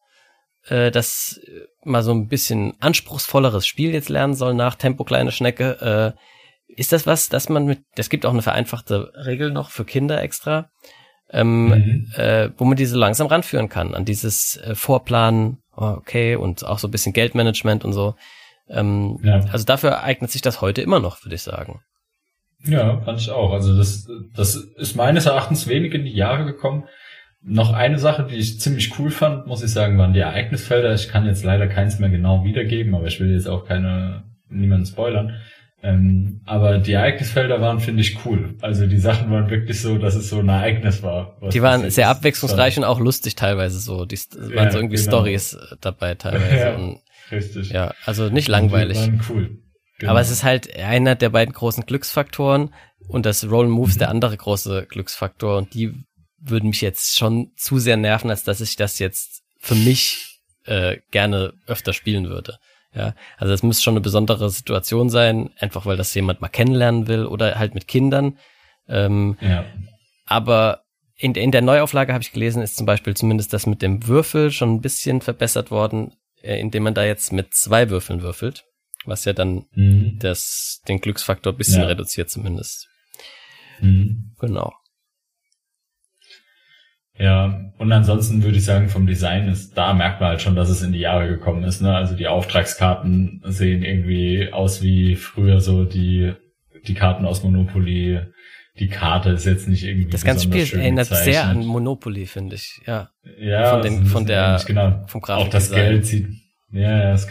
[0.68, 1.38] äh, das
[1.86, 6.20] mal so ein bisschen anspruchsvolleres Spiel jetzt lernen soll nach Tempo kleine Schnecke, äh,
[6.76, 10.20] ist das was, dass man mit, es gibt auch eine vereinfachte Regel noch für Kinder
[10.22, 10.70] extra,
[11.30, 12.12] ähm, mhm.
[12.16, 16.78] äh, wo man diese langsam ranführen kann an dieses äh, Vorplanen, oh, okay, und auch
[16.78, 18.14] so ein bisschen Geldmanagement und so.
[18.68, 19.40] Ähm, ja.
[19.52, 21.80] Also dafür eignet sich das heute immer noch, würde ich sagen.
[22.64, 23.52] Ja, fand ich auch.
[23.52, 26.84] Also das, das ist meines Erachtens wenig in die Jahre gekommen.
[27.48, 30.92] Noch eine Sache, die ich ziemlich cool fand, muss ich sagen, waren die Ereignisfelder.
[30.94, 34.86] Ich kann jetzt leider keins mehr genau wiedergeben, aber ich will jetzt auch keine niemanden
[34.86, 35.36] spoilern.
[35.80, 38.56] Ähm, aber die Ereignisfelder waren, finde ich, cool.
[38.62, 41.36] Also die Sachen waren wirklich so, dass es so ein Ereignis war.
[41.52, 44.04] Die waren sehr abwechslungsreich und auch lustig teilweise so.
[44.06, 45.08] Die waren ja, so irgendwie genau.
[45.08, 46.56] Stories äh, dabei teilweise.
[46.56, 46.98] Ja, und,
[47.30, 47.70] richtig.
[47.70, 48.98] Ja, also nicht langweilig.
[48.98, 49.58] Die waren cool.
[49.98, 50.10] Genau.
[50.10, 52.74] Aber es ist halt einer der beiden großen Glücksfaktoren
[53.06, 53.98] und das Roll Moves mhm.
[54.00, 56.05] der andere große Glücksfaktor und die
[56.38, 60.98] würden mich jetzt schon zu sehr nerven, als dass ich das jetzt für mich äh,
[61.10, 62.58] gerne öfter spielen würde.
[62.94, 67.08] Ja, also es muss schon eine besondere Situation sein, einfach weil das jemand mal kennenlernen
[67.08, 68.38] will oder halt mit Kindern.
[68.88, 69.66] Ähm, ja.
[70.24, 70.82] Aber
[71.18, 74.50] in, in der Neuauflage habe ich gelesen, ist zum Beispiel zumindest das mit dem Würfel
[74.50, 78.64] schon ein bisschen verbessert worden, äh, indem man da jetzt mit zwei Würfeln würfelt
[79.06, 80.18] was ja dann mhm.
[80.18, 81.88] das, den Glücksfaktor ein bisschen ja.
[81.88, 82.88] reduziert zumindest.
[83.80, 84.34] Mhm.
[84.38, 84.72] Genau.
[87.18, 90.68] Ja, und ansonsten würde ich sagen, vom Design ist, da merkt man halt schon, dass
[90.68, 91.80] es in die Jahre gekommen ist.
[91.80, 91.94] Ne?
[91.94, 96.32] Also die Auftragskarten sehen irgendwie aus wie früher so die,
[96.86, 98.20] die Karten aus Monopoly.
[98.78, 100.10] Die Karte ist jetzt nicht irgendwie.
[100.10, 101.34] Das ganze Spiel erinnert gezeichnet.
[101.34, 102.82] sehr an Monopoly, finde ich.
[102.86, 103.08] Ja.
[103.38, 103.70] Ja.
[103.70, 105.04] Von, den, von der, genau.
[105.06, 106.28] vom Auch das Geld sieht,
[106.70, 107.26] ja, das,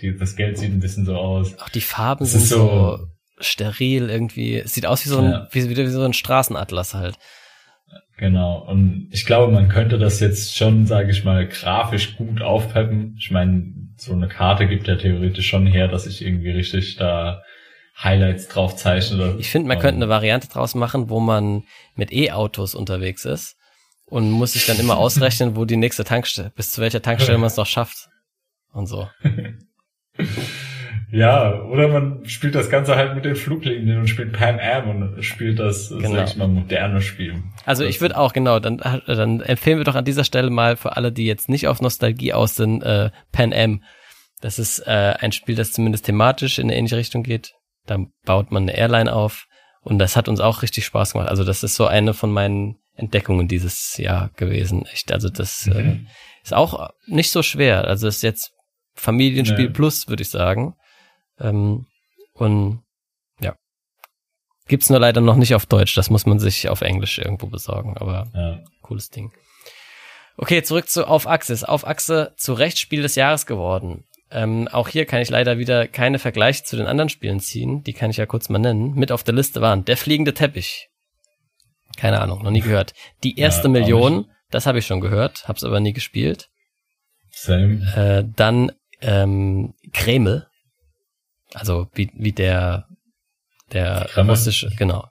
[0.00, 1.58] die, das Geld sieht ein bisschen so aus.
[1.58, 3.06] Auch die Farben sind so, so,
[3.38, 4.58] steril irgendwie.
[4.58, 5.48] Es sieht aus wie so ein, ja.
[5.50, 7.16] wie, wie so ein Straßenatlas halt.
[8.16, 8.58] Genau.
[8.58, 13.16] Und ich glaube, man könnte das jetzt schon, sage ich mal, grafisch gut aufpeppen.
[13.18, 17.42] Ich meine, so eine Karte gibt ja theoretisch schon her, dass ich irgendwie richtig da
[18.02, 19.36] Highlights drauf zeichne.
[19.38, 21.64] Ich finde, man könnte eine Variante draus machen, wo man
[21.94, 23.56] mit E-Autos unterwegs ist
[24.06, 27.48] und muss sich dann immer ausrechnen, wo die nächste Tankstelle, bis zu welcher Tankstelle man
[27.48, 28.08] es noch schafft
[28.72, 29.08] und so.
[31.14, 35.24] ja, oder man spielt das Ganze halt mit den Fluglinien und spielt Pan Am und
[35.24, 36.10] spielt das, genau.
[36.10, 37.40] sag ich mal, moderne Spiel.
[37.64, 40.96] Also ich würde auch, genau, dann, dann empfehlen wir doch an dieser Stelle mal für
[40.96, 43.84] alle, die jetzt nicht auf Nostalgie aus sind, äh, Pan Am.
[44.40, 47.52] Das ist äh, ein Spiel, das zumindest thematisch in eine ähnliche Richtung geht.
[47.86, 49.46] Da baut man eine Airline auf
[49.82, 51.28] und das hat uns auch richtig Spaß gemacht.
[51.28, 54.84] Also das ist so eine von meinen Entdeckungen dieses Jahr gewesen.
[54.86, 55.90] Echt, also das äh, mhm.
[55.90, 56.00] äh,
[56.42, 57.84] ist auch nicht so schwer.
[57.84, 58.50] Also ist jetzt
[58.94, 59.70] Familienspiel ja.
[59.70, 60.74] plus, würde ich sagen.
[61.38, 61.86] Ähm,
[62.32, 62.82] und
[63.40, 63.54] ja.
[64.66, 65.94] Gibt's nur leider noch nicht auf Deutsch.
[65.94, 68.60] Das muss man sich auf Englisch irgendwo besorgen, aber ja.
[68.82, 69.32] cooles Ding.
[70.36, 71.68] Okay, zurück zu Auf Achse.
[71.68, 74.04] Auf Achse zu Recht Spiel des Jahres geworden.
[74.30, 77.84] Ähm, auch hier kann ich leider wieder keine Vergleiche zu den anderen Spielen ziehen.
[77.84, 78.94] Die kann ich ja kurz mal nennen.
[78.94, 80.88] Mit auf der Liste waren Der fliegende Teppich.
[81.96, 82.94] Keine Ahnung, noch nie gehört.
[83.22, 86.48] Die erste Ja, Million, das habe ich schon gehört, hab's aber nie gespielt.
[87.30, 87.80] Same.
[87.94, 90.48] Äh, dann ähm, Kreml,
[91.54, 92.88] also wie, wie der
[93.72, 95.08] der russische, genau.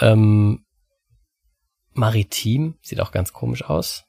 [0.00, 0.64] Ähm,
[1.92, 4.04] Maritim sieht auch ganz komisch aus.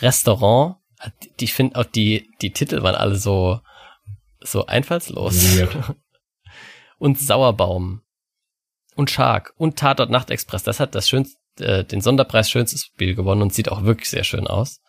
[0.00, 0.76] Restaurant,
[1.22, 3.60] die, die finde auch die die Titel waren alle so
[4.40, 5.58] so einfallslos.
[5.58, 5.96] Weird.
[6.98, 8.02] und Sauerbaum
[8.94, 10.62] und Shark und Tatort Nachtexpress.
[10.62, 14.24] Das hat das schönste, äh, den Sonderpreis schönstes Spiel gewonnen und sieht auch wirklich sehr
[14.24, 14.80] schön aus.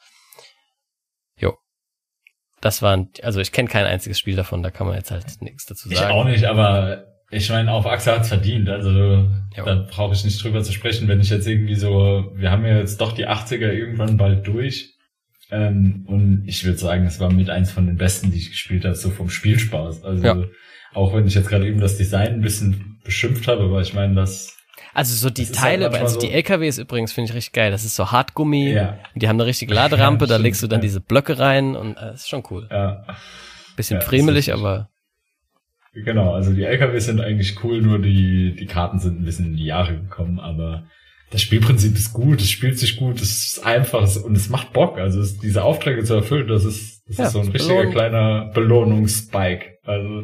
[2.58, 2.62] Jo.
[2.62, 5.66] Das waren, also ich kenne kein einziges Spiel davon, da kann man jetzt halt nichts
[5.66, 6.12] dazu Ich sagen.
[6.12, 8.70] auch nicht, aber ich meine, auf Axel hat's verdient.
[8.70, 9.64] Also Ja.
[9.66, 12.78] da brauche ich nicht drüber zu sprechen, wenn ich jetzt irgendwie so, wir haben ja
[12.78, 14.94] jetzt doch die 80er irgendwann bald durch.
[15.50, 18.84] Ähm, und ich würde sagen, es war mit eins von den besten, die ich gespielt
[18.86, 20.04] habe, so vom Spielspaß.
[20.04, 20.44] Also Ja.
[20.94, 24.16] auch wenn ich jetzt gerade eben das Design ein bisschen beschimpft habe, aber ich meine,
[24.16, 24.57] das
[24.98, 27.70] Also so die halt Teile, manchmal also so- die LKWs übrigens finde ich richtig geil.
[27.72, 28.72] Das ist so Hartgummi.
[28.72, 31.92] ja, Die haben eine richtige Laderampe, Ja, da legst du dann diese Blöcke rein und
[31.98, 32.68] äh, das ist schon cool.
[32.72, 33.06] ja,
[33.76, 34.54] Bisschen Ja, richtig.
[34.54, 34.90] aber
[35.94, 36.34] genau.
[36.34, 39.66] Also die LKWs sind eigentlich cool, nur die die Karten sind ein bisschen in die
[39.66, 40.84] Jahre gekommen, aber
[41.30, 44.98] das Spielprinzip ist gut, es spielt sich gut, es ist einfach und es macht Bock.
[44.98, 47.94] Also es, diese Aufträge zu erfüllen, das ist, das Ja, ist so ein richtiger belohnt.
[47.96, 49.78] kleiner Belohnungsspike.
[49.84, 50.24] Also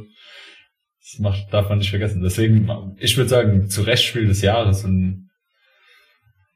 [1.13, 2.21] das macht, darf man nicht vergessen.
[2.21, 5.29] Deswegen, ich würde sagen, zu Recht Spiel des Jahres und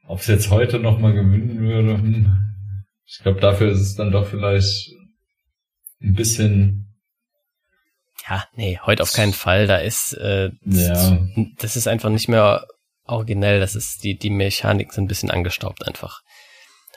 [0.07, 2.33] ob es jetzt heute nochmal gewinnen würde, hm,
[3.05, 4.91] ich glaube, dafür ist es dann doch vielleicht
[6.01, 6.95] ein bisschen,
[8.29, 9.67] ja, nee, heute auf keinen Fall.
[9.67, 11.17] Da ist, äh, Ja.
[11.59, 12.67] das ist einfach nicht mehr
[13.05, 13.59] originell.
[13.59, 16.21] Das ist, die, die Mechanik sind ein bisschen angestaubt einfach.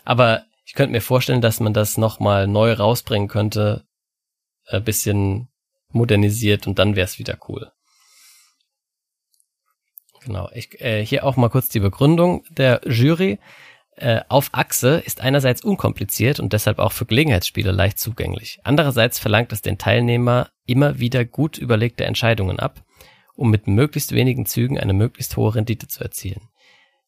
[0.05, 3.85] Aber ich könnte mir vorstellen, dass man das nochmal neu rausbringen könnte,
[4.67, 5.50] ein bisschen
[5.95, 7.71] modernisiert und dann wäre es wieder cool.
[10.23, 10.51] Genau.
[10.55, 13.39] Ich, äh, hier auch mal kurz die Begründung der Jury.
[13.97, 18.61] Äh, auf Achse ist einerseits unkompliziert und deshalb auch für Gelegenheitsspiele leicht zugänglich.
[18.65, 22.83] Andererseits verlangt es den Teilnehmer immer wieder gut überlegte Entscheidungen ab,
[23.35, 26.49] um mit möglichst wenigen Zügen eine möglichst hohe Rendite zu erzielen.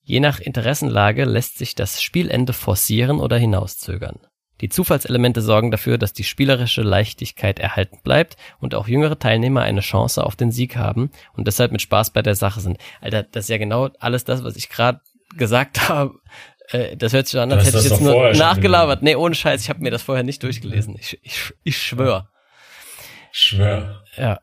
[0.02, 4.18] Je nach Interessenlage lässt sich das Spielende forcieren oder hinauszögern.
[4.60, 9.80] Die Zufallselemente sorgen dafür, dass die spielerische Leichtigkeit erhalten bleibt und auch jüngere Teilnehmer eine
[9.80, 12.78] Chance auf den Sieg haben und deshalb mit Spaß bei der Sache sind.
[13.00, 15.00] Alter, das ist ja genau alles das, was ich gerade
[15.36, 16.14] gesagt habe.
[16.68, 19.02] Äh, Das hört sich an, als hätte ich jetzt nur nachgelabert.
[19.02, 20.94] Nee, ohne Scheiß, ich habe mir das vorher nicht durchgelesen.
[20.98, 22.28] Ich, ich, ich schwör.
[23.32, 24.04] schwör.
[24.16, 24.40] Ja.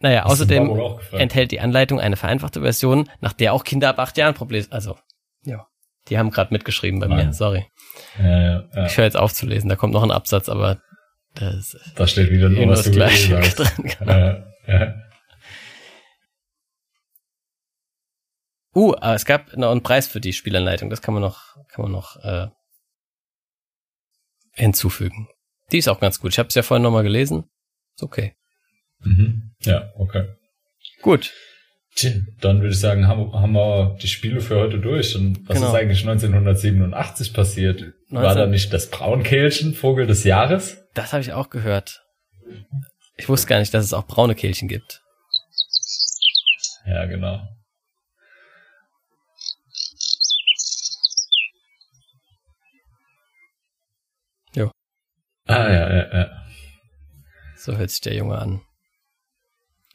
[0.00, 0.70] Naja, außerdem
[1.12, 4.64] enthält die Anleitung eine vereinfachte Version, nach der auch Kinder ab acht Jahren Problem.
[4.70, 4.96] Also,
[5.44, 5.66] ja.
[6.08, 7.32] Die haben gerade mitgeschrieben bei mir, Mann.
[7.32, 7.66] sorry.
[8.18, 8.86] Ja, ja.
[8.86, 10.80] Ich höre jetzt auf zu lesen, da kommt noch ein Absatz, aber
[11.34, 13.58] das ist Da steht wieder nur, was das du hast.
[13.58, 13.92] drin.
[13.98, 14.12] Genau.
[14.12, 14.94] Ja, ja.
[18.74, 21.92] Uh, es gab noch einen Preis für die Spielanleitung, das kann man noch, kann man
[21.92, 22.48] noch äh,
[24.52, 25.28] hinzufügen.
[25.72, 26.32] Die ist auch ganz gut.
[26.32, 27.44] Ich habe es ja vorhin nochmal gelesen.
[27.96, 28.36] Ist okay.
[29.00, 29.54] Mhm.
[29.62, 30.28] Ja, okay.
[31.02, 31.32] Gut.
[32.40, 35.16] Dann würde ich sagen, haben, haben wir die Spiele für heute durch.
[35.16, 35.68] Und was Genau.
[35.68, 37.80] ist eigentlich 1987 passiert?
[38.10, 40.84] War 19 da nicht das Braunkehlchen Vogel des Jahres?
[40.94, 42.02] Das habe ich auch gehört.
[43.16, 45.02] Ich wusste gar nicht, dass es auch braune Kehlchen gibt.
[46.86, 47.42] Ja, genau.
[54.54, 54.70] Jo.
[55.46, 56.42] Ah, ja, ja, ja.
[57.56, 58.60] So hört sich der Junge an.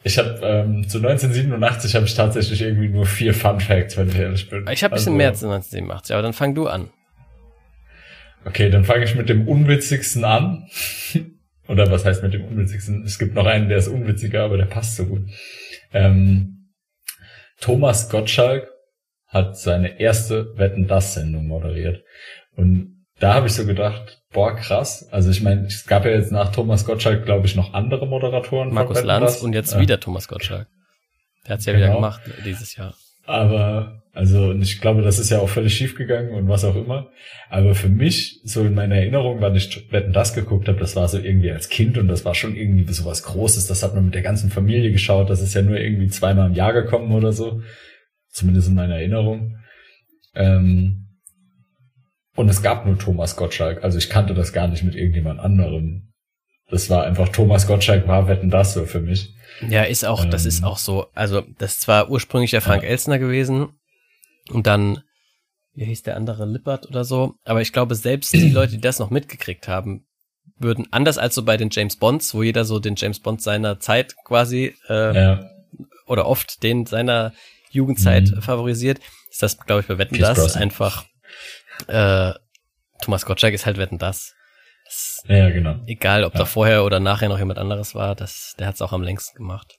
[0.03, 4.15] Ich habe ähm, zu 1987 habe ich tatsächlich irgendwie nur vier Fun Facts, wenn ich
[4.17, 4.67] ehrlich bin.
[4.71, 6.89] Ich habe ein bisschen Also, mehr als 1987, aber dann fang du an.
[8.45, 10.67] Okay, dann fange ich mit dem unwitzigsten an.
[11.69, 13.03] Oder was heißt mit dem unwitzigsten?
[13.05, 15.21] Es gibt noch einen, der ist unwitziger, aber der passt so gut.
[15.93, 16.73] Ähm,
[17.61, 18.67] Thomas Gottschalk
[19.27, 22.03] hat seine erste Wetten das Sendung moderiert.
[22.57, 25.07] Und da habe ich so gedacht, boah, krass.
[25.11, 28.73] Also ich meine, es gab ja jetzt nach Thomas Gottschalk, glaube ich, noch andere Moderatoren.
[28.73, 29.79] Markus Lanz und jetzt Ja.
[29.79, 30.67] wieder Thomas Gottschalk.
[31.47, 31.85] Der hat's ja Genau.
[31.85, 32.93] wieder gemacht dieses Jahr.
[33.25, 36.75] Aber, also, und ich glaube, das ist ja auch völlig schief gegangen und was auch
[36.75, 37.09] immer.
[37.49, 41.07] Aber für mich, so in meiner Erinnerung, wann ich Wetten das geguckt habe, das war
[41.07, 43.67] so irgendwie als Kind und das war schon irgendwie so was Großes.
[43.67, 45.29] Das hat man mit der ganzen Familie geschaut.
[45.29, 47.61] Das ist ja nur irgendwie zweimal im Jahr gekommen oder so.
[48.29, 49.57] Zumindest in meiner Erinnerung.
[50.35, 51.02] Ähm,
[52.35, 53.83] und es gab nur Thomas Gottschalk.
[53.83, 56.13] Also ich kannte das gar nicht mit irgendjemand anderem.
[56.69, 59.33] Das war einfach Thomas Gottschalk war Wetten das so für mich.
[59.69, 60.49] Ja, ist auch, das Ähm.
[60.49, 61.07] ist auch so.
[61.13, 62.89] Also, das ist zwar ursprünglich der Frank Ja.
[62.89, 63.69] Elsner gewesen
[64.49, 65.03] und dann,
[65.75, 67.35] wie hieß der andere, Lippert oder so.
[67.43, 70.05] Aber ich glaube, selbst die Leute, die das noch mitgekriegt haben,
[70.57, 73.79] würden, anders als so bei den James Bonds, wo jeder so den James Bond seiner
[73.79, 75.49] Zeit quasi, äh, Ja,
[76.07, 77.33] oder oft den seiner
[77.71, 78.41] Jugendzeit Mhm.
[78.41, 78.99] favorisiert,
[79.29, 80.63] ist das, glaube ich, bei Wetten Pierce das Brosnan.
[80.63, 81.05] einfach
[81.87, 82.33] äh,
[83.01, 84.33] Thomas Gottschalk ist halt Wetten das.
[84.85, 85.75] das Ja, genau.
[85.87, 86.39] egal, ob Ja.
[86.39, 89.37] da vorher oder nachher noch jemand anderes war, das, der hat es auch am längsten
[89.37, 89.77] gemacht.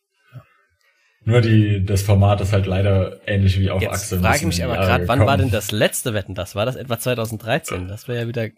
[1.26, 4.20] Nur die, das Format ist halt leider ähnlich wie auf Jetzt Achse.
[4.20, 6.54] frage ich mich aber gerade, wann war denn das letzte Wetten das?
[6.54, 7.88] War das etwa 2013?
[7.88, 8.48] Das wäre ja wieder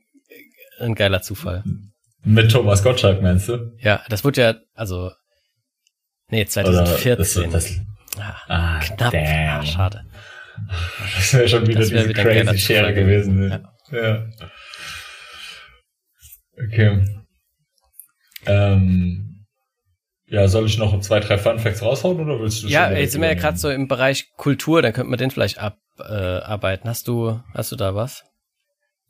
[0.81, 1.63] ein geiler Zufall.
[2.25, 3.73] Mit Thomas Gottschalk, meinst du?
[3.79, 5.13] Ja, das wurde ja, also,
[6.29, 7.53] nee, Oder 2014.
[7.53, 7.81] Das, das,
[8.19, 9.15] ah, ah, knapp.
[9.15, 10.05] Ah, schade.
[11.17, 13.39] Das wäre schon wieder Das wär diese wieder crazy Schere gewesen.
[13.39, 13.65] ne?
[13.91, 14.27] Ja.
[16.59, 17.05] Okay.
[18.47, 19.47] Ähm,
[20.27, 23.21] ja, soll ich noch zwei, drei Fun Facts raushauen oder willst du Ja, jetzt sind
[23.21, 26.87] wir ja gerade so im Bereich Kultur, dann könnten wir den vielleicht abarbeiten.
[26.87, 28.25] Äh, hast du, hast du da was?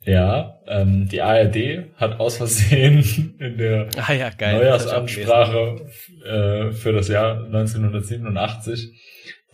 [0.02, 4.56] Ja, ähm, die ARD hat aus Versehen in der Ah ja, geil.
[4.56, 5.86] Neujahrsansprache
[6.24, 8.92] äh, für das Jahr 1987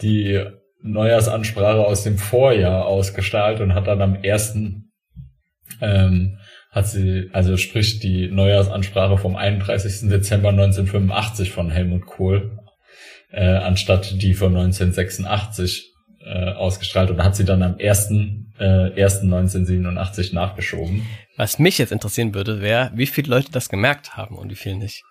[0.03, 0.45] die
[0.83, 4.93] Neujahrsansprache aus dem Vorjahr ausgestrahlt und hat dann am ersten
[5.81, 6.39] ähm,
[6.71, 10.09] hat sie, also sprich die Neujahrsansprache vom 31.
[10.09, 12.59] Dezember 1985 von Helmut Kohl,
[13.31, 15.93] äh, anstatt die von 1986
[16.25, 18.11] äh, ausgestrahlt und hat sie dann am 1.
[18.59, 19.23] Äh, 1.
[19.23, 21.07] 1987 nachgeschoben.
[21.37, 24.77] Was mich jetzt interessieren würde, wäre, wie viele Leute das gemerkt haben und wie viele
[24.77, 25.05] nicht.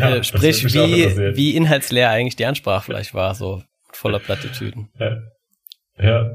[0.00, 3.62] Ja, äh, sprich, wie, wie inhaltsleer eigentlich die Ansprache vielleicht war, so
[3.96, 4.88] voller Plattitüden.
[4.98, 5.16] Ja.
[5.98, 6.30] ja.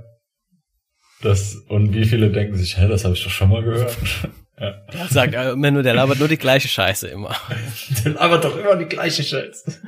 [1.22, 3.98] Das, und wie viele denken sich, hä, das habe ich doch schon mal gehört.
[4.60, 4.72] ja.
[4.94, 7.36] Der sagt äh, immer nur, der labert nur die gleiche Scheiße immer.
[8.04, 9.80] Dann aber doch immer die gleiche Scheiße.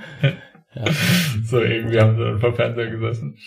[0.75, 0.85] Ja.
[1.43, 3.37] So, irgendwie haben sie dann vor Fernseher gesessen.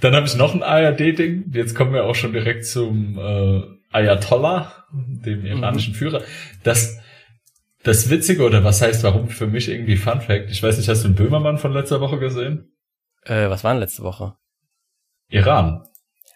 [0.00, 1.52] Dann habe ich noch ein ARD-Ding.
[1.52, 6.22] Jetzt kommen wir auch schon direkt zum äh, Ayatollah, dem iranischen Führer.
[6.62, 6.98] Das,
[7.82, 11.04] das Witzige, oder was heißt, warum für mich irgendwie Fun Fact, ich weiß nicht, hast
[11.04, 12.73] du den Böhmermann von letzter Woche gesehen?
[13.24, 14.34] Äh, was war denn letzte Woche?
[15.28, 15.84] Iran.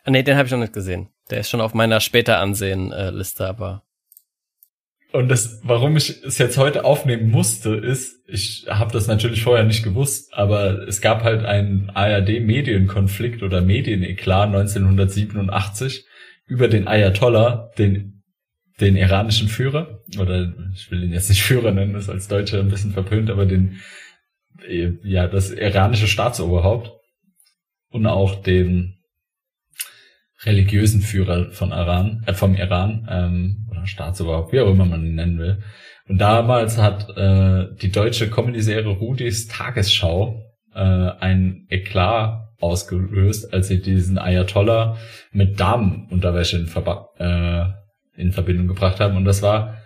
[0.05, 1.09] Ah, nee, den habe ich noch nicht gesehen.
[1.31, 3.83] Der ist schon auf meiner später ansehen äh, Liste, aber
[5.13, 9.65] Und das, warum ich es jetzt heute aufnehmen musste, ist, ich habe das natürlich vorher
[9.65, 16.07] nicht gewusst, aber es gab halt einen ARD-Medienkonflikt oder Medieneklat 1987
[16.47, 18.23] über den Ayatollah, den,
[18.81, 22.61] den iranischen Führer, oder ich will ihn jetzt nicht Führer nennen, das ist als Deutscher
[22.61, 23.81] ein bisschen verpönt, aber den,
[24.67, 26.93] ja, das iranische Staatsoberhaupt
[27.91, 28.99] und auch den
[30.45, 35.17] religiösen Führer von Iran, äh, vom Iran, ähm, oder Staatsoberhaupt, wie auch immer man ihn
[35.17, 35.63] nennen will.
[36.09, 40.43] Und damals hat äh, die deutsche Comedy-Serie Rudis Tagesschau
[40.75, 44.97] äh, ein Eklat ausgelöst, als sie diesen Ayatollah
[45.33, 49.17] mit Damenunterwäsche in, Verba äh, in Verbindung gebracht haben.
[49.17, 49.78] Und das war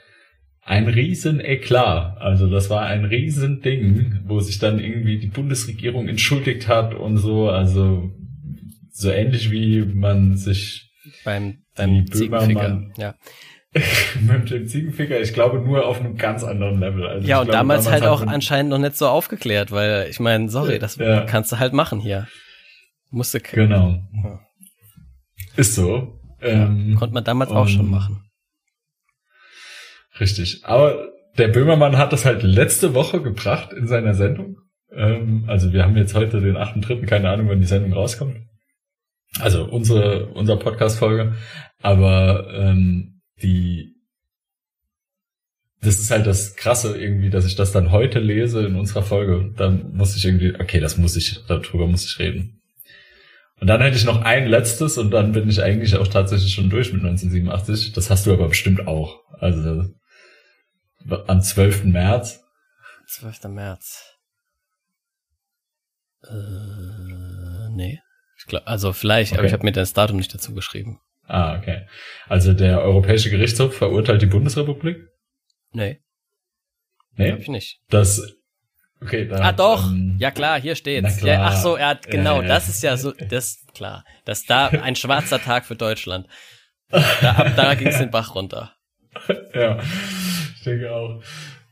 [0.64, 2.18] ein riesen Eklat.
[2.18, 7.16] Also das war ein riesen Ding, wo sich dann irgendwie die Bundesregierung entschuldigt hat und
[7.16, 7.48] so.
[7.48, 8.10] Also
[8.90, 10.90] so ähnlich wie man sich
[11.24, 12.82] beim, beim Ziegenficker.
[12.97, 13.14] Ja.
[14.20, 17.06] mit dem Ziegenficker, ich glaube nur auf einem ganz anderen Level.
[17.06, 20.51] Also ja, und glaube, damals halt auch anscheinend noch nicht so aufgeklärt, weil ich meine,
[20.51, 21.22] sorry, das Ja.
[21.22, 22.28] kannst du halt machen hier.
[23.10, 23.98] Musste Genau.
[24.22, 24.40] Ja.
[25.56, 26.20] Ist so.
[26.40, 28.24] Ähm, konnte man damals auch schon machen.
[30.20, 30.64] Richtig.
[30.64, 31.09] Aber
[31.39, 34.59] der Böhmermann hat das halt letzte Woche gebracht in seiner Sendung.
[34.90, 38.36] Ähm, also wir haben jetzt heute den 8.3., keine Ahnung, wann die Sendung rauskommt.
[39.40, 41.34] Also unsere, unser Podcast-Folge.
[41.80, 43.93] Aber ähm, die
[45.82, 49.52] das ist halt das Krasse irgendwie, dass ich das dann heute lese in unserer Folge.
[49.56, 52.60] Dann muss ich irgendwie, okay, das muss ich, darüber muss ich reden.
[53.60, 56.70] Und dann hätte ich noch ein letztes und dann bin ich eigentlich auch tatsächlich schon
[56.70, 57.93] durch mit 1987.
[57.93, 59.20] Das hast du aber bestimmt auch.
[59.39, 59.89] Also
[61.26, 61.84] am 12.
[61.84, 62.42] März.
[63.08, 63.44] 12.
[63.44, 64.16] März.
[66.24, 68.00] Äh, nee.
[68.38, 69.48] Ich glaub, also vielleicht, aber Okay.
[69.48, 71.00] ich habe mir das Datum nicht dazu geschrieben.
[71.26, 71.86] Ah, okay.
[72.28, 74.98] Also der Europäische Gerichtshof verurteilt die Bundesrepublik?
[75.72, 76.00] Nee,
[77.16, 77.32] nee?
[77.32, 77.80] hab ich nicht.
[77.88, 78.34] das
[79.00, 81.18] okay, da, Ah doch, ähm, ja klar, hier steht's.
[81.18, 81.34] klar.
[81.34, 82.48] Ja, ach so, er hat genau, ja.
[82.48, 86.26] das ist ja so, das ist klar, dass da ein schwarzer Tag für Deutschland.
[86.90, 88.74] Da, ab da ging's den Bach runter.
[89.54, 89.78] Ja,
[90.62, 91.20] ich denke auch.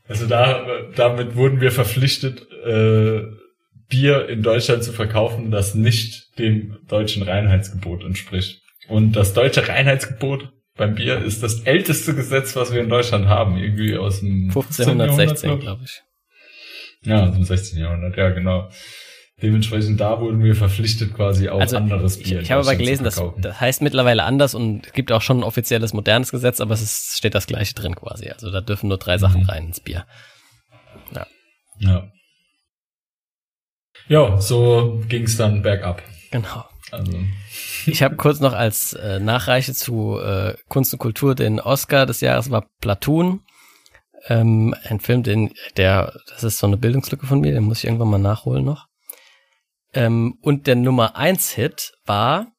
[0.07, 0.65] Also da,
[0.95, 3.21] damit wurden wir verpflichtet, äh,
[3.87, 8.61] Bier in Deutschland zu verkaufen, das nicht dem deutschen Reinheitsgebot entspricht.
[8.89, 13.57] Und das deutsche Reinheitsgebot beim Bier ist das älteste Gesetz, was wir in Deutschland haben,
[13.57, 14.89] irgendwie aus dem 15.
[14.89, 16.01] 1516, Jahrhundert, glaube ich.
[17.03, 17.79] Ja, aus dem 16.
[17.79, 18.69] Jahrhundert, ja, genau.
[19.41, 22.37] Dementsprechend da wurden wir verpflichtet, quasi auch Also anderes ich, Bier.
[22.37, 25.39] in ich habe aber gelesen, das, das heißt mittlerweile anders und es gibt auch schon
[25.39, 28.29] ein offizielles modernes Gesetz, aber es ist, steht das gleiche drin quasi.
[28.29, 29.49] Also da dürfen nur drei Sachen Mhm.
[29.49, 30.05] rein ins Bier.
[31.79, 32.07] Ja.
[34.07, 36.03] Ja, so ging's dann bergab.
[36.31, 36.65] Genau.
[36.91, 37.17] Also,
[37.85, 42.21] Ich habe kurz noch als äh, Nachreiche zu äh, Kunst und Kultur den Oscar des
[42.21, 43.41] Jahres war Platoon.
[44.27, 47.85] Ähm, ein Film, den der, das ist so eine Bildungslücke von mir, den muss ich
[47.85, 48.87] irgendwann mal nachholen noch.
[49.93, 52.53] Ähm, und der Nummer eins Hit war,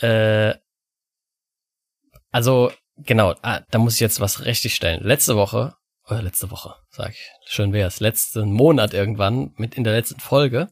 [0.00, 0.54] äh,
[2.30, 5.02] also genau, ah, da muss ich jetzt was richtig stellen.
[5.02, 5.74] Letzte Woche,
[6.08, 10.68] oder letzte Woche, sag ich, schön wär's, letzten Monat irgendwann, mit in der letzten Folge,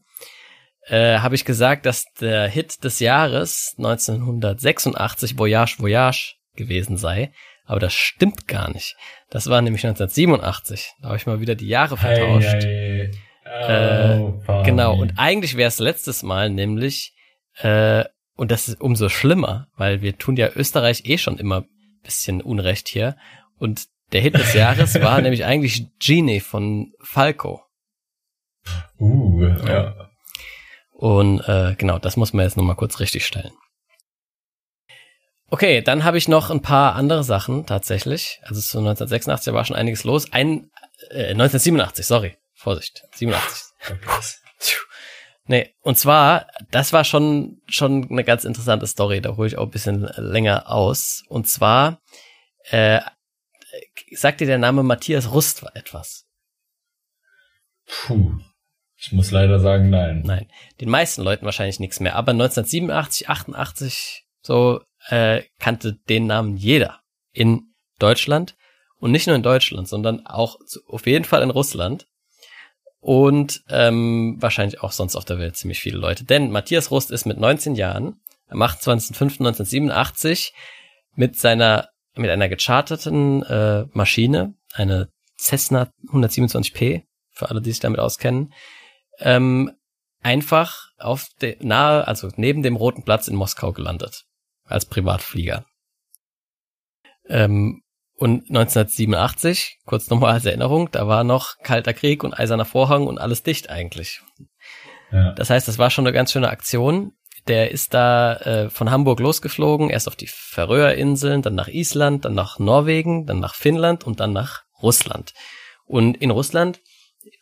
[0.87, 7.31] äh, habe ich gesagt, dass der Hit des Jahres 1986 Voyage Voyage gewesen sei.
[7.67, 8.95] Aber das stimmt gar nicht.
[9.31, 10.93] Das war nämlich 1987.
[11.01, 12.47] Da habe ich mal wieder die Jahre vertauscht.
[12.47, 13.01] Hey, hey.
[13.01, 13.11] Äh,
[13.61, 14.69] Oh, Fabi.
[14.69, 17.13] Genau, und eigentlich wäre es letztes Mal nämlich,
[17.57, 18.03] äh,
[18.35, 21.65] und das ist umso schlimmer, weil wir tun ja Österreich eh schon immer
[22.05, 23.17] bisschen Unrecht hier.
[23.57, 27.61] Und der Hit des Jahres war nämlich eigentlich Genie von Falco.
[28.99, 30.09] Uh, ja.
[30.91, 33.51] Und äh, genau, das muss man jetzt nochmal kurz richtig stellen.
[35.49, 38.39] Okay, dann habe ich noch ein paar andere Sachen tatsächlich.
[38.43, 40.31] Also zu 1986 war schon einiges los.
[40.31, 40.71] Ein
[41.09, 43.75] äh, 1987, sorry, Vorsicht, 87.
[45.45, 49.21] Nee, und zwar, das war schon schon eine ganz interessante Story.
[49.21, 51.23] Da hole ich auch ein bisschen länger aus.
[51.29, 52.01] Und zwar
[52.71, 53.01] äh,
[54.13, 56.25] sagt dir der Name Matthias Rust etwas?
[57.85, 58.39] Puh.
[58.97, 60.23] Ich muss leider sagen, nein.
[60.25, 60.47] Nein,
[60.81, 62.15] den meisten Leuten wahrscheinlich nichts mehr.
[62.15, 67.01] Aber 1987, 88 so äh, kannte den Namen jeder
[67.31, 68.55] in Deutschland
[68.97, 72.07] und nicht nur in Deutschland, sondern auch zu, auf jeden Fall in Russland
[73.05, 76.23] und ähm, wahrscheinlich auch sonst auf der Welt ziemlich viele Leute.
[76.23, 80.53] Denn Matthias Rust ist mit 19 Jahren am 28.05.1987
[81.13, 87.99] mit seiner mit einer gecharterten äh, Maschine, eine Cessna 127P, für alle, die sich damit
[87.99, 88.51] auskennen,
[89.19, 89.71] ähm,
[90.23, 94.23] einfach auf der nahe, also neben dem Roten Platz in Moskau gelandet
[94.63, 95.63] als Privatflieger.
[97.27, 97.83] Ähm,
[98.15, 103.17] und 1987, kurz nochmal als Erinnerung, da war noch Kalter Krieg und Eiserner Vorhang und
[103.19, 104.21] alles dicht eigentlich.
[105.11, 105.33] Ja.
[105.33, 107.13] Das heißt, das war schon eine ganz schöne Aktion.
[107.47, 112.33] Der ist da äh, von Hamburg losgeflogen, erst auf die Färöerinseln, dann nach Island, dann
[112.33, 115.33] nach Norwegen, dann nach Finnland und dann nach Russland.
[115.85, 116.81] Und in Russland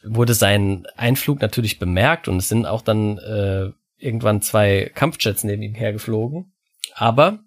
[0.04, 5.62] wurde sein Einflug natürlich bemerkt und es sind auch dann äh, irgendwann zwei Kampfjets neben
[5.62, 6.54] ihm hergeflogen.
[6.94, 7.40] Aber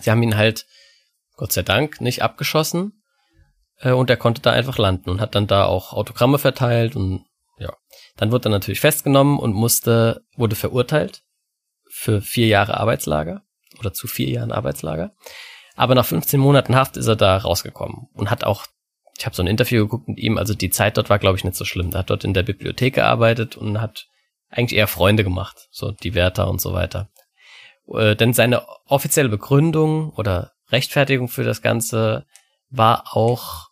[0.00, 0.66] sie haben ihn halt,
[1.38, 3.00] Gott sei Dank, nicht abgeschossen
[3.80, 7.24] äh, und er konnte da einfach landen und hat dann da auch Autogramme verteilt und
[7.58, 7.72] ja.
[8.16, 11.22] Dann wurde er natürlich festgenommen und musste, wurde verurteilt
[11.90, 13.42] für vier Jahre Arbeitslager
[13.78, 15.12] oder zu vier Jahren Arbeitslager.
[15.76, 18.66] Aber nach 15 Monaten Haft ist er da rausgekommen und hat auch,
[19.16, 21.44] ich habe so ein Interview geguckt mit ihm, also die Zeit dort war, glaube ich,
[21.44, 21.90] nicht so schlimm.
[21.92, 24.08] Er hat dort in der Bibliothek gearbeitet und hat
[24.50, 27.10] eigentlich eher Freunde gemacht, so die Wärter und so weiter.
[27.92, 32.26] Äh, denn seine offizielle Begründung oder Rechtfertigung für das Ganze
[32.70, 33.68] war auch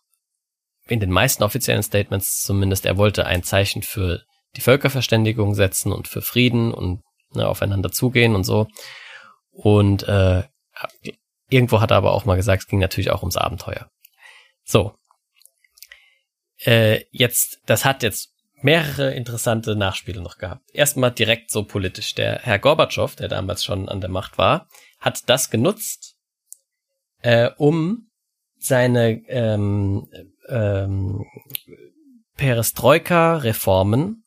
[0.87, 4.23] in den meisten offiziellen Statements zumindest, er wollte ein Zeichen für
[4.55, 7.03] die Völkerverständigung setzen und für Frieden und
[7.33, 8.67] ne, aufeinander zugehen und so.
[9.51, 10.43] Und äh,
[11.49, 13.89] irgendwo hat er aber auch mal gesagt, es ging natürlich auch ums Abenteuer.
[14.63, 14.95] So.
[16.59, 20.63] Äh, jetzt, das hat jetzt mehrere interessante Nachspiele noch gehabt.
[20.73, 22.15] Erstmal direkt so politisch.
[22.15, 24.67] Der Herr Gorbatschow, der damals schon an der Macht war,
[24.99, 26.16] hat das genutzt,
[27.21, 28.09] äh, um
[28.57, 30.07] seine ähm,
[30.49, 31.25] ähm,
[32.35, 34.23] Perestroika-Reformen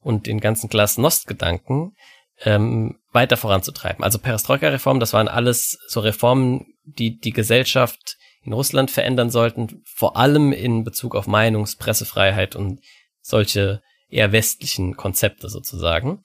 [0.00, 1.94] und den ganzen Glasnost-Gedanken
[2.42, 4.02] ähm, weiter voranzutreiben.
[4.02, 10.16] Also Perestroika-Reformen, das waren alles so Reformen, die die Gesellschaft in Russland verändern sollten, vor
[10.16, 12.80] allem in Bezug auf Meinungs-, Pressefreiheit und
[13.20, 16.24] solche eher westlichen Konzepte sozusagen.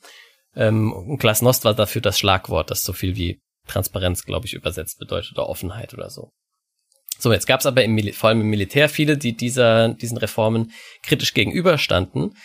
[0.55, 4.99] Ähm, und Glasnost war dafür das Schlagwort, das so viel wie Transparenz, glaube ich, übersetzt
[4.99, 6.31] bedeutet oder Offenheit oder so.
[7.17, 10.71] So, jetzt gab es aber im vor allem im Militär viele, die dieser, diesen Reformen
[11.01, 12.35] kritisch gegenüberstanden.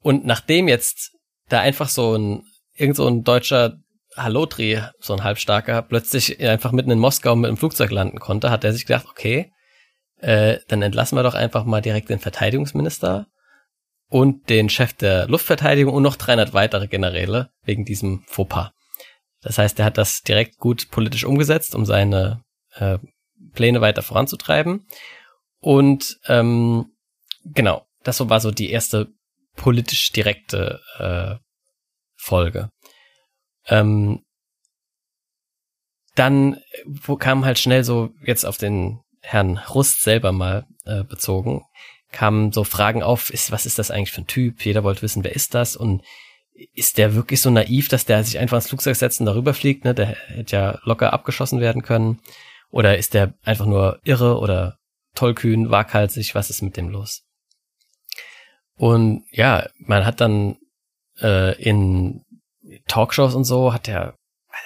[0.00, 1.12] Und nachdem jetzt
[1.48, 2.42] da einfach so ein,
[2.74, 3.76] irgend so ein deutscher
[4.16, 8.64] Hallotri, so ein halbstarker, plötzlich einfach mitten in Moskau mit einem Flugzeug landen konnte, hat
[8.64, 9.52] er sich gedacht, okay,
[10.20, 13.26] äh, dann entlassen wir doch einfach mal direkt den Verteidigungsminister
[14.08, 18.70] und den Chef der Luftverteidigung und noch 300 weitere Generäle wegen diesem Fauxpas.
[19.46, 22.42] Das heißt, er hat das direkt gut politisch umgesetzt, um seine
[22.74, 22.98] äh,
[23.52, 24.88] Pläne weiter voranzutreiben.
[25.60, 26.86] Und ähm,
[27.44, 29.06] genau, das war so die erste
[29.54, 31.36] politisch direkte äh,
[32.16, 32.70] Folge.
[33.68, 34.24] Ähm,
[36.16, 41.62] dann wo kam halt schnell so jetzt auf den Herrn Rust selber mal äh, bezogen,
[42.10, 44.64] kamen so Fragen auf, ist, was ist das eigentlich für ein Typ?
[44.64, 45.76] Jeder wollte wissen, wer ist das?
[45.76, 46.02] Und
[46.72, 49.84] ist der wirklich so naiv, dass der sich einfach ins Flugzeug setzt und darüber fliegt,
[49.84, 49.94] ne?
[49.94, 52.20] Der hätte ja locker abgeschossen werden können.
[52.70, 54.78] Oder ist der einfach nur irre oder
[55.14, 56.34] tollkühn, waghalsig?
[56.34, 57.24] Was ist mit dem los?
[58.76, 60.56] Und ja, man hat dann
[61.20, 62.24] äh, in
[62.86, 64.16] Talkshows und so, hat der,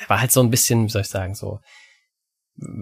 [0.09, 1.61] war halt so ein bisschen, wie soll ich sagen, so,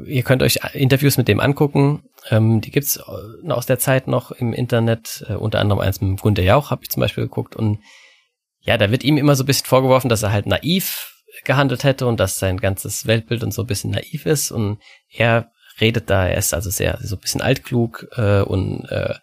[0.07, 2.03] ihr könnt euch Interviews mit dem angucken.
[2.31, 6.21] Ähm, die gibt's äh, aus der Zeit noch im Internet, äh, unter anderem eins mit
[6.21, 7.55] Gunter Jauch habe ich zum Beispiel geguckt.
[7.57, 7.81] Und
[8.61, 11.15] ja, da wird ihm immer so ein bisschen vorgeworfen, dass er halt naiv
[11.45, 14.51] gehandelt hätte und dass sein ganzes Weltbild und so ein bisschen naiv ist.
[14.51, 14.79] Und
[15.11, 19.15] er redet da, er ist also sehr so ein bisschen altklug äh, und äh,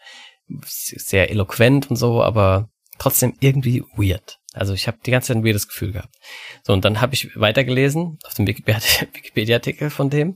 [0.64, 4.40] sehr eloquent und so, aber trotzdem irgendwie weird.
[4.54, 6.16] Also ich habe die ganze Zeit ein weirdes Gefühl gehabt.
[6.64, 10.36] So, und dann habe ich weitergelesen auf dem Wikipedia-Artikel von dem.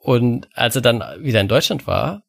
[0.00, 2.22] Und als er dann wieder in Deutschland war,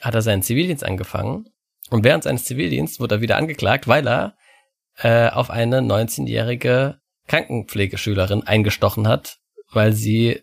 [0.00, 1.46] hat er seinen Zivildienst angefangen.
[1.90, 4.36] Und während seines Zivildienstes wurde er wieder angeklagt, weil er
[4.98, 9.38] äh, auf eine 19-jährige Krankenpflegeschülerin eingestochen hat,
[9.72, 10.42] weil sie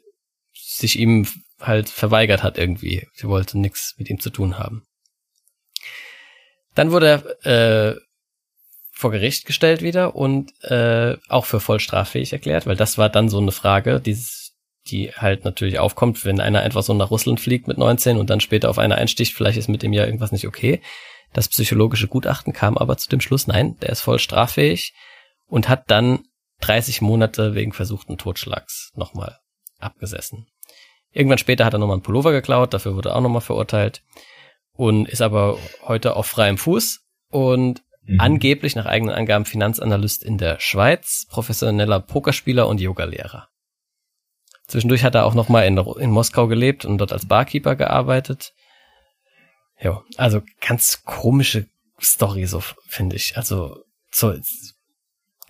[0.54, 1.28] sich ihm
[1.60, 3.08] halt verweigert hat irgendwie.
[3.14, 4.84] Sie wollte nichts mit ihm zu tun haben.
[6.76, 7.96] Dann wurde er äh,
[8.92, 13.30] vor Gericht gestellt wieder und äh, auch für voll straffähig erklärt, weil das war dann
[13.30, 14.54] so eine Frage, dieses,
[14.88, 18.42] die halt natürlich aufkommt, wenn einer einfach so nach Russland fliegt mit 19 und dann
[18.42, 20.82] später auf einer einsticht, vielleicht ist mit dem ja irgendwas nicht okay.
[21.34, 24.94] Das psychologische Gutachten kam aber zu dem Schluss, nein, der ist voll straffähig
[25.48, 26.26] und hat dann
[26.62, 29.40] 30 Monate wegen versuchten Totschlags nochmal
[29.80, 30.48] abgesessen.
[31.12, 34.04] Irgendwann später hat er nochmal einen Pullover geklaut, dafür wurde er auch nochmal verurteilt
[34.74, 38.20] und ist aber heute auf freiem Fuß und mhm.
[38.20, 43.50] angeblich nach eigenen Angaben Finanzanalyst in der Schweiz, professioneller Pokerspieler und Yogalehrer.
[44.68, 48.54] Zwischendurch hat er auch nochmal in, in Moskau gelebt und dort als Barkeeper gearbeitet.
[49.82, 51.66] Ja, also ganz komische
[52.00, 53.38] Story, so finde ich.
[53.38, 54.34] Also so,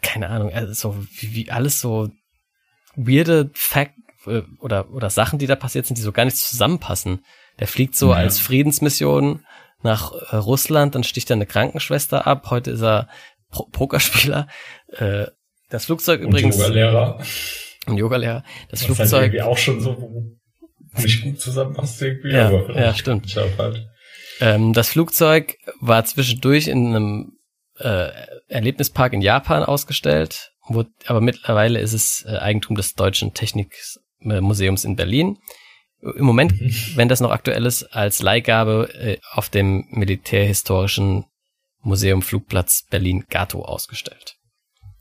[0.01, 2.09] keine Ahnung, also so wie, wie alles so
[2.95, 3.93] weirde Fact
[4.25, 7.25] äh, oder oder Sachen, die da passiert sind, die so gar nicht zusammenpassen.
[7.59, 8.17] Der fliegt so ja.
[8.17, 9.45] als Friedensmission
[9.83, 12.49] nach äh, Russland, dann sticht er eine Krankenschwester ab.
[12.49, 13.07] Heute ist er
[13.49, 14.47] Pro Pokerspieler.
[14.93, 15.27] Äh,
[15.69, 16.57] das Flugzeug und übrigens.
[16.57, 17.21] Yogalehrer.
[17.85, 18.43] Ein Yogalehrer.
[18.69, 19.11] Das Was Flugzeug.
[19.11, 20.37] Halt irgendwie auch schon so
[20.97, 22.33] nicht gut zusammenpasst irgendwie.
[22.33, 23.35] Ja, aber ja stimmt.
[23.35, 23.90] Halt.
[24.41, 27.38] Ähm, das Flugzeug war zwischendurch in einem
[27.77, 28.09] äh,
[28.47, 34.95] Erlebnispark in Japan ausgestellt, wo, aber mittlerweile ist es äh, Eigentum des Deutschen Technikmuseums in
[34.95, 35.38] Berlin
[36.01, 36.73] im Moment, mhm.
[36.95, 41.26] wenn das noch aktuell ist, als Leihgabe äh, auf dem Militärhistorischen
[41.81, 44.35] Museum Flugplatz Berlin-Gato ausgestellt.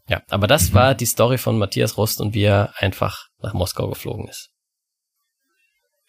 [0.08, 0.74] Ja, aber das mhm.
[0.74, 4.50] war die Story von Matthias Rust und wie er einfach nach Moskau geflogen ist.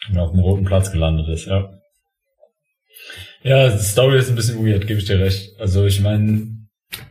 [0.09, 1.80] Und auf dem Roten Platz gelandet ist, ja.
[3.43, 5.59] Ja, die Story ist ein bisschen weird, gebe ich dir recht.
[5.59, 6.47] Also ich meine,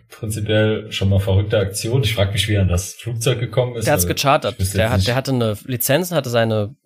[0.09, 2.03] prinzipiell schon mal verrückte Aktion.
[2.03, 3.87] Ich frage mich, wie er an das Flugzeug gekommen ist.
[3.87, 4.57] Der hat's gechartert.
[4.75, 6.77] Der, hat, der hatte eine Lizenz, hatte seine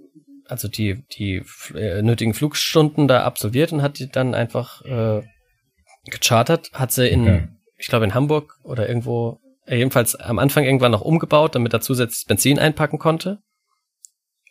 [0.48, 1.42] also die, die
[1.74, 5.22] äh, nötigen Flugstunden da absolviert und hat die dann einfach äh,
[6.04, 7.48] gechartert, hat sie in, okay.
[7.76, 11.80] ich glaube in Hamburg oder irgendwo, äh, jedenfalls am Anfang irgendwann noch umgebaut, damit er
[11.80, 13.38] zusätzlich Benzin einpacken konnte,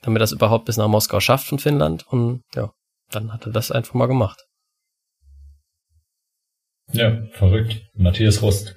[0.02, 2.72] damit er das überhaupt bis nach Moskau schafft von Finnland und ja,
[3.12, 4.44] dann hat er das einfach mal gemacht.
[6.92, 7.82] Ja, verrückt.
[7.96, 8.76] Matthias Rust.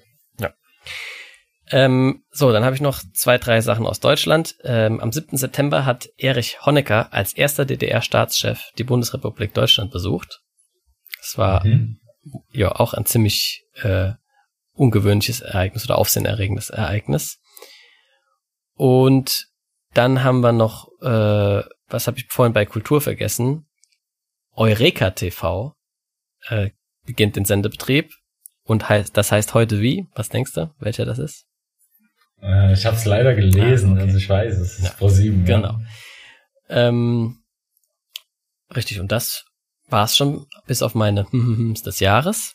[1.70, 4.54] Ähm, so, dann habe ich noch zwei, drei Sachen aus Deutschland.
[4.62, 5.36] Ähm, am 7.
[5.36, 10.42] September hat Erich Honecker als erster DDR-Staatschef die Bundesrepublik Deutschland besucht.
[11.18, 11.98] Das war mhm.
[12.52, 14.12] ja auch ein ziemlich äh,
[14.74, 17.40] ungewöhnliches Ereignis oder aufsehenerregendes Ereignis.
[18.74, 19.46] Und
[19.92, 23.66] dann haben wir noch, äh, was habe ich vorhin bei Kultur vergessen?
[24.52, 25.74] Eureka TV
[26.48, 26.70] äh,
[27.06, 28.12] beginnt den Sendebetrieb
[28.64, 30.06] und heißt, das heißt heute wie?
[30.14, 31.46] Was denkst du, welcher das ist?
[32.42, 34.02] Äh, ich habe es leider gelesen, ah, okay.
[34.02, 35.44] also ich weiß, es ist ja, vor sieben.
[35.44, 35.78] Genau.
[36.68, 36.88] Ja.
[36.88, 37.38] Ähm,
[38.74, 39.44] richtig, und das
[39.88, 42.54] war's schon bis auf meine des Jahres.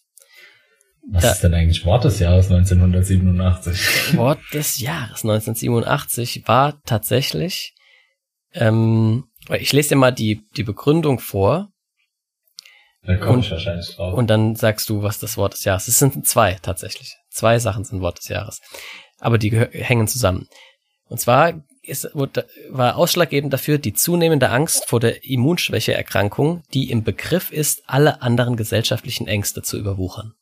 [1.10, 4.14] Was da, ist denn eigentlich Wort des Jahres 1987?
[4.18, 7.74] Wort des Jahres 1987 war tatsächlich,
[8.54, 11.71] ähm, ich lese dir mal die, die Begründung vor.
[13.04, 14.14] Da komme ich wahrscheinlich drauf.
[14.14, 15.96] Und dann sagst du, was das Wort des Jahres ist.
[15.96, 17.18] Es sind zwei tatsächlich.
[17.30, 18.62] Zwei Sachen sind Wort des Jahres
[19.22, 20.50] aber die hängen zusammen.
[21.08, 27.52] Und zwar ist, war ausschlaggebend dafür die zunehmende Angst vor der Immunschwächeerkrankung, die im Begriff
[27.52, 30.34] ist, alle anderen gesellschaftlichen Ängste zu überwuchern.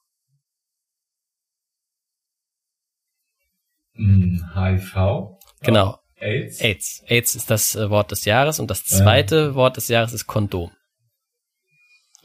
[3.95, 4.95] HIV?
[4.95, 5.99] Hm, genau.
[6.15, 6.61] AIDS?
[6.61, 7.03] AIDS.
[7.07, 9.55] AIDS ist das äh, Wort des Jahres und das zweite ja.
[9.55, 10.71] Wort des Jahres ist Kondom.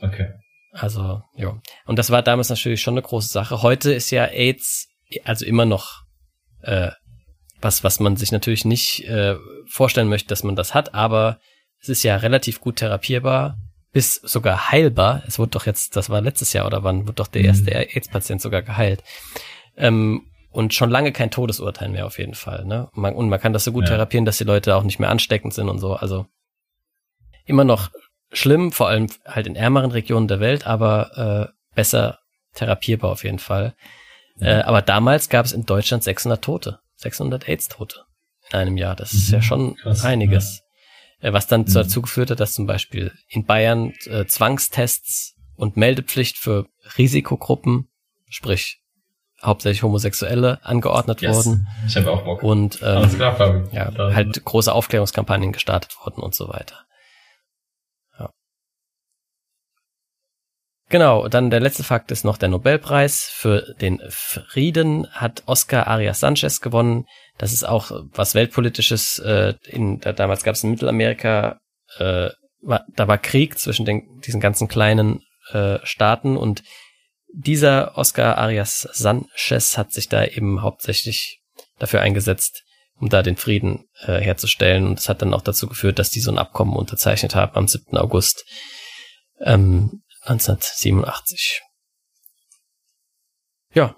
[0.00, 0.32] Okay.
[0.72, 1.60] Also, ja.
[1.86, 3.62] Und das war damals natürlich schon eine große Sache.
[3.62, 4.88] Heute ist ja AIDS
[5.24, 6.02] also immer noch
[6.62, 6.92] Äh,
[7.60, 11.38] was, was man sich natürlich nicht äh, vorstellen möchte, dass man das hat, aber
[11.80, 13.56] es ist ja relativ gut therapierbar,
[13.92, 15.22] bis sogar heilbar.
[15.26, 17.86] Es wurde doch jetzt, das war letztes Jahr oder wann, wurde doch der erste mhm.
[17.94, 19.02] AIDS-Patient sogar geheilt.
[19.76, 22.64] Ähm, und schon lange kein Todesurteil mehr auf jeden Fall.
[22.64, 22.88] Ne?
[22.92, 23.90] Und, man, und man kann das so gut ja.
[23.90, 25.94] therapieren, dass die Leute auch nicht mehr ansteckend sind und so.
[25.94, 26.26] Also
[27.44, 27.90] immer noch
[28.35, 32.19] schlimm, vor allem halt in ärmeren Regionen der Welt, aber äh, besser
[32.55, 33.74] therapierbar auf jeden Fall.
[34.36, 34.61] Ja.
[34.61, 38.05] Äh, aber damals gab es in Deutschland 600 Tote, 600 AIDS-Tote
[38.51, 38.97] in einem Jahr.
[38.97, 39.35] Das ist mhm.
[39.35, 40.62] ja schon Krass, einiges.
[41.20, 41.28] Ja.
[41.28, 41.73] Äh, was dann mhm.
[41.73, 46.66] dazu geführt hat, dass zum Beispiel in Bayern äh, Zwangstests und Meldepflicht für
[46.98, 47.89] Risikogruppen,
[48.28, 48.81] sprich
[49.43, 51.36] hauptsächlich Homosexuelle angeordnet yes.
[51.36, 51.69] wurden.
[51.86, 52.43] Ich habe auch Bock.
[52.43, 56.77] Und ähm, klar, ja, halt große Aufklärungskampagnen gestartet wurden und so weiter.
[60.94, 66.20] Genau, dann der letzte Fakt ist noch der Nobelpreis für den Frieden hat Oscar Arias
[66.20, 67.06] Sanchez gewonnen.
[67.36, 69.18] Das ist auch was weltpolitisches.
[69.18, 71.58] Äh, in, da, damals gab es in Mittelamerika,
[71.98, 72.30] äh,
[72.60, 76.62] war, da war Krieg zwischen den, diesen ganzen kleinen äh, Staaten und
[77.26, 81.40] dieser Oscar Arias Sanchez hat sich da eben hauptsächlich
[81.80, 82.62] dafür eingesetzt,
[83.00, 84.86] um da den Frieden äh, herzustellen.
[84.86, 87.66] Und es hat dann auch dazu geführt, dass die so ein Abkommen unterzeichnet haben am
[87.66, 87.98] 7.
[87.98, 88.44] August
[89.40, 91.62] ähm, 1987.
[93.74, 93.94] Ja,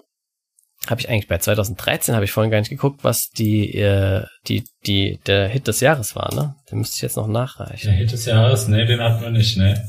[0.87, 4.63] habe ich eigentlich bei 2013 habe ich vorhin gar nicht geguckt, was die äh, die
[4.85, 6.55] die der Hit des Jahres war, ne?
[6.71, 7.87] Den müsste ich jetzt noch nachreichen.
[7.87, 9.85] Der Hit des Jahres, ne, den hatten wir nicht, ne?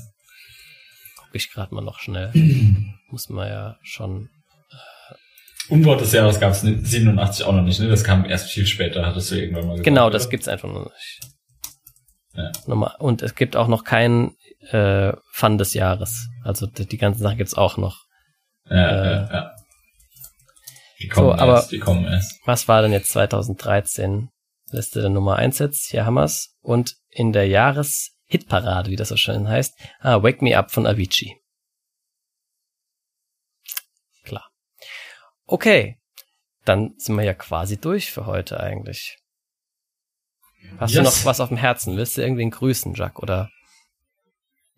[1.17, 2.33] Guck ich gerade mal noch schnell.
[3.11, 4.29] muss man ja schon.
[4.71, 7.89] Äh Unwort des Jahres gab es 87 auch noch nicht, ne?
[7.89, 9.85] Das kam erst viel später, hattest du irgendwann mal gesagt.
[9.85, 10.13] Genau, oder?
[10.13, 11.21] das gibt's einfach noch nicht.
[12.35, 12.53] Ja.
[12.99, 16.29] Und es gibt auch noch keinen äh, Fun des Jahres.
[16.45, 18.05] Also die, die ganzen Sachen gibt's auch noch.
[18.69, 19.55] Ja, äh, ja, ja.
[21.01, 22.41] Die kommen so, erst, aber die kommen erst.
[22.45, 24.31] Was war denn jetzt 2013?
[24.71, 26.57] Liste der Nummer 1 jetzt, hier haben wir's.
[26.61, 31.39] Und in der Jahres-Hitparade, wie das so schön heißt, ah, Wake Me Up von Avicii.
[35.51, 35.99] Okay,
[36.67, 39.19] dann sind wir ja quasi durch für heute eigentlich.
[40.77, 40.99] Hast yes.
[40.99, 41.97] du noch was auf dem Herzen?
[41.97, 43.49] Willst du irgendwen grüßen, Jack, oder?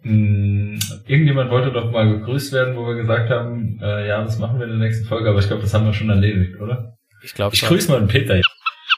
[0.03, 4.59] Mm, irgendjemand wollte doch mal gegrüßt werden, wo wir gesagt haben, äh, ja, das machen
[4.59, 6.97] wir in der nächsten Folge, aber ich glaube, das haben wir schon erledigt, oder?
[7.23, 8.41] Ich glaube Ich grüße mal den Peter.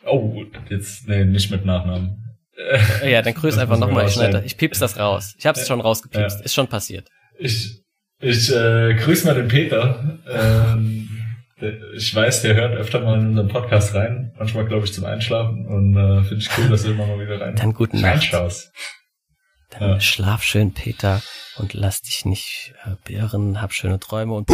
[0.06, 2.36] Oh, jetzt, nee, nicht mit Nachnamen.
[3.04, 4.06] ja, dann grüß einfach nochmal.
[4.06, 5.34] Ich, ich piep's das raus.
[5.38, 6.38] Ich hab's schon rausgepiepst.
[6.38, 6.44] Ja.
[6.44, 7.08] Ist schon passiert.
[7.38, 7.82] Ich,
[8.20, 10.18] ich äh, grüße mal den Peter.
[10.30, 11.08] Ähm,
[11.94, 14.32] ich weiß, der hört öfter mal in unseren Podcast rein.
[14.36, 15.66] Manchmal, glaube ich, zum Einschlafen.
[15.66, 18.72] Und äh, finde ich cool, dass du immer mal wieder rein Dann guten reinschaust.
[19.78, 20.00] Dann ja.
[20.00, 21.22] schlaf schön, Peter,
[21.56, 23.60] und lass dich nicht äh, beirren.
[23.60, 24.48] Hab schöne Träume und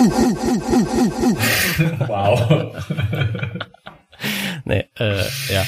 [2.07, 2.77] Wow.
[4.65, 5.67] nee, äh, ja.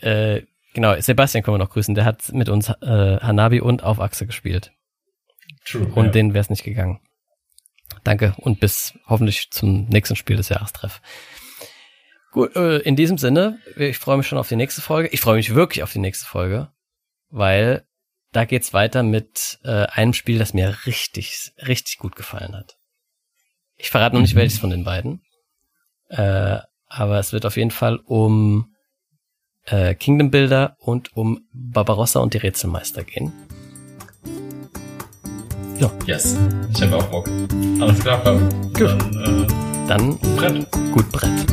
[0.00, 0.42] Äh,
[0.74, 1.94] genau, Sebastian können wir noch grüßen.
[1.94, 4.72] Der hat mit uns äh, Hanabi und auf Achse gespielt.
[5.64, 5.86] True.
[5.94, 6.12] Und ja.
[6.12, 7.00] denen wäre es nicht gegangen.
[8.04, 11.00] Danke und bis hoffentlich zum nächsten Spiel des Jahrestreff.
[12.30, 15.08] Gut, äh, in diesem Sinne, ich freue mich schon auf die nächste Folge.
[15.08, 16.70] Ich freue mich wirklich auf die nächste Folge,
[17.30, 17.87] weil
[18.32, 22.76] da geht's weiter mit äh, einem Spiel, das mir richtig, richtig gut gefallen hat.
[23.76, 24.40] Ich verrate noch nicht mhm.
[24.40, 25.22] welches von den beiden.
[26.08, 28.74] Äh, aber es wird auf jeden Fall um
[29.64, 33.32] äh, Kingdom Builder und um Barbarossa und die Rätselmeister gehen.
[35.78, 35.90] Ja.
[36.06, 36.36] Yes.
[36.74, 37.28] Ich habe auch Bock.
[37.80, 38.38] Alles klar, Fab.
[38.74, 38.80] Gut.
[38.80, 40.72] Dann, äh, Dann Brett.
[40.92, 41.46] Gut Brett.